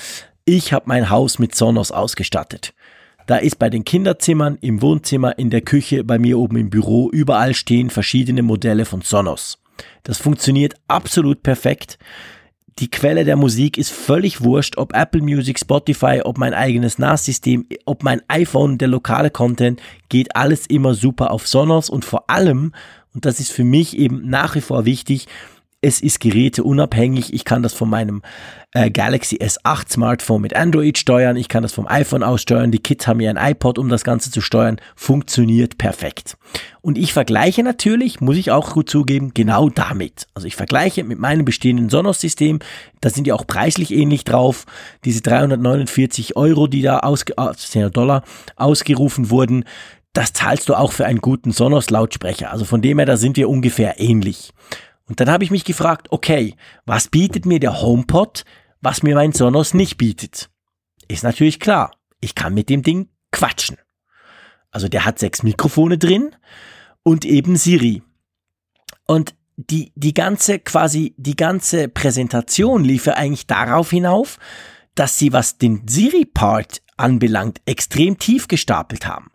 [0.43, 2.73] ich habe mein Haus mit Sonos ausgestattet.
[3.25, 7.09] Da ist bei den Kinderzimmern, im Wohnzimmer, in der Küche, bei mir oben im Büro,
[7.09, 9.57] überall stehen verschiedene Modelle von Sonos.
[10.03, 11.99] Das funktioniert absolut perfekt.
[12.79, 17.65] Die Quelle der Musik ist völlig wurscht, ob Apple Music, Spotify, ob mein eigenes NAS-System,
[17.85, 22.73] ob mein iPhone, der lokale Content, geht alles immer super auf Sonos und vor allem,
[23.15, 25.27] und das ist für mich eben nach wie vor wichtig.
[25.81, 27.33] Es ist geräteunabhängig.
[27.33, 28.23] Ich kann das von meinem
[28.71, 31.37] äh, Galaxy S8 Smartphone mit Android steuern.
[31.37, 32.71] Ich kann das vom iPhone aus steuern.
[32.71, 34.81] Die Kids haben ja ein iPod, um das Ganze zu steuern.
[34.95, 36.37] Funktioniert perfekt.
[36.81, 40.27] Und ich vergleiche natürlich, muss ich auch gut zugeben, genau damit.
[40.33, 42.59] Also ich vergleiche mit meinem bestehenden Sonos-System.
[42.99, 44.65] Da sind ja auch preislich ähnlich drauf.
[45.05, 48.23] Diese 349 Euro, die da ausge äh, Dollar
[48.55, 49.65] ausgerufen wurden,
[50.15, 52.51] das zahlst du auch für einen guten Sonos-Lautsprecher.
[52.51, 54.53] Also von dem her, da sind wir ungefähr ähnlich.
[55.07, 56.55] Und dann habe ich mich gefragt, okay,
[56.85, 58.45] was bietet mir der HomePod,
[58.81, 60.49] was mir mein Sonos nicht bietet?
[61.07, 63.77] Ist natürlich klar, ich kann mit dem Ding quatschen.
[64.71, 66.35] Also der hat sechs Mikrofone drin
[67.03, 68.01] und eben Siri.
[69.05, 74.39] Und die, die ganze, quasi, die ganze Präsentation lief ja eigentlich darauf hinauf,
[74.95, 79.31] dass sie, was den Siri-Part anbelangt, extrem tief gestapelt haben.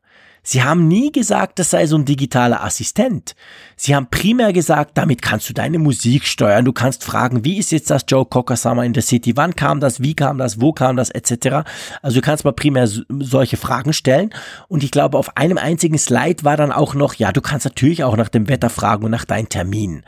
[0.51, 3.37] Sie haben nie gesagt, das sei so ein digitaler Assistent.
[3.77, 6.65] Sie haben primär gesagt, damit kannst du deine Musik steuern.
[6.65, 9.37] Du kannst fragen, wie ist jetzt das Joe Cocker Summer in the City?
[9.37, 10.01] Wann kam das?
[10.01, 10.61] Wie kam das?
[10.61, 11.11] Wo kam das?
[11.11, 11.59] Etc.
[12.03, 14.35] Also du kannst mal primär solche Fragen stellen.
[14.67, 18.03] Und ich glaube, auf einem einzigen Slide war dann auch noch, ja, du kannst natürlich
[18.03, 20.03] auch nach dem Wetter fragen und nach deinen Terminen.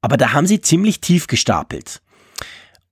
[0.00, 2.02] Aber da haben sie ziemlich tief gestapelt.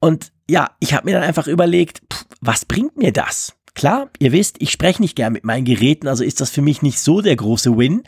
[0.00, 3.55] Und ja, ich habe mir dann einfach überlegt, pff, was bringt mir das?
[3.77, 6.81] Klar, ihr wisst, ich spreche nicht gern mit meinen Geräten, also ist das für mich
[6.81, 8.05] nicht so der große Win.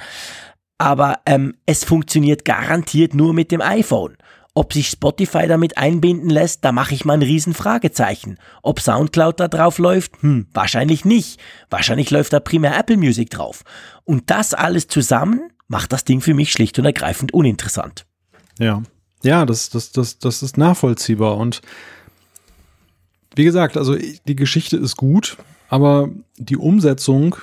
[0.78, 4.16] Aber ähm, es funktioniert garantiert nur mit dem iPhone.
[4.54, 8.38] Ob sich Spotify damit einbinden lässt, da mache ich mal ein riesen Fragezeichen.
[8.62, 10.22] Ob Soundcloud da drauf läuft?
[10.22, 11.38] Hm, wahrscheinlich nicht.
[11.68, 13.62] Wahrscheinlich läuft da primär Apple Music drauf.
[14.04, 18.06] Und das alles zusammen macht das Ding für mich schlicht und ergreifend uninteressant.
[18.58, 18.82] Ja.
[19.22, 21.36] Ja, das, das, das, das ist nachvollziehbar.
[21.36, 21.60] Und
[23.34, 25.36] wie gesagt, also die Geschichte ist gut
[25.68, 27.36] aber die Umsetzung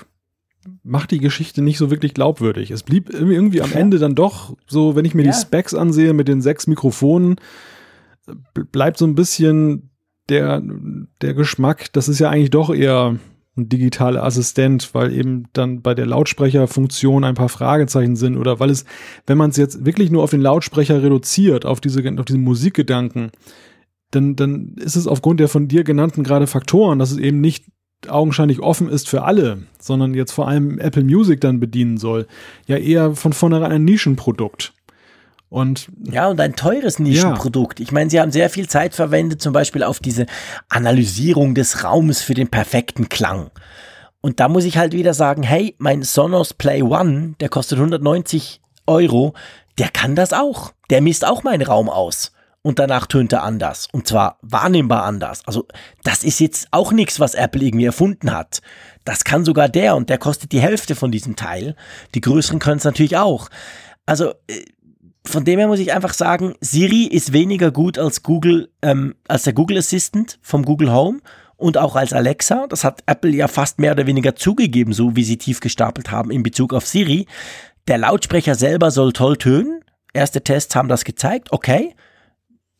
[0.83, 2.71] macht die Geschichte nicht so wirklich glaubwürdig.
[2.71, 5.31] Es blieb irgendwie am Ende dann doch so, wenn ich mir ja.
[5.31, 7.35] die Specs ansehe mit den sechs Mikrofonen,
[8.71, 9.89] bleibt so ein bisschen
[10.29, 10.63] der,
[11.21, 13.19] der Geschmack, das ist ja eigentlich doch eher
[13.57, 18.69] ein digitaler Assistent, weil eben dann bei der Lautsprecherfunktion ein paar Fragezeichen sind oder weil
[18.69, 18.85] es,
[19.27, 23.31] wenn man es jetzt wirklich nur auf den Lautsprecher reduziert, auf diese, auf diesen Musikgedanken,
[24.11, 27.65] dann, dann ist es aufgrund der von dir genannten gerade Faktoren, dass es eben nicht
[28.09, 32.27] augenscheinlich offen ist für alle, sondern jetzt vor allem Apple Music dann bedienen soll,
[32.67, 34.73] ja eher von vornherein ein Nischenprodukt.
[35.49, 37.79] Und ja, und ein teures Nischenprodukt.
[37.79, 37.83] Ja.
[37.83, 40.25] Ich meine, sie haben sehr viel Zeit verwendet, zum Beispiel auf diese
[40.69, 43.51] Analysierung des Raums für den perfekten Klang.
[44.21, 48.59] Und da muss ich halt wieder sagen, hey, mein Sonos Play One, der kostet 190
[48.87, 49.33] Euro,
[49.77, 50.73] der kann das auch.
[50.89, 52.34] Der misst auch meinen Raum aus
[52.65, 53.87] und danach tönt er anders.
[53.91, 55.45] Und zwar wahrnehmbar anders.
[55.45, 55.67] Also
[56.03, 58.63] das ist jetzt auch nichts, was Apple irgendwie erfunden hat.
[59.03, 61.75] Das kann sogar der und der kostet die Hälfte von diesem Teil.
[62.15, 63.49] Die größeren können es natürlich auch.
[64.07, 64.65] Also äh,
[65.27, 69.43] von dem her muss ich einfach sagen, Siri ist weniger gut als Google, ähm, als
[69.43, 71.19] der Google Assistant vom Google Home
[71.57, 72.65] und auch als Alexa.
[72.65, 76.31] Das hat Apple ja fast mehr oder weniger zugegeben, so wie sie tief gestapelt haben
[76.31, 77.27] in Bezug auf Siri.
[77.87, 79.81] Der Lautsprecher selber soll toll tönen.
[80.13, 81.93] Erste Tests haben das gezeigt, okay.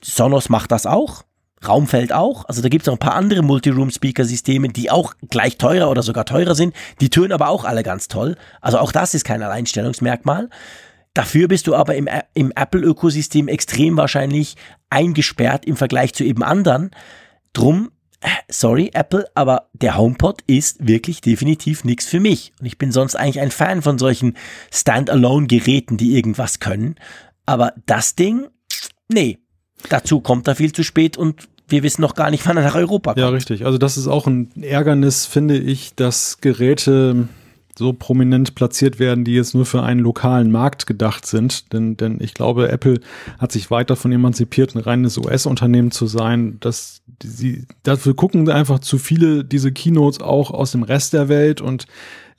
[0.06, 1.24] Sonos macht das auch.
[1.68, 2.46] Raumfeld auch.
[2.46, 6.26] Also da gibt es noch ein paar andere Multi-Room-Speaker-Systeme, die auch gleich teurer oder sogar
[6.26, 6.76] teurer sind.
[7.02, 8.36] Die tönen aber auch alle ganz toll.
[8.62, 10.50] Also auch das ist kein Alleinstellungsmerkmal.
[11.16, 14.58] Dafür bist du aber im, im Apple-Ökosystem extrem wahrscheinlich
[14.90, 16.92] eingesperrt im Vergleich zu eben anderen.
[17.54, 17.92] Drum,
[18.22, 22.52] äh, sorry Apple, aber der HomePod ist wirklich definitiv nichts für mich.
[22.60, 24.38] Und ich bin sonst eigentlich ein Fan von solchen
[24.72, 26.96] Standalone-Geräten, die irgendwas können.
[27.46, 28.48] Aber das Ding,
[29.08, 29.40] nee,
[29.90, 32.76] Dazu kommt er viel zu spät und wir wissen noch gar nicht, wann er nach
[32.76, 33.22] Europa kommt.
[33.22, 33.66] Ja, richtig.
[33.66, 37.28] Also das ist auch ein Ärgernis, finde ich, dass Geräte
[37.78, 41.74] so prominent platziert werden, die jetzt nur für einen lokalen Markt gedacht sind.
[41.74, 43.02] Denn, denn ich glaube, Apple
[43.38, 46.58] hat sich weit davon emanzipiert, ein reines US-Unternehmen zu sein.
[46.62, 51.60] Dass sie, dafür gucken einfach zu viele diese Keynotes auch aus dem Rest der Welt
[51.62, 51.86] und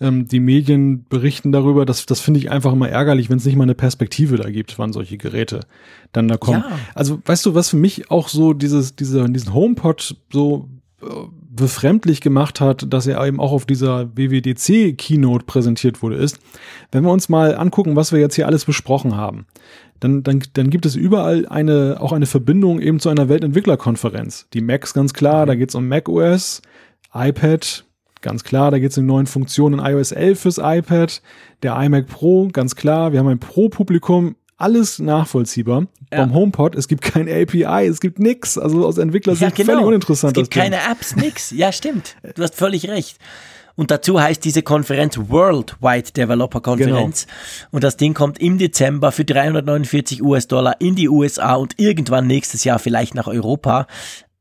[0.01, 1.86] ähm, die Medien berichten darüber.
[1.86, 4.78] Das, das finde ich einfach immer ärgerlich, wenn es nicht mal eine Perspektive da gibt,
[4.78, 5.60] wann solche Geräte
[6.12, 6.64] dann da kommen.
[6.68, 6.78] Ja.
[6.94, 10.68] Also, weißt du, was für mich auch so dieses, dieser, diesen HomePod so
[11.02, 11.06] äh,
[11.56, 16.39] befremdlich gemacht hat, dass er eben auch auf dieser WWDC Keynote präsentiert wurde, ist,
[16.93, 19.47] wenn wir uns mal angucken, was wir jetzt hier alles besprochen haben,
[20.01, 24.48] dann, dann, dann gibt es überall eine, auch eine Verbindung eben zu einer Weltentwicklerkonferenz.
[24.52, 26.60] Die Macs ganz klar, da geht es um macOS,
[27.14, 27.85] iPad,
[28.22, 31.22] Ganz klar, da geht es um neuen Funktionen in iOS 11 fürs iPad,
[31.62, 35.86] der iMac Pro, ganz klar, wir haben ein Pro-Publikum, alles nachvollziehbar.
[36.10, 36.20] Ja.
[36.20, 38.56] Beim HomePod, es gibt kein API, es gibt nix.
[38.56, 39.72] Also aus Entwicklersicht ja, genau.
[39.72, 40.36] völlig uninteressant.
[40.36, 41.51] Es gibt keine Apps, nix.
[41.51, 42.16] Ja, stimmt.
[42.34, 43.18] Du hast völlig recht.
[43.74, 47.26] Und dazu heißt diese Konferenz Worldwide Developer Conference.
[47.26, 47.68] Genau.
[47.72, 52.64] Und das Ding kommt im Dezember für 349 US-Dollar in die USA und irgendwann nächstes
[52.64, 53.86] Jahr vielleicht nach Europa.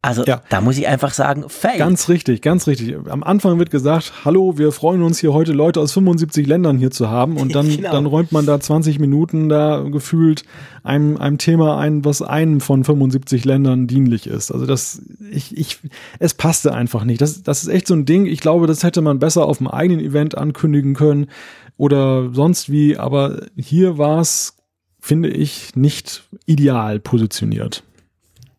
[0.05, 0.43] Also ja.
[0.49, 1.79] da muss ich einfach sagen, fail.
[1.79, 2.95] Ganz richtig, ganz richtig.
[3.09, 6.91] Am Anfang wird gesagt, hallo, wir freuen uns hier heute Leute aus 75 Ländern hier
[6.91, 7.91] zu haben und dann, genau.
[7.91, 10.43] dann räumt man da 20 Minuten da gefühlt
[10.83, 14.51] einem, einem Thema ein, was einem von 75 Ländern dienlich ist.
[14.51, 15.01] Also das,
[15.31, 15.79] ich, ich,
[16.19, 17.19] es passte einfach nicht.
[17.19, 18.27] Das, das ist echt so ein Ding.
[18.27, 21.31] Ich glaube, das hätte man besser auf dem eigenen Event ankündigen können
[21.77, 24.55] oder sonst wie, aber hier war es,
[24.99, 27.81] finde ich, nicht ideal positioniert.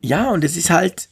[0.01, 1.09] Ja, und es ist halt,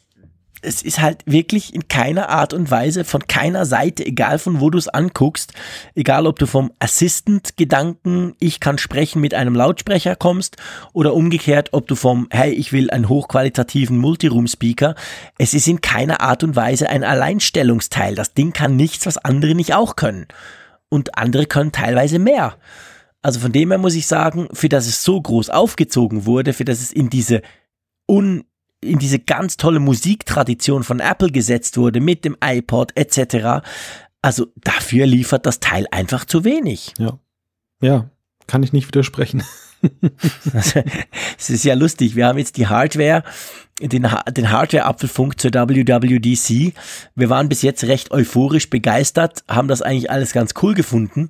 [0.64, 4.70] es ist halt wirklich in keiner Art und Weise, von keiner Seite, egal von wo
[4.70, 5.52] du es anguckst,
[5.94, 10.56] egal ob du vom Assistant-Gedanken, ich kann sprechen mit einem Lautsprecher kommst
[10.92, 14.94] oder umgekehrt, ob du vom, hey, ich will einen hochqualitativen Multiroom-Speaker,
[15.38, 18.14] es ist in keiner Art und Weise ein Alleinstellungsteil.
[18.14, 20.26] Das Ding kann nichts, was andere nicht auch können.
[20.88, 22.56] Und andere können teilweise mehr.
[23.22, 26.64] Also von dem her muss ich sagen, für das es so groß aufgezogen wurde, für
[26.64, 27.42] das es in diese
[28.06, 28.44] un
[28.84, 33.66] in diese ganz tolle Musiktradition von Apple gesetzt wurde mit dem iPod etc.
[34.22, 36.94] Also dafür liefert das Teil einfach zu wenig.
[36.98, 37.18] Ja.
[37.80, 38.08] Ja,
[38.46, 39.42] kann ich nicht widersprechen.
[41.36, 42.16] Es ist ja lustig.
[42.16, 43.22] Wir haben jetzt die Hardware,
[43.80, 46.72] den, den Hardware-Apfelfunk zur WWDC.
[47.14, 51.28] Wir waren bis jetzt recht euphorisch begeistert, haben das eigentlich alles ganz cool gefunden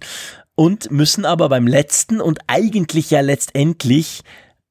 [0.54, 4.22] und müssen aber beim letzten und eigentlich ja letztendlich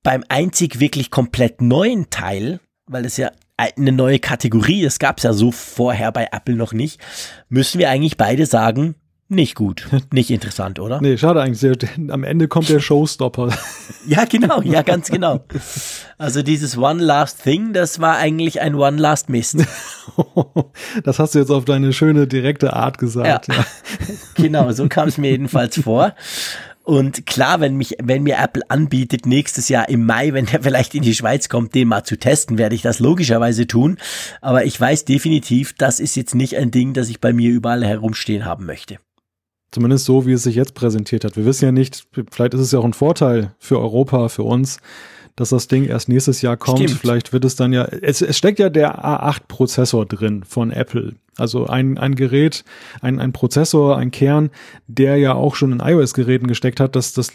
[0.01, 2.59] beim einzig wirklich komplett neuen Teil,
[2.93, 6.73] weil es ja eine neue Kategorie, das gab es ja so vorher bei Apple noch
[6.73, 6.99] nicht,
[7.49, 8.95] müssen wir eigentlich beide sagen,
[9.29, 11.01] nicht gut, nicht interessant, oder?
[11.01, 11.89] Nee, schade eigentlich.
[12.09, 13.49] Am Ende kommt der Showstopper.
[14.07, 15.43] ja, genau, ja, ganz genau.
[16.17, 19.57] Also dieses One Last Thing, das war eigentlich ein One Last Mist.
[21.03, 23.47] das hast du jetzt auf deine schöne, direkte Art gesagt.
[23.47, 23.55] Ja.
[23.55, 23.65] ja.
[24.35, 26.13] genau, so kam es mir jedenfalls vor.
[26.83, 30.93] Und klar, wenn mich, wenn mir Apple anbietet, nächstes Jahr im Mai, wenn der vielleicht
[30.95, 33.97] in die Schweiz kommt, den mal zu testen, werde ich das logischerweise tun.
[34.41, 37.85] Aber ich weiß definitiv, das ist jetzt nicht ein Ding, das ich bei mir überall
[37.85, 38.99] herumstehen haben möchte.
[39.71, 41.37] Zumindest so, wie es sich jetzt präsentiert hat.
[41.37, 44.79] Wir wissen ja nicht, vielleicht ist es ja auch ein Vorteil für Europa, für uns,
[45.35, 46.79] dass das Ding erst nächstes Jahr kommt.
[46.79, 46.99] Stimmt.
[46.99, 51.15] Vielleicht wird es dann ja, es, es steckt ja der A8-Prozessor drin von Apple.
[51.37, 52.63] Also ein, ein Gerät,
[53.01, 54.51] ein, ein Prozessor, ein Kern,
[54.85, 56.95] der ja auch schon in iOS-Geräten gesteckt hat.
[56.95, 57.33] Das, das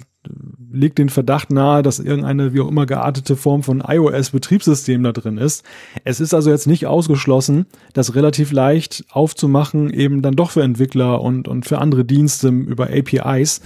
[0.72, 5.36] liegt den Verdacht nahe, dass irgendeine wie auch immer geartete Form von iOS-Betriebssystem da drin
[5.36, 5.64] ist.
[6.04, 11.20] Es ist also jetzt nicht ausgeschlossen, das relativ leicht aufzumachen, eben dann doch für Entwickler
[11.20, 13.60] und, und für andere Dienste über APIs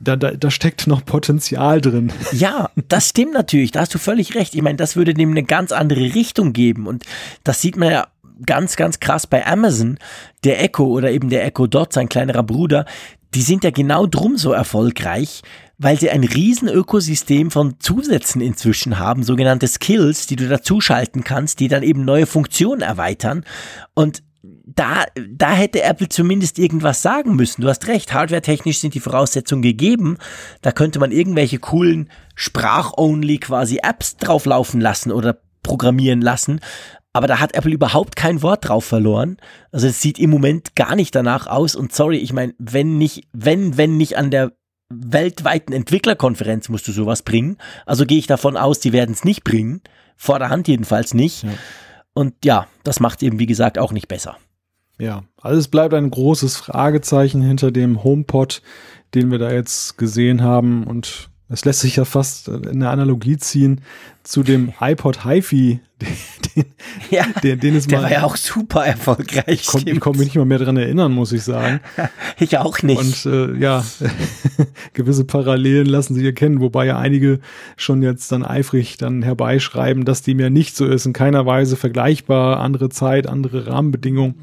[0.00, 2.12] da, da, da steckt noch Potenzial drin.
[2.32, 3.70] Ja, das stimmt natürlich.
[3.70, 4.54] Da hast du völlig recht.
[4.54, 6.86] Ich meine, das würde dem eine ganz andere Richtung geben.
[6.86, 7.04] Und
[7.44, 8.08] das sieht man ja
[8.44, 9.98] ganz, ganz krass bei Amazon.
[10.44, 12.84] Der Echo oder eben der Echo Dot, sein kleinerer Bruder,
[13.34, 15.42] die sind ja genau drum so erfolgreich,
[15.78, 21.60] weil sie ein riesen Ökosystem von Zusätzen inzwischen haben, sogenannte Skills, die du dazuschalten kannst,
[21.60, 23.44] die dann eben neue Funktionen erweitern.
[23.94, 24.22] Und
[24.76, 27.62] da, da hätte Apple zumindest irgendwas sagen müssen.
[27.62, 30.18] Du hast recht, hardwaretechnisch sind die Voraussetzungen gegeben.
[30.62, 36.60] Da könnte man irgendwelche coolen Sprach-only quasi Apps drauflaufen lassen oder programmieren lassen.
[37.14, 39.38] Aber da hat Apple überhaupt kein Wort drauf verloren.
[39.72, 41.74] Also es sieht im Moment gar nicht danach aus.
[41.74, 44.52] Und sorry, ich meine, wenn nicht, wenn, wenn nicht an der
[44.90, 47.56] weltweiten Entwicklerkonferenz musst du sowas bringen.
[47.86, 49.80] Also gehe ich davon aus, die werden es nicht bringen.
[50.16, 51.44] Vor der Hand jedenfalls nicht.
[51.44, 51.50] Ja.
[52.12, 54.36] Und ja, das macht eben, wie gesagt, auch nicht besser.
[54.98, 58.62] Ja, alles bleibt ein großes Fragezeichen hinter dem HomePod,
[59.14, 60.84] den wir da jetzt gesehen haben.
[60.84, 63.82] Und es lässt sich ja fast eine Analogie ziehen
[64.22, 66.64] zu dem iPod HiFi, den,
[67.10, 69.44] ja, den, den es der mal, war ja auch super erfolgreich.
[69.48, 71.80] Ich konnte komm mich nicht mal mehr dran erinnern, muss ich sagen.
[72.38, 72.98] ich auch nicht.
[72.98, 73.84] Und äh, ja,
[74.92, 77.40] gewisse Parallelen lassen sich erkennen, wobei ja einige
[77.76, 81.76] schon jetzt dann eifrig dann herbeischreiben, dass dem ja nicht so ist, in keiner Weise
[81.76, 84.34] vergleichbar, andere Zeit, andere Rahmenbedingungen.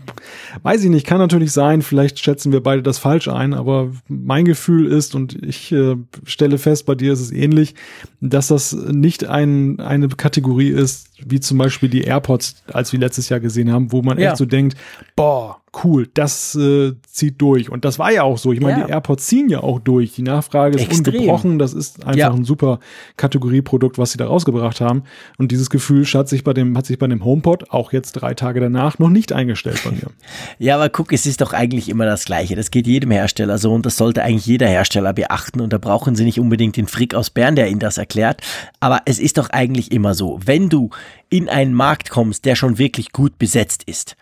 [0.64, 4.46] Weiß ich nicht, kann natürlich sein, vielleicht schätzen wir beide das falsch ein, aber mein
[4.46, 7.76] Gefühl ist, und ich äh, stelle fest, bei dir ist es ähnlich,
[8.22, 13.30] dass das nicht ein, eine Kategorie ist, wie zum Beispiel die AirPods, als wir letztes
[13.30, 14.30] Jahr gesehen haben, wo man ja.
[14.30, 14.78] echt so denkt,
[15.16, 17.70] boah, cool, das äh, zieht durch.
[17.70, 18.54] Und das war ja auch so.
[18.54, 18.86] Ich meine, ja.
[18.86, 20.14] die AirPods ziehen ja auch durch.
[20.14, 21.16] Die Nachfrage ist Extrem.
[21.16, 21.60] ungebrochen.
[21.60, 22.32] Das ist einfach ja.
[22.32, 22.80] ein super
[23.18, 25.04] Kategorieprodukt, was sie da rausgebracht haben.
[25.38, 28.34] Und dieses Gefühl hat sich bei dem, hat sich bei dem HomePod auch jetzt drei
[28.34, 30.08] Tage danach noch nicht eingestellt bei mir.
[30.60, 32.56] ja, aber guck, es ist doch eigentlich immer das Gleiche.
[32.56, 35.62] Das geht jedem Hersteller so und das sollte eigentlich jeder Hersteller beachten.
[35.62, 38.42] Und da brauchen sie nicht unbedingt den Frick aus Bern, der ihnen das erklärt.
[38.80, 40.40] Aber es ist doch eigentlich immer so.
[40.46, 40.92] Wenn du
[41.30, 44.16] in einen Markt kommst, der schon wirklich gut besetzt ist,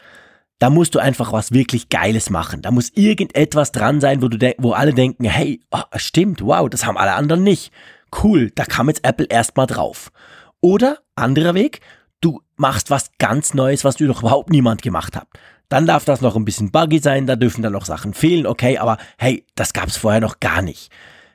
[0.61, 2.61] da musst du einfach was wirklich Geiles machen.
[2.61, 6.85] Da muss irgendetwas dran sein, wo, du wo alle denken, hey, oh, stimmt, wow, das
[6.85, 7.71] haben alle anderen nicht.
[8.21, 10.11] Cool, da kam jetzt Apple erstmal drauf.
[10.61, 11.81] Oder, anderer Weg,
[12.21, 15.27] du machst was ganz Neues, was du noch überhaupt niemand gemacht hat.
[15.67, 18.77] Dann darf das noch ein bisschen buggy sein, da dürfen dann noch Sachen fehlen, okay,
[18.77, 20.91] aber hey, das gab's vorher noch gar nicht.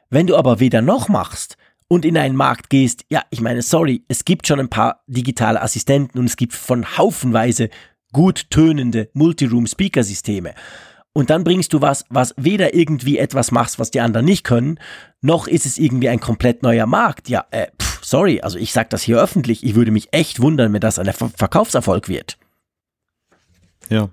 [0.09, 1.57] Wenn du aber weder noch machst
[1.89, 5.61] und in einen Markt gehst, ja, ich meine, sorry, es gibt schon ein paar digitale
[5.61, 7.70] Assistenten und es gibt von haufenweise
[8.17, 10.55] gut tönende Multiroom-Speaker-Systeme.
[11.13, 14.81] Und dann bringst du was, was weder irgendwie etwas machst, was die anderen nicht können,
[15.21, 17.29] noch ist es irgendwie ein komplett neuer Markt.
[17.29, 19.63] Ja, äh, pff, sorry, also ich sag das hier öffentlich.
[19.65, 22.39] Ich würde mich echt wundern, wenn das ein Ver Verkaufserfolg wird.
[23.91, 24.09] Ja,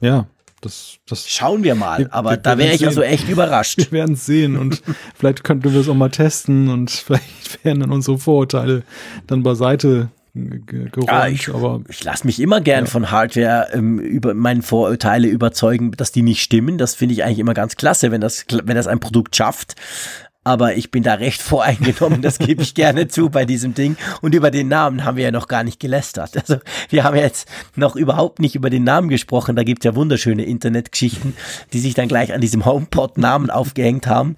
[0.00, 0.26] ja,
[0.62, 3.76] das, das Schauen wir mal, wir, aber wir, da wäre ich also echt überrascht.
[3.76, 4.82] Wir werden es sehen und
[5.14, 8.82] vielleicht könnten wir es auch mal testen und vielleicht werden dann unsere Vorurteile
[9.26, 11.08] dann beiseite geräumt.
[11.08, 11.48] Ja, ich,
[11.88, 12.90] ich lasse mich immer gern ja.
[12.90, 16.78] von Hardware ähm, über meine Vorurteile überzeugen, dass die nicht stimmen.
[16.78, 19.76] Das finde ich eigentlich immer ganz klasse, wenn das, wenn das ein Produkt schafft
[20.44, 23.96] aber ich bin da recht voreingenommen, das gebe ich gerne zu bei diesem Ding.
[24.20, 26.36] Und über den Namen haben wir ja noch gar nicht gelästert.
[26.36, 26.56] Also
[26.88, 29.56] wir haben jetzt noch überhaupt nicht über den Namen gesprochen.
[29.56, 31.34] Da gibt's ja wunderschöne Internetgeschichten,
[31.72, 34.36] die sich dann gleich an diesem HomePod-Namen aufgehängt haben.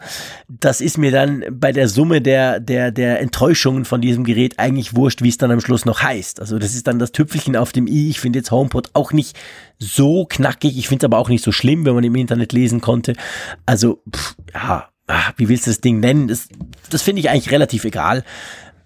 [0.48, 4.94] Das ist mir dann bei der Summe der, der, der Enttäuschungen von diesem Gerät eigentlich
[4.94, 6.40] wurscht, wie es dann am Schluss noch heißt.
[6.40, 8.10] Also das ist dann das Tüpfelchen auf dem i.
[8.10, 9.36] Ich finde jetzt HomePod auch nicht
[9.78, 10.76] so knackig.
[10.78, 13.14] Ich finde es aber auch nicht so schlimm, wenn man im Internet lesen konnte.
[13.66, 16.28] Also, pff, ja, ach, wie willst du das Ding nennen?
[16.28, 16.48] Das,
[16.90, 18.24] das finde ich eigentlich relativ egal.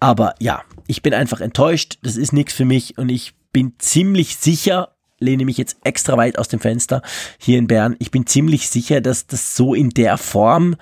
[0.00, 1.98] Aber ja, ich bin einfach enttäuscht.
[2.02, 6.38] Das ist nichts für mich und ich bin ziemlich sicher, lehne mich jetzt extra weit
[6.38, 7.02] aus dem Fenster
[7.38, 7.96] hier in Bern.
[7.98, 10.76] Ich bin ziemlich sicher, dass das so in der Form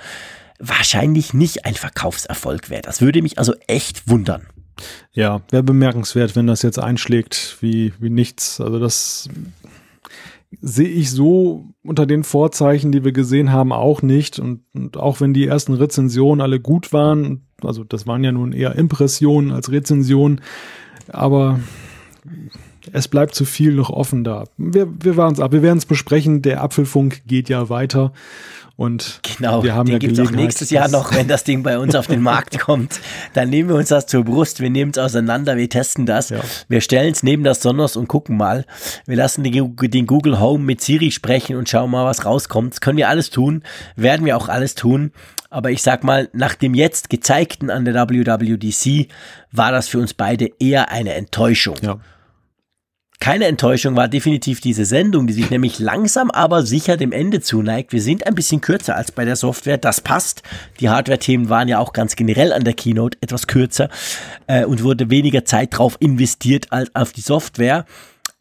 [0.58, 2.82] wahrscheinlich nicht ein Verkaufserfolg wäre.
[2.82, 4.46] Das würde mich also echt wundern.
[5.12, 8.60] Ja, wäre bemerkenswert, wenn das jetzt einschlägt wie, wie nichts.
[8.60, 9.28] Also das
[10.60, 14.39] sehe ich so unter den Vorzeichen, die wir gesehen haben, auch nicht.
[14.39, 18.52] Und, und, auch wenn die ersten Rezensionen alle gut waren, also das waren ja nun
[18.52, 20.40] eher Impressionen als Rezensionen,
[21.09, 21.60] aber
[22.93, 24.44] es bleibt zu viel noch offen da.
[24.56, 26.43] Wir, wir es ab, wir werden es besprechen.
[26.43, 28.12] Der Apfelfunk geht ja weiter
[28.76, 31.78] und genau, wir haben den ja gibt's auch nächstes Jahr noch, wenn das Ding bei
[31.78, 33.00] uns auf den Markt kommt.
[33.32, 36.28] Dann nehmen wir uns das zur Brust, wir nehmen es auseinander, wir testen das.
[36.28, 36.40] Ja.
[36.68, 38.66] Wir stellen es neben das Sonos und gucken mal.
[39.06, 42.74] Wir lassen den, den Google Home mit Siri sprechen und schauen mal, was rauskommt.
[42.74, 43.62] Das können wir alles tun,
[43.96, 45.12] werden wir auch alles tun.
[45.48, 49.08] Aber ich sag mal, nach dem jetzt gezeigten an der WWDC
[49.52, 51.76] war das für uns beide eher eine Enttäuschung.
[51.80, 51.98] Ja.
[53.18, 57.93] Keine Enttäuschung war definitiv diese Sendung, die sich nämlich langsam aber sicher dem Ende zuneigt.
[57.93, 60.43] Wir sind ein bisschen kürzer als bei der Software, das passt.
[60.80, 63.88] Die Hardware-Themen waren ja auch ganz generell an der Keynote etwas kürzer
[64.47, 67.86] äh, und wurde weniger Zeit drauf investiert als auf die Software.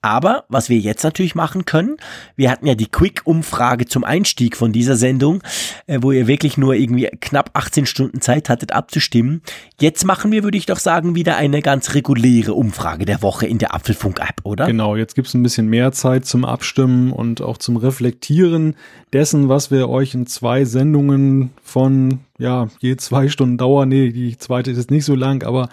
[0.06, 1.98] Aber was wir jetzt natürlich machen können,
[2.36, 5.42] wir hatten ja die Quick-Umfrage zum Einstieg von dieser Sendung,
[5.88, 9.42] äh, wo ihr wirklich nur irgendwie knapp 18 Stunden Zeit hattet abzustimmen.
[9.82, 13.58] Jetzt machen wir, würde ich doch sagen, wieder eine ganz reguläre Umfrage der Woche in
[13.58, 14.68] der Apfelfunk-App, oder?
[14.68, 18.76] Genau, jetzt gibt es ein bisschen mehr Zeit zum Abstimmen und auch zum Reflektieren
[19.12, 24.38] dessen, was wir euch in zwei Sendungen von ja, je zwei Stunden Dauer, nee, die
[24.38, 25.70] zweite ist jetzt nicht so lang, aber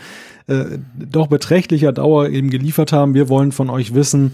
[0.46, 3.14] äh, doch beträchtlicher Dauer eben geliefert haben.
[3.14, 4.32] Wir wollen von euch wissen,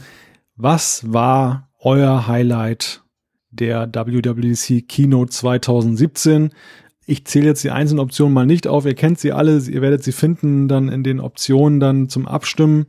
[0.57, 3.03] was war euer Highlight
[3.51, 6.51] der WWDC Keynote 2017?
[7.07, 8.85] Ich zähle jetzt die einzelnen Optionen mal nicht auf.
[8.85, 9.59] Ihr kennt sie alle.
[9.59, 12.87] Ihr werdet sie finden dann in den Optionen dann zum Abstimmen.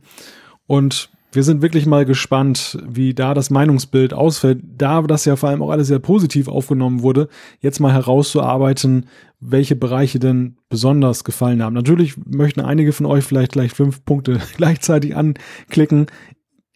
[0.66, 4.60] Und wir sind wirklich mal gespannt, wie da das Meinungsbild ausfällt.
[4.76, 7.28] Da das ja vor allem auch alles sehr positiv aufgenommen wurde,
[7.60, 9.06] jetzt mal herauszuarbeiten,
[9.40, 11.74] welche Bereiche denn besonders gefallen haben.
[11.74, 16.06] Natürlich möchten einige von euch vielleicht gleich fünf Punkte gleichzeitig anklicken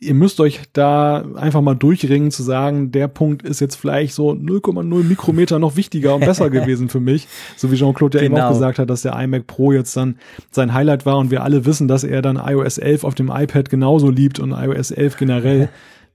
[0.05, 4.31] ihr müsst euch da einfach mal durchringen zu sagen, der Punkt ist jetzt vielleicht so
[4.31, 7.27] 0,0 Mikrometer noch wichtiger und besser gewesen für mich.
[7.57, 8.37] So wie Jean-Claude ja genau.
[8.37, 8.59] eben auch genau.
[8.59, 10.19] gesagt hat, dass der iMac Pro jetzt dann
[10.51, 13.71] sein Highlight war und wir alle wissen, dass er dann iOS 11 auf dem iPad
[13.71, 15.69] genauso liebt und iOS 11 generell.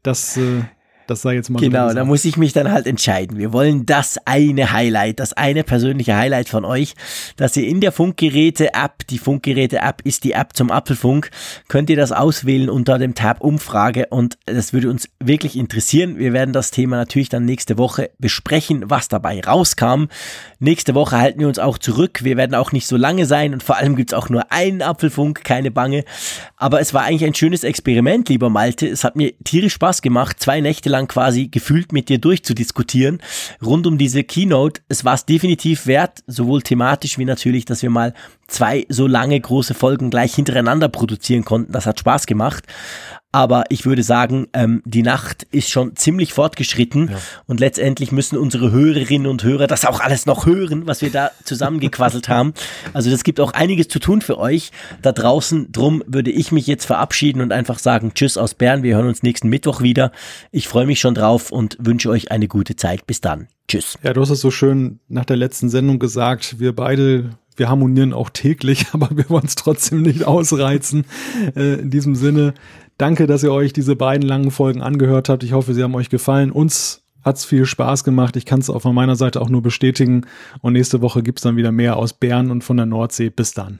[0.03, 0.61] Das äh,
[1.09, 3.37] das sei jetzt mal Genau, da muss ich mich dann halt entscheiden.
[3.37, 6.93] Wir wollen das eine Highlight, das eine persönliche Highlight von euch,
[7.37, 11.31] dass ihr in der Funkgeräte-App, die Funkgeräte-App ist die App zum Apfelfunk,
[11.67, 16.17] könnt ihr das auswählen unter dem Tab Umfrage und das würde uns wirklich interessieren.
[16.17, 20.05] Wir werden das Thema natürlich dann nächste Woche besprechen, was dabei rauskam.
[20.59, 22.23] Nächste Woche halten wir uns auch zurück.
[22.23, 25.43] Wir werden auch nicht so lange sein und vor allem gibt's auch nur einen Apfelfunk,
[25.43, 26.03] keine Bange.
[26.57, 28.87] Aber es war eigentlich ein schönes Experiment, lieber Malte.
[28.87, 33.19] Es hat mir tierisch Spaß gemacht, zwei Nächte lang lang quasi gefühlt mit dir durchzudiskutieren
[33.61, 34.81] rund um diese Keynote.
[34.89, 38.13] Es war es definitiv wert, sowohl thematisch wie natürlich, dass wir mal
[38.47, 41.71] zwei so lange große Folgen gleich hintereinander produzieren konnten.
[41.71, 42.65] Das hat Spaß gemacht.
[43.31, 47.17] Aber ich würde sagen, ähm, die Nacht ist schon ziemlich fortgeschritten ja.
[47.45, 51.29] und letztendlich müssen unsere Hörerinnen und Hörer das auch alles noch hören, was wir da
[51.43, 52.53] zusammengequasselt haben.
[52.93, 54.71] Also das gibt auch einiges zu tun für euch
[55.03, 55.71] da draußen.
[55.71, 58.81] Drum würde ich mich jetzt verabschieden und einfach sagen Tschüss aus Bern.
[58.81, 60.11] Wir hören uns nächsten Mittwoch wieder.
[60.51, 63.05] Ich freue mich schon drauf und wünsche euch eine gute Zeit.
[63.05, 63.47] Bis dann.
[63.67, 63.99] Tschüss.
[64.01, 66.59] Ja, du hast es so schön nach der letzten Sendung gesagt.
[66.59, 67.29] Wir beide
[67.59, 71.05] wir harmonieren auch täglich, aber wir wollen es trotzdem nicht ausreizen.
[71.55, 72.55] Äh, in diesem Sinne,
[72.99, 75.43] Danke, dass ihr euch diese beiden langen Folgen angehört habt.
[75.45, 76.51] Ich hoffe, sie haben euch gefallen.
[76.51, 78.35] Uns hat's viel Spaß gemacht.
[78.35, 80.25] Ich kann es auch von meiner Seite auch nur bestätigen.
[80.59, 83.29] Und nächste Woche gibt's dann wieder mehr aus Bern und von der Nordsee.
[83.29, 83.79] Bis dann.